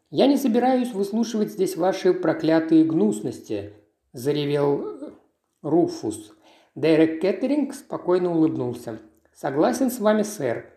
Я 0.09 0.27
не 0.27 0.37
собираюсь 0.37 0.91
выслушивать 0.91 1.51
здесь 1.51 1.75
ваши 1.75 2.13
проклятые 2.13 2.83
гнусности,– 2.83 3.73
заревел 4.13 5.15
Руфус. 5.63 6.33
Дерек 6.75 7.21
Кеттеринг 7.21 7.73
спокойно 7.73 8.31
улыбнулся. 8.31 8.99
«Согласен 9.33 9.89
с 9.89 9.99
вами, 9.99 10.21
сэр. 10.21 10.72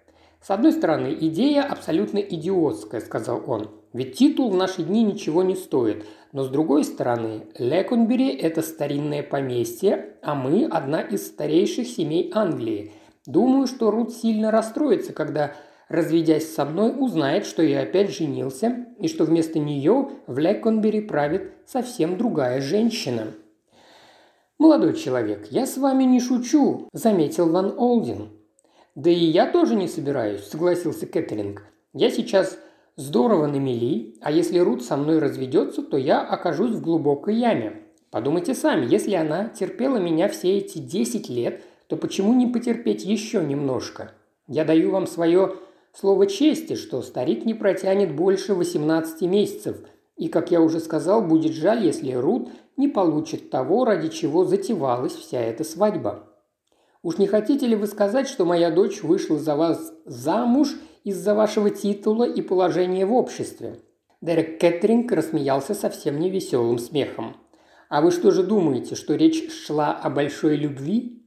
С 0.47 0.51
одной 0.53 0.71
стороны, 0.71 1.17
идея 1.23 1.65
абсолютно 1.65 2.19
идиотская»,– 2.19 3.01
сказал 3.05 3.43
он. 3.49 3.69
«Ведь 3.93 4.17
титул 4.17 4.49
в 4.49 4.55
наши 4.55 4.85
дни 4.85 5.03
ничего 5.03 5.43
не 5.43 5.57
стоит. 5.57 6.07
Но 6.31 6.45
с 6.45 6.49
другой 6.51 6.85
стороны, 6.85 7.49
Леконбери– 7.59 8.29
это 8.41 8.63
старинное 8.63 9.25
поместье, 9.25 10.15
а 10.23 10.37
мы– 10.37 10.65
одна 10.71 11.01
из 11.01 11.27
старейших 11.27 11.89
семей 11.89 12.31
Англии. 12.33 12.93
Думаю, 13.27 13.67
что 13.67 13.91
Рут 13.91 14.13
сильно 14.13 14.53
расстроится, 14.53 15.13
когда 15.13 15.53
разведясь 15.89 16.55
со 16.55 16.65
мной, 16.65 16.95
узнает, 16.97 17.45
что 17.45 17.65
я 17.65 17.81
опять 17.81 18.17
женился 18.17 18.87
и 19.01 19.09
что 19.09 19.25
вместо 19.25 19.59
нее 19.59 20.11
в 20.29 20.39
Леконбери 20.39 21.01
правит 21.01 21.55
совсем 21.67 22.19
другая 22.19 22.61
женщина. 22.61 23.33
«Молодой 24.61 24.95
человек, 24.95 25.49
я 25.51 25.67
с 25.67 25.77
вами 25.77 26.05
не 26.05 26.21
шучу»,– 26.21 26.89
заметил 26.93 27.51
Ван 27.51 27.75
Олдин. 27.77 28.36
«Да 28.97 29.09
и 29.09 29.25
я 29.25 29.47
тоже 29.47 29.77
не 29.77 29.87
собираюсь»,– 29.87 30.43
согласился 30.51 31.07
Кэтлинг. 31.07 31.63
«Я 31.93 32.11
сейчас 32.11 32.59
здорово 32.97 33.47
на 33.47 33.57
мели, 33.57 34.17
а 34.21 34.33
если 34.33 34.59
Рут 34.59 34.83
со 34.83 34.97
мной 34.97 35.21
разведется, 35.21 35.83
то 35.83 35.97
я 35.97 36.21
окажусь 36.21 36.73
в 36.73 36.83
глубокой 36.83 37.37
яме. 37.37 37.83
Подумайте 38.11 38.55
сами, 38.55 38.91
если 38.91 39.15
она 39.15 39.49
терпела 39.51 39.99
меня 39.99 40.29
все 40.29 40.59
эти 40.59 40.79
десять 40.79 41.29
лет, 41.29 41.63
то 41.87 41.97
почему 41.97 42.35
не 42.35 42.49
потерпеть 42.49 43.05
еще 43.05 43.45
немножко? 43.45 44.11
Я 44.49 44.65
даю 44.65 44.91
вам 44.91 45.07
свое 45.07 45.57
Слово 45.99 46.27
чести, 46.27 46.75
что 46.75 47.01
старик 47.01 47.47
не 47.47 47.55
протянет 47.55 48.15
больше 48.15 48.53
18 48.53 49.23
месяцев, 49.23 49.79
и, 50.19 50.29
как 50.29 50.51
я 50.51 50.61
уже 50.61 50.79
сказал, 50.81 51.23
будет 51.23 51.55
жаль, 51.55 51.87
если 51.87 52.13
Рут 52.13 52.51
не 52.77 52.87
получит 52.87 53.49
того, 53.49 53.87
ради 53.87 54.09
чего 54.09 54.45
затевалась 54.45 55.15
вся 55.15 55.41
эта 55.41 55.65
свадьба. 55.65 56.29
Уж 57.07 57.19
не 57.19 57.29
хотите 57.29 57.69
ли 57.69 57.77
вы 57.77 57.87
сказать, 57.87 58.27
что 58.27 58.45
моя 58.45 58.69
дочь 58.69 59.05
вышла 59.05 59.39
за 59.39 59.55
вас 59.55 59.93
замуж 60.07 60.75
из-за 61.05 61.37
вашего 61.37 61.71
титула 61.71 62.25
и 62.25 62.43
положения 62.43 63.07
в 63.07 63.13
обществе?» 63.13 63.79
Дерек 64.21 64.59
Кэтринг 64.59 65.13
рассмеялся 65.13 65.75
совсем 65.75 66.19
невеселым 66.19 66.81
смехом. 66.81 67.37
«А 67.89 68.01
вы 68.01 68.11
что 68.11 68.33
же 68.33 68.43
думаете, 68.43 68.97
что 68.97 69.15
речь 69.15 69.53
шла 69.53 69.93
о 69.93 70.11
большой 70.11 70.57
любви?» 70.57 71.23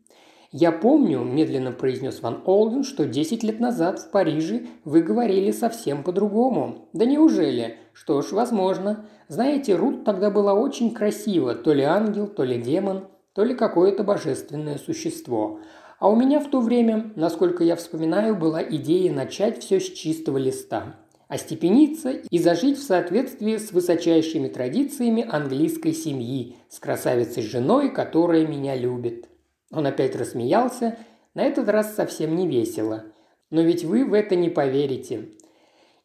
«Я 0.52 0.74
помню»,– 0.74 1.20
медленно 1.24 1.72
произнес 1.72 2.22
Ван 2.22 2.42
Олден,– 2.44 2.84
«что 2.84 3.06
десять 3.06 3.44
лет 3.44 3.62
назад 3.62 4.00
в 4.00 4.12
Париже 4.12 4.68
вы 4.84 5.02
говорили 5.02 5.52
совсем 5.52 6.04
по-другому». 6.04 6.90
«Да 6.92 7.06
неужели? 7.06 7.78
Что 7.94 8.22
ж, 8.22 8.34
возможно. 8.34 9.06
Знаете, 9.30 9.78
Рут 9.78 10.04
тогда 10.04 10.30
была 10.30 10.56
очень 10.56 10.94
красива, 10.94 11.56
то 11.56 11.72
ли 11.72 11.84
ангел, 11.84 12.28
то 12.28 12.44
ли 12.44 12.62
демон, 12.62 13.06
то 13.40 13.46
ли 13.46 13.56
какое-то 13.56 14.04
божественное 14.04 14.78
существо. 14.78 15.62
А 15.98 16.10
у 16.10 16.16
меня 16.18 16.42
в 16.42 16.50
то 16.50 16.60
время, 16.60 17.14
насколько 17.16 17.64
я 17.64 17.78
вспоминаю, 17.78 18.36
была 18.36 18.62
идея 18.62 19.14
начать 19.14 19.64
все 19.64 19.80
с 19.80 19.90
чистого 19.90 20.38
листа. 20.38 20.98
остепениться 21.30 22.10
и 22.10 22.38
зажить 22.38 22.78
в 22.78 22.84
соответствии 22.84 23.56
с 23.56 23.72
высочайшими 23.72 24.50
традициями 24.50 25.26
английской 25.26 25.94
семьи, 25.94 26.58
с 26.68 26.80
красавицей 26.80 27.44
женой, 27.44 27.94
которая 27.94 28.46
меня 28.46 28.76
любит. 28.76 29.30
Он 29.72 29.86
опять 29.86 30.18
рассмеялся, 30.18 30.98
на 31.34 31.44
этот 31.44 31.70
раз 31.70 31.96
совсем 31.96 32.36
не 32.36 32.46
весело. 32.46 33.06
Но 33.52 33.62
ведь 33.62 33.86
вы 33.86 34.04
в 34.04 34.14
это 34.14 34.36
не 34.36 34.50
поверите. 34.50 35.30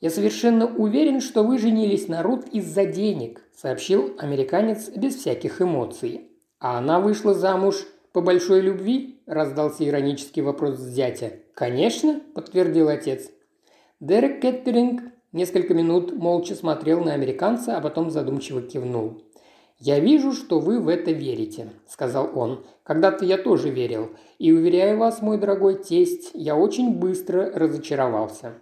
Я 0.01 0.11
совершенно 0.11 0.73
уверен, 0.73 1.21
что 1.21 1.43
вы 1.43 1.59
женились 1.59 2.07
на 2.07 2.23
Рут 2.23 2.47
из-за 2.53 2.85
денег, 2.85 3.43
сообщил 3.57 4.15
американец 4.19 4.89
без 4.91 5.17
всяких 5.17 5.61
эмоций. 5.61 6.31
А 6.65 6.79
она 6.79 6.99
вышла 6.99 7.35
замуж 7.35 7.87
по 8.15 8.23
большой 8.23 8.63
любви? 8.63 9.21
раздался 9.27 9.87
иронический 9.87 10.41
вопрос 10.41 10.79
зятя. 10.79 11.35
Конечно, 11.53 12.23
подтвердил 12.35 12.89
отец. 12.89 13.31
Дерек 14.01 14.41
Кеттеринг 14.41 15.03
Несколько 15.33 15.75
минут 15.75 16.17
молча 16.17 16.55
смотрел 16.55 17.05
на 17.05 17.13
американца, 17.13 17.77
а 17.77 17.83
потом 17.83 18.11
задумчиво 18.11 18.63
кивнул. 18.63 19.21
«Я 19.79 19.99
вижу, 19.99 20.33
что 20.33 20.59
вы 20.59 20.81
в 20.81 20.89
это 20.89 21.11
верите»,– 21.11 21.69
сказал 21.87 22.31
он. 22.35 22.65
«Когда-то 22.83 23.27
я 23.27 23.37
тоже 23.37 23.69
верил. 23.69 24.13
И, 24.39 24.51
уверяю 24.51 24.97
вас, 24.97 25.21
мой 25.21 25.37
дорогой 25.37 25.75
тесть, 25.75 26.31
я 26.33 26.57
очень 26.57 26.95
быстро 26.95 27.51
разочаровался». 27.53 28.55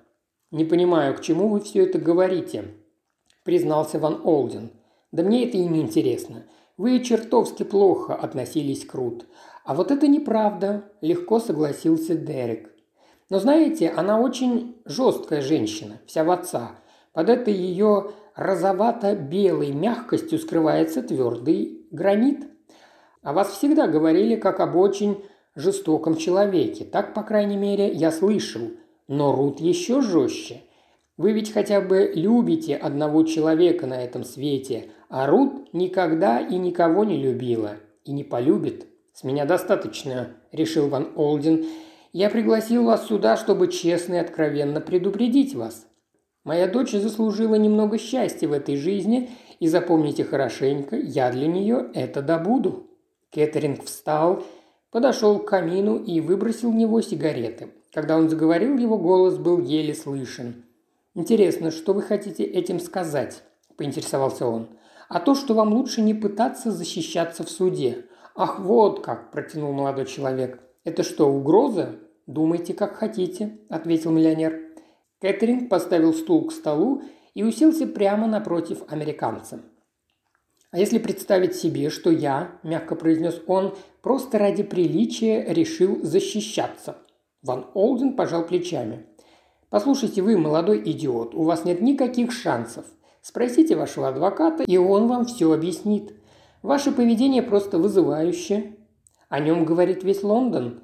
«Не 0.50 0.64
понимаю, 0.64 1.14
к 1.14 1.20
чему 1.20 1.46
вы 1.46 1.60
все 1.60 1.84
это 1.84 2.00
говорите»,– 2.00 2.64
признался 3.44 4.00
Ван 4.00 4.22
Олден. 4.24 4.72
«Да 5.12 5.22
мне 5.22 5.46
это 5.46 5.56
и 5.56 5.64
не 5.66 5.82
интересно. 5.82 6.46
Вы 6.76 7.00
чертовски 7.00 7.62
плохо 7.62 8.14
относились 8.14 8.84
к 8.84 8.94
Рут. 8.94 9.26
А 9.64 9.74
вот 9.74 9.90
это 9.90 10.08
неправда»,– 10.08 10.84
легко 11.00 11.38
согласился 11.38 12.14
Дерек. 12.14 12.72
Но 13.32 13.38
знаете, 13.38 13.88
она 13.88 14.20
очень 14.20 14.76
жесткая 14.84 15.40
женщина, 15.40 16.02
вся 16.06 16.22
в 16.22 16.30
отца. 16.30 16.72
Под 17.14 17.30
этой 17.30 17.54
ее 17.54 18.10
розовато-белой 18.34 19.72
мягкостью 19.72 20.38
скрывается 20.38 21.02
твердый 21.02 21.86
гранит. 21.90 22.46
А 23.22 23.32
вас 23.32 23.52
всегда 23.52 23.86
говорили 23.86 24.36
как 24.36 24.60
об 24.60 24.76
очень 24.76 25.24
жестоком 25.54 26.16
человеке. 26.16 26.84
Так, 26.84 27.14
по 27.14 27.22
крайней 27.22 27.56
мере, 27.56 27.90
я 27.90 28.12
слышал. 28.12 28.72
Но 29.08 29.32
Рут 29.34 29.60
еще 29.60 30.02
жестче. 30.02 30.64
Вы 31.16 31.32
ведь 31.32 31.52
хотя 31.52 31.80
бы 31.80 32.10
любите 32.14 32.76
одного 32.76 33.22
человека 33.24 33.86
на 33.86 34.02
этом 34.02 34.24
свете, 34.24 34.86
а 35.08 35.26
Рут 35.26 35.72
никогда 35.72 36.40
и 36.40 36.56
никого 36.56 37.04
не 37.04 37.22
любила. 37.22 37.76
И 38.04 38.12
не 38.12 38.24
полюбит. 38.24 38.86
С 39.12 39.24
меня 39.24 39.44
достаточно, 39.44 40.30
решил 40.52 40.88
Ван 40.88 41.12
Олден, 41.16 41.66
я 42.12 42.30
пригласил 42.30 42.84
вас 42.84 43.06
сюда, 43.06 43.36
чтобы 43.36 43.68
честно 43.68 44.14
и 44.14 44.18
откровенно 44.18 44.80
предупредить 44.80 45.54
вас. 45.54 45.86
Моя 46.44 46.66
дочь 46.66 46.92
заслужила 46.92 47.54
немного 47.54 47.98
счастья 47.98 48.48
в 48.48 48.52
этой 48.52 48.76
жизни, 48.76 49.30
и 49.60 49.68
запомните 49.68 50.24
хорошенько, 50.24 50.96
я 50.96 51.30
для 51.30 51.46
нее 51.46 51.90
это 51.94 52.20
добуду». 52.20 52.90
Кэтеринг 53.30 53.84
встал, 53.84 54.42
подошел 54.90 55.38
к 55.38 55.48
камину 55.48 55.96
и 55.96 56.20
выбросил 56.20 56.72
в 56.72 56.74
него 56.74 57.00
сигареты. 57.00 57.68
Когда 57.92 58.16
он 58.16 58.28
заговорил, 58.28 58.76
его 58.76 58.98
голос 58.98 59.38
был 59.38 59.60
еле 59.60 59.94
слышен. 59.94 60.64
«Интересно, 61.14 61.70
что 61.70 61.92
вы 61.92 62.00
хотите 62.00 62.42
этим 62.42 62.80
сказать?»– 62.80 63.42
поинтересовался 63.76 64.46
он. 64.46 64.70
«А 65.10 65.20
то, 65.20 65.34
что 65.34 65.52
вам 65.52 65.74
лучше 65.74 66.00
не 66.00 66.14
пытаться 66.14 66.70
защищаться 66.70 67.44
в 67.44 67.50
суде». 67.50 68.06
«Ах, 68.34 68.58
вот 68.60 69.04
как!»– 69.04 69.30
протянул 69.32 69.72
молодой 69.72 70.06
человек. 70.06 70.60
«Это 70.84 71.02
что, 71.02 71.28
угроза?» 71.28 71.96
«Думайте, 72.26 72.72
как 72.72 72.94
хотите»,– 72.94 73.58
ответил 73.68 74.10
миллионер. 74.10 74.58
Кэтрин 75.20 75.68
поставил 75.68 76.14
стул 76.14 76.46
к 76.46 76.52
столу 76.52 77.02
и 77.34 77.42
уселся 77.42 77.86
прямо 77.86 78.26
напротив 78.26 78.82
американца. 78.88 79.60
«А 80.70 80.78
если 80.78 80.98
представить 80.98 81.56
себе, 81.56 81.90
что 81.90 82.10
я,– 82.10 82.58
мягко 82.62 82.96
произнес 82.96 83.38
он,– 83.46 83.74
просто 84.02 84.38
ради 84.38 84.62
приличия 84.62 85.44
решил 85.52 86.02
защищаться?» 86.02 86.96
Ван 87.42 87.66
Олден 87.74 88.16
пожал 88.16 88.46
плечами. 88.46 89.04
«Послушайте 89.72 90.20
вы, 90.20 90.36
молодой 90.36 90.82
идиот, 90.84 91.34
у 91.34 91.44
вас 91.44 91.64
нет 91.64 91.80
никаких 91.80 92.30
шансов. 92.30 92.84
Спросите 93.22 93.74
вашего 93.74 94.08
адвоката, 94.08 94.64
и 94.64 94.76
он 94.76 95.06
вам 95.06 95.24
все 95.24 95.50
объяснит. 95.50 96.12
Ваше 96.60 96.92
поведение 96.92 97.40
просто 97.40 97.78
вызывающее. 97.78 98.76
О 99.30 99.40
нем 99.40 99.64
говорит 99.64 100.04
весь 100.04 100.22
Лондон. 100.22 100.82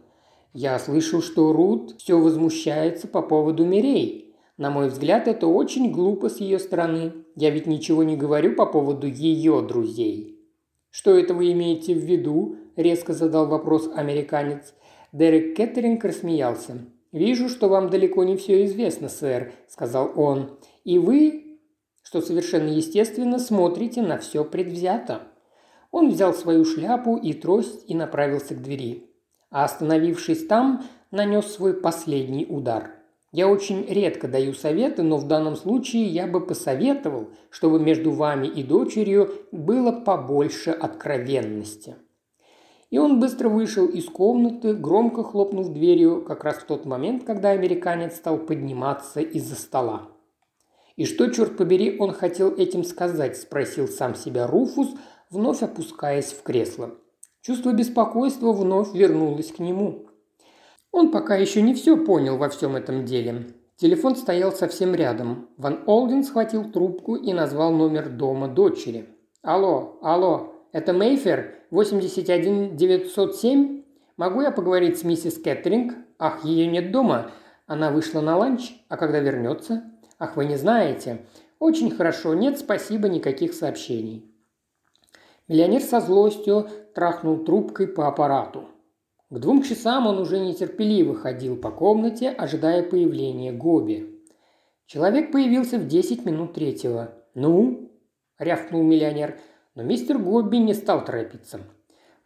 Я 0.54 0.78
слышал, 0.78 1.20
что 1.20 1.52
Рут 1.52 1.96
все 1.98 2.18
возмущается 2.18 3.08
по 3.08 3.20
поводу 3.20 3.66
Мирей. 3.66 4.34
На 4.56 4.70
мой 4.70 4.88
взгляд, 4.88 5.28
это 5.28 5.48
очень 5.48 5.92
глупо 5.92 6.30
с 6.30 6.38
ее 6.38 6.58
стороны. 6.58 7.12
Я 7.36 7.50
ведь 7.50 7.66
ничего 7.66 8.04
не 8.04 8.16
говорю 8.16 8.54
по 8.54 8.64
поводу 8.64 9.06
ее 9.06 9.60
друзей. 9.60 10.40
«Что 10.88 11.10
это 11.10 11.34
вы 11.34 11.52
имеете 11.52 11.94
в 11.94 11.98
виду?»– 11.98 12.56
резко 12.76 13.12
задал 13.12 13.48
вопрос 13.48 13.90
американец. 13.94 14.72
Дерек 15.12 15.54
Кеттеринг 15.58 16.02
рассмеялся. 16.02 16.86
«Вижу, 17.12 17.48
что 17.48 17.68
вам 17.68 17.90
далеко 17.90 18.24
не 18.24 18.36
все 18.36 18.64
известно, 18.66 19.08
сэр»,– 19.08 19.52
сказал 19.68 20.12
он. 20.16 20.58
«И 20.84 20.98
вы, 20.98 21.60
что 22.02 22.20
совершенно 22.20 22.68
естественно, 22.68 23.38
смотрите 23.38 24.02
на 24.02 24.18
все 24.18 24.44
предвзято». 24.44 25.22
Он 25.90 26.10
взял 26.10 26.34
свою 26.34 26.64
шляпу 26.64 27.16
и 27.16 27.32
трость 27.32 27.84
и 27.88 27.94
направился 27.94 28.54
к 28.54 28.62
двери 28.62 29.08
а 29.50 29.64
остановившись 29.64 30.46
там, 30.46 30.84
нанес 31.10 31.46
свой 31.46 31.74
последний 31.74 32.46
удар. 32.46 32.92
Я 33.30 33.48
очень 33.48 33.84
редко 33.86 34.26
даю 34.26 34.54
советы, 34.54 35.02
но 35.02 35.18
в 35.18 35.26
данном 35.26 35.56
случае 35.56 36.04
я 36.04 36.26
бы 36.26 36.40
посоветовал, 36.40 37.28
чтобы 37.50 37.78
между 37.78 38.10
вами 38.10 38.46
и 38.46 38.62
дочерью 38.62 39.32
было 39.52 39.92
побольше 39.92 40.70
откровенности. 40.70 41.96
И 42.90 42.98
он 42.98 43.20
быстро 43.20 43.48
вышел 43.48 43.86
из 43.86 44.06
комнаты, 44.06 44.74
громко 44.74 45.22
хлопнув 45.22 45.72
дверью, 45.72 46.24
как 46.24 46.44
раз 46.44 46.56
в 46.56 46.64
тот 46.64 46.86
момент, 46.86 47.24
когда 47.24 47.50
американец 47.50 48.16
стал 48.16 48.38
подниматься 48.38 49.20
из-за 49.20 49.56
стола. 49.56 50.08
«И 50.96 51.04
что, 51.04 51.30
черт 51.30 51.56
побери, 51.56 51.96
он 51.98 52.12
хотел 52.12 52.52
этим 52.52 52.84
сказать?»– 52.84 53.36
спросил 53.38 53.88
сам 53.88 54.14
себя 54.14 54.46
Руфус, 54.46 54.88
вновь 55.30 55.62
опускаясь 55.62 56.32
в 56.32 56.42
кресло. 56.42 56.94
Чувство 57.42 57.72
беспокойства 57.72 58.52
вновь 58.52 58.94
вернулось 58.94 59.52
к 59.52 59.58
нему. 59.58 60.06
Он 60.90 61.10
пока 61.10 61.36
еще 61.36 61.62
не 61.62 61.74
все 61.74 61.96
понял 61.96 62.36
во 62.36 62.48
всем 62.48 62.74
этом 62.74 63.04
деле. 63.04 63.54
Телефон 63.76 64.16
стоял 64.16 64.50
совсем 64.50 64.94
рядом. 64.94 65.50
Ван 65.56 65.84
Олден 65.86 66.24
схватил 66.24 66.72
трубку 66.72 67.14
и 67.14 67.32
назвал 67.32 67.72
номер 67.72 68.08
дома 68.08 68.48
дочери. 68.48 69.08
«Алло, 69.42 69.98
алло, 70.02 70.57
это 70.72 70.92
Мейфер, 70.92 71.54
81907? 71.70 73.82
Могу 74.16 74.42
я 74.42 74.50
поговорить 74.50 74.98
с 74.98 75.04
миссис 75.04 75.38
Кэтринг? 75.38 75.94
Ах, 76.18 76.44
ее 76.44 76.66
нет 76.66 76.92
дома. 76.92 77.30
Она 77.66 77.90
вышла 77.90 78.20
на 78.20 78.36
ланч, 78.36 78.74
а 78.88 78.96
когда 78.96 79.20
вернется? 79.20 79.84
Ах, 80.18 80.36
вы 80.36 80.46
не 80.46 80.56
знаете. 80.56 81.24
Очень 81.58 81.90
хорошо, 81.90 82.34
нет, 82.34 82.58
спасибо, 82.58 83.08
никаких 83.08 83.54
сообщений. 83.54 84.24
Миллионер 85.48 85.80
со 85.80 86.00
злостью 86.00 86.68
трахнул 86.94 87.44
трубкой 87.44 87.88
по 87.88 88.06
аппарату. 88.06 88.68
К 89.30 89.38
двум 89.38 89.62
часам 89.62 90.06
он 90.06 90.18
уже 90.18 90.38
нетерпеливо 90.38 91.14
ходил 91.14 91.56
по 91.56 91.70
комнате, 91.70 92.30
ожидая 92.30 92.82
появления 92.82 93.52
Гоби. 93.52 94.22
Человек 94.86 95.32
появился 95.32 95.78
в 95.78 95.86
десять 95.86 96.24
минут 96.24 96.54
третьего. 96.54 97.14
«Ну?»– 97.34 97.90
рявкнул 98.38 98.82
миллионер, 98.82 99.38
но 99.78 99.84
мистер 99.84 100.18
Гоби 100.18 100.56
не 100.56 100.74
стал 100.74 101.04
торопиться. 101.04 101.60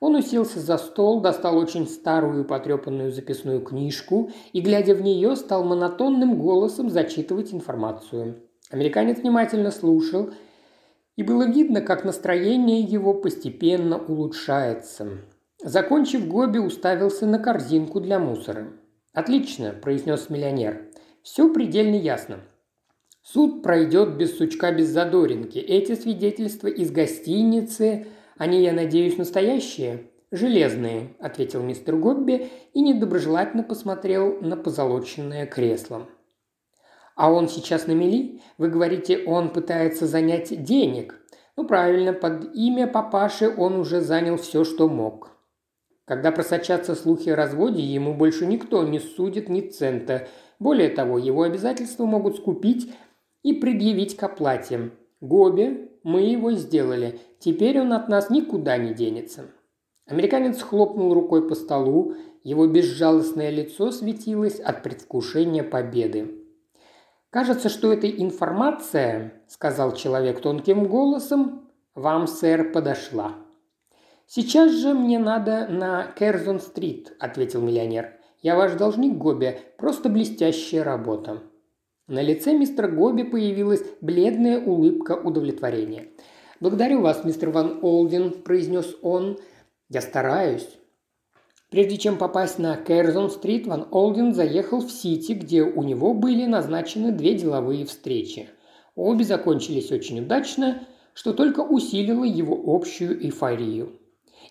Он 0.01 0.17
уселся 0.17 0.59
за 0.59 0.79
стол, 0.79 1.21
достал 1.21 1.59
очень 1.59 1.87
старую 1.87 2.45
потрепанную 2.47 3.13
записную 3.13 3.61
книжку 3.61 4.31
и, 4.55 4.63
глядя 4.63 4.95
в 4.95 5.03
нее, 5.03 5.37
стал 5.37 5.63
монотонным 5.63 6.39
голосом 6.39 6.89
зачитывать 6.89 7.53
информацию. 7.53 8.43
Американец 8.71 9.19
внимательно 9.19 9.71
слушал– 9.71 10.31
и 11.17 11.23
было 11.23 11.47
видно, 11.47 11.83
как 11.83 12.05
настроение 12.05 12.81
его 12.81 13.13
постепенно 13.13 13.99
улучшается. 13.99 15.19
Закончив 15.63 16.27
Гоби, 16.27 16.59
уставился 16.59 17.27
на 17.27 17.39
корзинку 17.39 18.01
для 18.01 18.19
мусора. 18.19 18.73
«Отлично»,– 19.13 19.75
произнес 19.83 20.31
миллионер. 20.31 20.91
«Все 21.23 21.53
предельно 21.53 21.97
ясно. 21.97 22.41
Суд 23.33 23.63
пройдет 23.63 24.17
без 24.17 24.37
сучка, 24.37 24.73
без 24.73 24.89
задоринки. 24.89 25.59
Эти 25.59 25.95
свидетельства 25.95 26.69
из 26.69 26.91
гостиницы, 26.91 28.07
они, 28.37 28.63
я 28.63 28.73
надеюсь, 28.73 29.17
настоящие?» 29.17 30.11
«Железные»,– 30.31 31.15
ответил 31.19 31.63
мистер 31.63 31.97
Гобби 31.97 32.51
и 32.75 32.83
недоброжелательно 32.83 33.63
посмотрел 33.63 34.41
на 34.41 34.57
позолоченное 34.57 35.47
кресло. 35.47 36.07
А 37.15 37.31
он 37.31 37.49
сейчас 37.49 37.87
на 37.87 37.93
мели? 37.93 38.41
Вы 38.59 38.69
говорите, 38.69 39.25
он 39.25 39.51
пытается 39.51 40.07
занять 40.07 40.63
денег. 40.65 41.15
Ну 41.57 41.67
правильно, 41.67 42.13
под 42.13 42.55
имя 42.55 42.87
папаши 42.87 43.49
он 43.49 43.77
уже 43.77 44.01
занял 44.01 44.37
все, 44.37 44.65
что 44.65 44.89
мог. 44.89 45.31
Когда 46.07 46.33
просочатся 46.33 46.95
слухи 46.95 47.31
о 47.31 47.37
разводе, 47.37 47.83
ему 47.83 48.15
больше 48.15 48.47
никто 48.47 48.83
не 48.85 48.99
судит 48.99 49.49
ни 49.49 49.61
цента. 49.61 50.29
Более 50.59 50.89
того, 50.89 51.19
его 51.19 51.43
обязательства 51.43 52.07
могут 52.07 52.37
скупить 52.37 52.93
и 53.43 53.53
предъявить 53.53 54.17
к 54.17 54.23
оплате. 54.23 54.91
Гоби, 55.21 55.91
мы 56.03 56.23
его 56.23 56.53
сделали. 56.53 57.21
Теперь 57.39 57.81
он 57.81 57.93
от 57.93 58.09
нас 58.09 58.31
никуда 58.31 58.77
не 58.77 58.95
денется». 58.95 59.45
Американец 60.07 60.61
хлопнул 60.61 61.15
рукой 61.15 61.49
по 61.49 61.55
столу, 61.55 62.15
его 62.43 62.67
безжалостное 62.67 63.51
лицо 63.51 63.93
светилось 63.93 64.59
от 64.59 64.83
предвкушения 64.83 65.63
победы. 65.63 66.39
«Кажется, 67.31 67.69
что 67.69 67.93
эта 67.93 68.11
информация,— 68.11 69.43
сказал 69.47 69.95
человек 69.95 70.41
тонким 70.41 70.87
голосом,— 70.87 71.71
вам, 71.95 72.27
сэр, 72.27 72.73
подошла». 72.73 73.37
«Сейчас 74.27 74.73
же 74.73 74.93
мне 74.93 75.19
надо 75.19 75.69
на 75.69 76.13
Керзон-стрит»,— 76.19 77.15
ответил 77.21 77.61
миллионер. 77.61 78.19
«Я 78.41 78.57
ваш 78.57 78.73
должник, 78.73 79.17
Гоби, 79.17 79.59
просто 79.79 80.09
блестящая 80.09 80.83
работа». 80.83 81.43
На 82.09 82.21
лице 82.21 82.53
мистера 82.55 82.89
Гоби 82.89 83.23
появилась 83.23 83.85
бледная 84.01 84.61
улыбка 84.61 85.13
удовлетворения. 85.13 86.09
«Благодарю 86.61 87.01
вас, 87.01 87.25
мистер 87.25 87.51
Ван 87.51 87.79
Олден»,– 87.83 88.31
произнес 88.45 88.97
он. 89.03 89.39
«Я 89.89 90.01
стараюсь». 90.01 90.69
Прежде 91.71 91.97
чем 91.97 92.19
попасть 92.19 92.59
на 92.59 92.77
Кэрзон-стрит, 92.77 93.67
Ван 93.67 93.87
Олден 93.91 94.35
заехал 94.35 94.81
в 94.81 94.91
Сити, 94.91 95.33
где 95.33 95.63
у 95.63 95.83
него 95.83 96.13
были 96.13 96.45
назначены 96.45 97.13
две 97.13 97.35
деловые 97.35 97.87
встречи. 97.87 98.49
Обе 98.95 99.25
закончились 99.25 99.91
очень 99.91 100.21
удачно, 100.21 100.87
что 101.15 101.33
только 101.33 101.61
усилило 101.61 102.25
его 102.25 102.61
общую 102.67 103.25
эйфорию. 103.25 103.99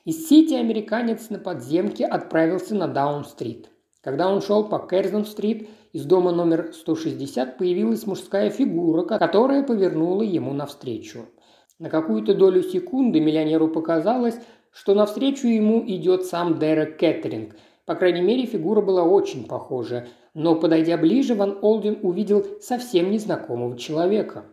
Из 0.04 0.28
Сити 0.28 0.54
американец 0.54 1.30
на 1.30 1.38
подземке 1.38 2.06
отправился 2.06 2.74
на 2.74 2.88
Даун-стрит. 2.88 3.70
Когда 4.02 4.28
он 4.28 4.41
шел 4.41 4.68
по 4.68 4.80
Кэрзон-стрит, 4.80 5.70
из 5.94 6.06
дома 6.06 6.32
номер 6.32 6.72
160 6.74 7.58
появилась 7.58 8.08
мужская 8.08 8.50
фигура, 8.50 9.04
которая 9.04 9.64
повернула 9.64 10.22
ему 10.22 10.54
навстречу. 10.54 11.26
На 11.80 11.89
какую-то 11.89 12.34
долю 12.34 12.64
секунды 12.64 13.20
миллионеру 13.20 13.68
показалось, 13.68 14.39
что 14.72 14.94
навстречу 14.94 15.48
ему 15.48 15.84
идет 15.86 16.26
сам 16.26 16.60
Дерек 16.60 16.98
Кеттеринг. 16.98 17.56
По 17.86 17.96
крайней 17.96 18.22
мере, 18.22 18.46
фигура 18.46 18.82
была 18.82 19.04
очень 19.04 19.46
похожа. 19.46 20.08
Но, 20.34 20.56
подойдя 20.56 20.96
ближе, 20.98 21.36
Ван 21.36 21.58
Олден 21.62 22.00
увидел 22.04 22.46
совсем 22.62 23.12
незнакомого 23.12 23.78
человека. 23.78 24.46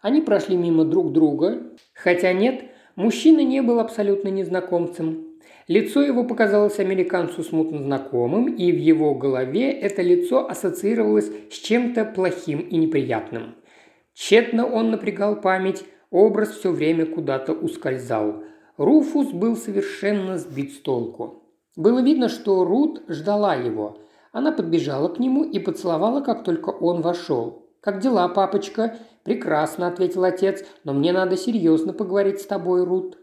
Они 0.00 0.20
прошли 0.20 0.56
мимо 0.56 0.84
друг 0.84 1.12
друга, 1.12 1.62
хотя 1.92 2.32
нет, 2.32 2.64
мужчина 2.96 3.44
не 3.44 3.62
был 3.62 3.78
абсолютно 3.78 4.28
незнакомцем. 4.28 5.33
Лицо 5.66 6.02
его 6.02 6.24
показалось 6.24 6.78
американцу 6.78 7.42
смутно 7.42 7.82
знакомым, 7.82 8.54
и 8.54 8.70
в 8.70 8.76
его 8.76 9.14
голове 9.14 9.72
это 9.72 10.02
лицо 10.02 10.48
ассоциировалось 10.48 11.30
с 11.50 11.54
чем-то 11.54 12.04
плохим 12.04 12.60
и 12.60 12.76
неприятным. 12.76 13.54
Тщетно 14.12 14.66
он 14.66 14.90
напрягал 14.90 15.40
память, 15.40 15.84
образ 16.10 16.50
все 16.50 16.70
время 16.70 17.06
куда-то 17.06 17.52
ускользал. 17.52 18.44
Руфус 18.76 19.32
был 19.32 19.56
совершенно 19.56 20.36
сбит 20.36 20.72
с 20.72 20.78
толку. 20.78 21.42
Было 21.76 22.02
видно, 22.02 22.28
что 22.28 22.64
Рут 22.64 23.02
ждала 23.08 23.54
его. 23.54 23.98
Она 24.32 24.52
подбежала 24.52 25.08
к 25.08 25.18
нему 25.18 25.44
и 25.44 25.58
поцеловала, 25.58 26.20
как 26.20 26.44
только 26.44 26.70
он 26.70 27.00
вошел. 27.00 27.66
«Как 27.80 28.00
дела, 28.00 28.28
папочка?» 28.28 28.96
«Прекрасно»,– 29.24 29.86
ответил 29.88 30.24
отец,– 30.24 30.64
«но 30.84 30.92
мне 30.92 31.12
надо 31.12 31.36
серьезно 31.36 31.92
поговорить 31.92 32.40
с 32.40 32.46
тобой, 32.46 32.84
Рут». 32.84 33.18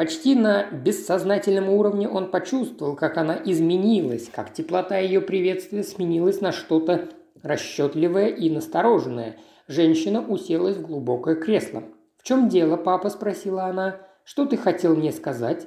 Почти 0.00 0.34
на 0.34 0.64
бессознательном 0.70 1.68
уровне 1.68 2.08
он 2.08 2.30
почувствовал, 2.30 2.96
как 2.96 3.18
она 3.18 3.38
изменилась, 3.44 4.30
как 4.34 4.50
теплота 4.50 4.96
ее 4.96 5.20
приветствия 5.20 5.82
сменилась 5.82 6.40
на 6.40 6.52
что-то 6.52 7.10
расчетливое 7.42 8.28
и 8.28 8.48
настороженное. 8.48 9.36
Женщина 9.68 10.26
уселась 10.26 10.78
в 10.78 10.86
глубокое 10.86 11.34
кресло. 11.34 11.82
«В 12.16 12.22
чем 12.22 12.48
дело, 12.48 12.78
папа?»– 12.78 13.10
спросила 13.10 13.64
она. 13.64 13.98
«Что 14.24 14.46
ты 14.46 14.56
хотел 14.56 14.96
мне 14.96 15.12
сказать?» 15.12 15.66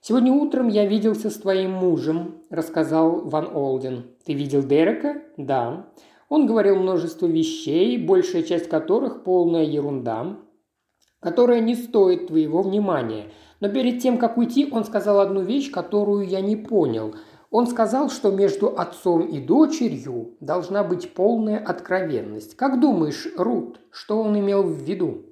«Сегодня 0.00 0.32
утром 0.32 0.66
я 0.66 0.84
виделся 0.84 1.30
с 1.30 1.34
твоим 1.34 1.70
мужем»,– 1.70 2.42
рассказал 2.50 3.28
Ван 3.28 3.48
Олден. 3.54 4.06
«Ты 4.26 4.32
видел 4.32 4.64
Дерека?» 4.64 5.22
«Да». 5.36 5.86
Он 6.28 6.48
говорил 6.48 6.74
множество 6.74 7.28
вещей, 7.28 7.96
большая 7.96 8.42
часть 8.42 8.68
которых 8.68 9.22
полная 9.22 9.62
ерунда, 9.62 10.36
которая 11.20 11.60
не 11.60 11.76
стоит 11.76 12.26
твоего 12.26 12.62
внимания– 12.62 13.26
но 13.62 13.68
перед 13.68 14.02
тем, 14.02 14.18
как 14.18 14.38
уйти, 14.38 14.68
он 14.72 14.84
сказал 14.84 15.20
одну 15.20 15.40
вещь, 15.40 15.70
которую 15.70 16.26
я 16.26 16.40
не 16.40 16.56
понял. 16.56 17.14
Он 17.48 17.68
сказал, 17.68 18.10
что 18.10 18.32
между 18.32 18.76
отцом 18.76 19.22
и 19.22 19.38
дочерью 19.38 20.34
должна 20.40 20.82
быть 20.82 21.14
полная 21.14 21.60
откровенность. 21.64 22.56
Как 22.56 22.80
думаешь, 22.80 23.28
Рут, 23.36 23.78
что 23.92 24.20
он 24.20 24.36
имел 24.36 24.64
в 24.64 24.82
виду? 24.82 25.26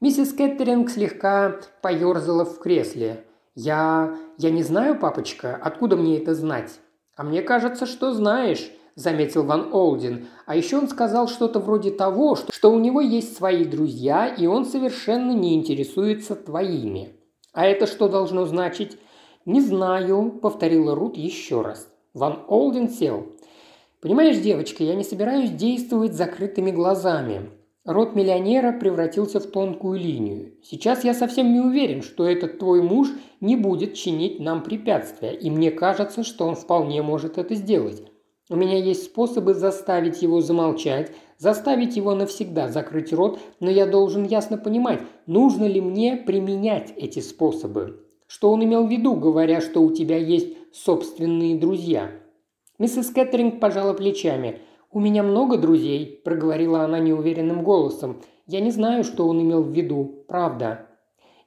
Миссис 0.00 0.32
Кеттеринг 0.32 0.88
слегка 0.88 1.56
поерзала 1.82 2.46
в 2.46 2.58
кресле. 2.58 3.26
«Я... 3.54 4.16
я 4.38 4.50
не 4.50 4.62
знаю, 4.62 4.98
папочка, 4.98 5.54
откуда 5.62 5.96
мне 5.96 6.16
это 6.16 6.34
знать?» 6.34 6.80
«А 7.16 7.22
мне 7.22 7.42
кажется, 7.42 7.84
что 7.84 8.14
знаешь»,– 8.14 8.70
заметил 8.94 9.42
Ван 9.42 9.74
Олдин. 9.74 10.28
А 10.46 10.56
еще 10.56 10.78
он 10.78 10.88
сказал 10.88 11.28
что-то 11.28 11.60
вроде 11.60 11.90
того, 11.90 12.34
что, 12.34 12.50
что 12.50 12.72
у 12.72 12.78
него 12.78 13.02
есть 13.02 13.36
свои 13.36 13.66
друзья, 13.66 14.26
и 14.26 14.46
он 14.46 14.64
совершенно 14.64 15.32
не 15.32 15.54
интересуется 15.54 16.34
твоими. 16.34 17.17
«А 17.52 17.66
это 17.66 17.86
что 17.86 18.08
должно 18.08 18.44
значить?» 18.44 18.98
«Не 19.44 19.60
знаю»,– 19.60 20.38
повторила 20.42 20.94
Рут 20.94 21.16
еще 21.16 21.62
раз. 21.62 21.88
Ван 22.14 22.44
Олден 22.48 22.88
сел. 22.88 23.26
«Понимаешь, 24.00 24.38
девочка, 24.38 24.84
я 24.84 24.94
не 24.94 25.04
собираюсь 25.04 25.50
действовать 25.50 26.12
закрытыми 26.14 26.70
глазами. 26.70 27.50
Рот 27.88 28.14
миллионера 28.14 28.72
превратился 28.78 29.40
в 29.40 29.46
тонкую 29.46 29.98
линию. 29.98 30.52
Сейчас 30.62 31.04
я 31.04 31.14
совсем 31.14 31.54
не 31.54 31.60
уверен, 31.60 32.02
что 32.02 32.28
этот 32.28 32.58
твой 32.58 32.82
муж 32.82 33.08
не 33.40 33.56
будет 33.56 33.94
чинить 33.94 34.40
нам 34.40 34.62
препятствия, 34.62 35.32
и 35.34 35.48
мне 35.48 35.70
кажется, 35.70 36.22
что 36.22 36.46
он 36.46 36.54
вполне 36.54 37.00
может 37.00 37.38
это 37.38 37.54
сделать. 37.54 38.02
У 38.50 38.56
меня 38.56 38.78
есть 38.78 39.04
способы 39.04 39.52
заставить 39.52 40.22
его 40.22 40.40
замолчать, 40.40 41.12
заставить 41.36 41.96
его 41.96 42.14
навсегда 42.14 42.68
закрыть 42.68 43.12
рот, 43.12 43.38
но 43.60 43.70
я 43.70 43.86
должен 43.86 44.24
ясно 44.24 44.56
понимать, 44.56 45.00
нужно 45.26 45.64
ли 45.64 45.80
мне 45.82 46.16
применять 46.16 46.92
эти 46.96 47.20
способы. 47.20 48.00
Что 48.26 48.50
он 48.50 48.64
имел 48.64 48.86
в 48.86 48.90
виду, 48.90 49.14
говоря, 49.14 49.60
что 49.60 49.82
у 49.82 49.92
тебя 49.92 50.16
есть 50.16 50.56
собственные 50.72 51.58
друзья? 51.58 52.10
Миссис 52.78 53.10
Кэтринг 53.10 53.60
пожала 53.60 53.92
плечами. 53.92 54.60
«У 54.90 55.00
меня 55.00 55.22
много 55.22 55.58
друзей»,– 55.58 56.20
проговорила 56.24 56.84
она 56.84 56.98
неуверенным 56.98 57.62
голосом. 57.62 58.22
«Я 58.46 58.60
не 58.60 58.70
знаю, 58.70 59.04
что 59.04 59.28
он 59.28 59.42
имел 59.42 59.62
в 59.62 59.70
виду, 59.70 60.24
правда». 60.26 60.86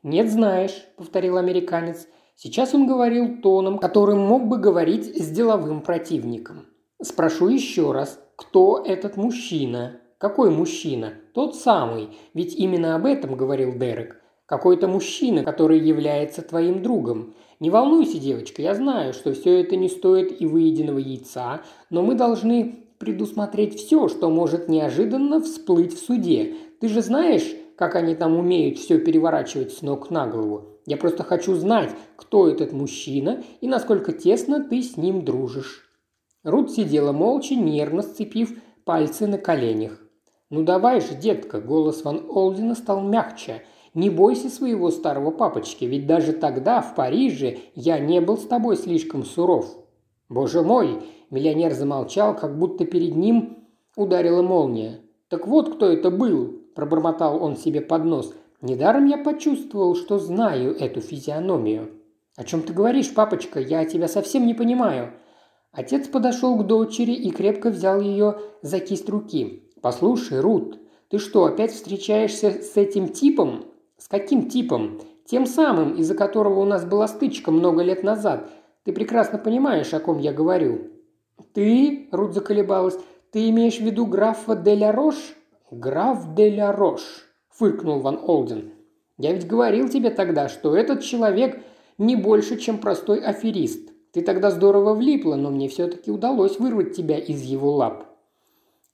«Нет, 0.04 0.30
знаешь»,– 0.30 0.86
повторил 0.98 1.38
американец. 1.38 2.08
Сейчас 2.36 2.76
он 2.76 2.86
говорил 2.86 3.42
тоном, 3.42 3.80
которым 3.80 4.20
мог 4.20 4.48
бы 4.48 4.58
говорить 4.58 5.06
с 5.06 5.30
деловым 5.30 5.82
противником. 5.82 6.68
Спрошу 7.04 7.48
еще 7.48 7.94
раз, 7.94 8.20
кто 8.36 8.84
этот 8.86 9.18
мужчина? 9.18 10.00
Какой 10.20 10.52
мужчина? 10.52 11.14
Тот 11.34 11.56
самый, 11.56 12.10
ведь 12.36 12.54
именно 12.56 12.96
об 12.96 13.08
этом 13.08 13.36
говорил 13.36 13.74
Дерек. 13.74 14.22
Какой-то 14.46 14.88
мужчина, 14.88 15.44
который 15.44 15.80
является 15.80 16.44
твоим 16.44 16.84
другом. 16.84 17.34
Не 17.60 17.72
волнуйся, 17.72 18.20
девочка, 18.20 18.62
я 18.62 18.76
знаю, 18.76 19.14
что 19.14 19.34
все 19.34 19.62
это 19.62 19.78
не 19.78 19.90
стоит 19.90 20.42
и 20.42 20.46
выеденного 20.46 21.00
яйца, 21.00 21.62
но 21.90 22.04
мы 22.04 22.14
должны 22.14 22.86
предусмотреть 23.00 23.80
все, 23.80 24.08
что 24.08 24.30
может 24.30 24.70
неожиданно 24.70 25.42
всплыть 25.42 25.96
в 25.96 26.06
суде. 26.06 26.54
Ты 26.82 26.88
же 26.88 27.02
знаешь, 27.02 27.52
как 27.78 27.96
они 27.96 28.14
там 28.14 28.38
умеют 28.38 28.78
все 28.78 29.00
переворачивать 29.00 29.74
с 29.74 29.82
ног 29.82 30.12
на 30.12 30.28
голову. 30.28 30.66
Я 30.86 30.98
просто 30.98 31.24
хочу 31.24 31.56
знать, 31.56 31.90
кто 32.16 32.48
этот 32.48 32.74
мужчина 32.74 33.44
и 33.60 33.68
насколько 33.68 34.12
тесно 34.12 34.64
ты 34.64 34.84
с 34.84 34.98
ним 34.98 35.26
дружишь. 35.26 35.88
Рут 36.44 36.72
сидела 36.72 37.12
молча, 37.12 37.56
нервно 37.56 38.02
сцепив 38.02 38.60
пальцы 38.84 39.28
на 39.28 39.38
коленях. 39.38 40.02
«Ну 40.50 40.64
давай 40.64 41.00
же, 41.00 41.16
детка!»– 41.16 41.62
голос 41.62 42.04
Ван 42.04 42.26
Олдина 42.28 42.76
стал 42.76 43.02
мягче. 43.02 43.64
«Не 43.94 44.10
бойся 44.10 44.50
своего 44.50 44.90
старого 44.90 45.32
папочки, 45.32 45.86
ведь 45.86 46.08
даже 46.08 46.34
тогда, 46.34 46.82
в 46.82 46.96
Париже, 46.96 47.60
я 47.76 48.00
не 48.00 48.22
был 48.22 48.38
с 48.38 48.48
тобой 48.48 48.76
слишком 48.76 49.24
суров». 49.24 49.68
«Боже 50.30 50.62
мой!»– 50.62 51.04
миллионер 51.30 51.74
замолчал, 51.74 52.36
как 52.36 52.58
будто 52.58 52.86
перед 52.86 53.16
ним 53.16 53.68
ударила 53.96 54.42
молния. 54.42 55.02
«Так 55.30 55.48
вот 55.48 55.76
кто 55.76 55.88
это 55.88 56.10
был!»– 56.10 56.62
пробормотал 56.76 57.42
он 57.42 57.56
себе 57.56 57.82
под 57.82 58.06
нос. 58.06 58.34
«Недаром 58.62 59.06
я 59.06 59.18
почувствовал, 59.18 59.96
что 59.96 60.20
знаю 60.20 60.76
эту 60.76 61.02
физиономию». 61.02 61.92
«О 62.36 62.44
чем 62.44 62.62
ты 62.62 62.74
говоришь, 62.74 63.14
папочка? 63.14 63.60
Я 63.60 63.86
тебя 63.86 64.08
совсем 64.08 64.48
не 64.48 64.54
понимаю». 64.54 65.14
Отец 65.72 66.08
подошел 66.08 66.58
к 66.58 66.68
дочери 66.68 67.14
и 67.14 67.32
крепко 67.32 67.70
взял 67.70 68.02
ее 68.02 68.38
за 68.62 68.80
кисть 68.80 69.10
руки. 69.10 69.64
«Послушай, 69.82 70.40
Рут, 70.42 70.80
ты 71.10 71.18
что, 71.18 71.46
опять 71.46 71.72
встречаешься 71.72 72.52
с 72.52 72.76
этим 72.78 73.10
типом?» 73.10 73.66
«С 73.98 74.08
каким 74.08 74.50
типом?» 74.50 75.00
«Тем 75.26 75.46
самым, 75.46 75.96
из-за 75.96 76.16
которого 76.16 76.60
у 76.60 76.66
нас 76.66 76.84
была 76.84 77.08
стычка 77.08 77.52
много 77.52 77.84
лет 77.84 78.04
назад. 78.04 78.50
Ты 78.84 78.92
прекрасно 78.92 79.38
понимаешь, 79.38 79.94
о 79.94 80.00
ком 80.00 80.20
я 80.20 80.34
говорю». 80.34 80.90
«Ты?»– 81.54 82.10
Рут 82.12 82.34
заколебалась. 82.34 82.98
«Ты 83.32 83.50
имеешь 83.50 83.78
в 83.78 83.82
виду 83.82 84.06
графа 84.06 84.56
Деля 84.56 84.92
Рош?» 84.92 85.16
«Граф 85.72 86.36
де 86.36 86.50
ля 86.50 86.74
Рош»,– 86.74 87.02
фыркнул 87.50 88.02
Ван 88.02 88.20
Олден. 88.22 88.74
«Я 89.18 89.32
ведь 89.32 89.48
говорил 89.48 89.88
тебе 89.88 90.10
тогда, 90.10 90.50
что 90.50 90.76
этот 90.76 91.02
человек 91.02 91.64
не 91.98 92.18
больше, 92.18 92.58
чем 92.58 92.78
простой 92.78 93.20
аферист. 93.24 93.91
Ты 94.12 94.22
тогда 94.22 94.52
здорово 94.52 94.94
влипла, 94.94 95.36
но 95.36 95.50
мне 95.50 95.70
все-таки 95.70 96.12
удалось 96.12 96.60
вырвать 96.60 96.96
тебя 96.96 97.18
из 97.18 97.42
его 97.44 97.72
лап». 97.76 98.06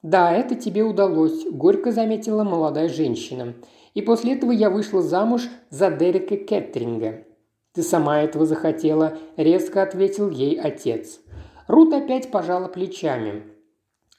«Да, 0.03 0.31
это 0.31 0.55
тебе 0.55 0.83
удалось»,– 0.83 1.45
горько 1.51 1.91
заметила 1.91 2.43
молодая 2.43 2.87
женщина. 2.87 3.55
«И 3.93 4.01
после 4.01 4.35
этого 4.35 4.51
я 4.51 4.69
вышла 4.69 5.01
замуж 5.01 5.49
за 5.69 5.89
Дерека 5.89 6.37
Кеттринга». 6.37 7.25
«Ты 7.73 7.81
сама 7.81 8.21
этого 8.21 8.45
захотела»,– 8.45 9.17
резко 9.37 9.81
ответил 9.81 10.29
ей 10.29 10.59
отец. 10.59 11.19
Рут 11.67 11.93
опять 11.93 12.31
пожала 12.31 12.67
плечами. 12.67 13.43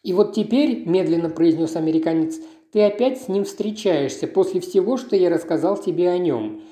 «И 0.02 0.12
вот 0.12 0.34
теперь»,– 0.34 0.84
медленно 0.86 1.30
произнес 1.30 1.76
американец,– 1.76 2.38
«ты 2.72 2.82
опять 2.82 3.22
с 3.22 3.28
ним 3.28 3.44
встречаешься 3.44 4.26
после 4.26 4.60
всего, 4.60 4.96
что 4.96 5.16
я 5.16 5.30
рассказал 5.30 5.76
тебе 5.76 6.10
о 6.10 6.18
нем. 6.18 6.62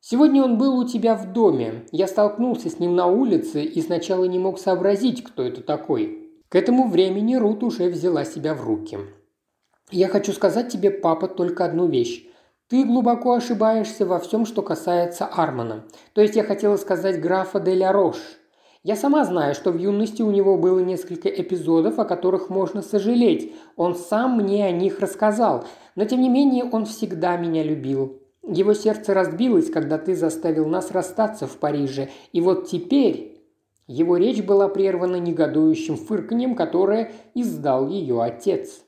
Сегодня 0.00 0.42
он 0.42 0.58
был 0.58 0.78
у 0.78 0.86
тебя 0.86 1.16
в 1.16 1.32
доме. 1.32 1.86
Я 1.90 2.06
столкнулся 2.06 2.70
с 2.70 2.78
ним 2.78 2.94
на 2.94 3.06
улице 3.06 3.64
и 3.64 3.82
сначала 3.82 4.24
не 4.24 4.38
мог 4.38 4.58
сообразить, 4.58 5.24
кто 5.24 5.42
это 5.42 5.60
такой. 5.60 6.30
К 6.48 6.54
этому 6.54 6.88
времени 6.88 7.34
Рут 7.34 7.62
уже 7.62 7.88
взяла 7.88 8.24
себя 8.24 8.54
в 8.54 8.64
руки. 8.64 8.98
Я 9.90 10.08
хочу 10.08 10.32
сказать 10.32 10.70
тебе, 10.70 10.90
папа, 10.90 11.28
только 11.28 11.64
одну 11.64 11.88
вещь. 11.88 12.26
Ты 12.68 12.84
глубоко 12.84 13.32
ошибаешься 13.32 14.06
во 14.06 14.18
всем, 14.18 14.46
что 14.46 14.62
касается 14.62 15.26
Армана. 15.26 15.84
То 16.12 16.20
есть 16.20 16.36
я 16.36 16.44
хотела 16.44 16.76
сказать 16.76 17.20
графа 17.20 17.58
де 17.58 17.74
ля 17.74 17.92
Рош. 17.92 18.18
Я 18.84 18.94
сама 18.94 19.24
знаю, 19.24 19.54
что 19.54 19.72
в 19.72 19.78
юности 19.78 20.22
у 20.22 20.30
него 20.30 20.56
было 20.56 20.78
несколько 20.78 21.28
эпизодов, 21.28 21.98
о 21.98 22.04
которых 22.04 22.48
можно 22.48 22.82
сожалеть. 22.82 23.52
Он 23.76 23.94
сам 23.94 24.36
мне 24.36 24.64
о 24.66 24.70
них 24.70 25.00
рассказал. 25.00 25.64
Но 25.96 26.04
тем 26.04 26.20
не 26.20 26.28
менее 26.28 26.64
он 26.64 26.84
всегда 26.84 27.36
меня 27.36 27.62
любил. 27.64 28.22
Его 28.46 28.74
сердце 28.74 29.14
разбилось, 29.14 29.70
когда 29.70 29.98
ты 29.98 30.14
заставил 30.14 30.68
нас 30.68 30.90
расстаться 30.90 31.46
в 31.46 31.56
Париже. 31.58 32.10
И 32.32 32.40
вот 32.40 32.68
теперь...» 32.68 33.34
Его 33.86 34.18
речь 34.18 34.42
была 34.42 34.68
прервана 34.68 35.16
негодующим 35.16 35.96
фырканьем, 35.96 36.54
которое 36.54 37.12
издал 37.34 37.88
ее 37.88 38.22
отец. 38.22 38.84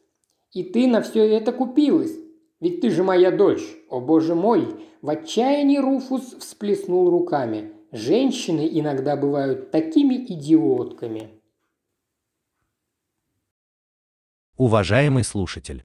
«И 0.52 0.62
ты 0.62 0.86
на 0.86 1.00
все 1.00 1.26
это 1.26 1.52
купилась? 1.52 2.12
Ведь 2.60 2.82
ты 2.82 2.90
же 2.90 3.02
моя 3.02 3.30
дочь! 3.30 3.64
О 3.88 4.00
боже 4.00 4.34
мой!» 4.34 4.68
В 5.00 5.08
отчаянии 5.08 5.78
Руфус 5.78 6.34
всплеснул 6.38 7.08
руками. 7.08 7.72
«Женщины 7.92 8.68
иногда 8.70 9.16
бывают 9.16 9.70
такими 9.70 10.16
идиотками!» 10.16 11.30
Уважаемый 14.58 15.24
слушатель, 15.24 15.84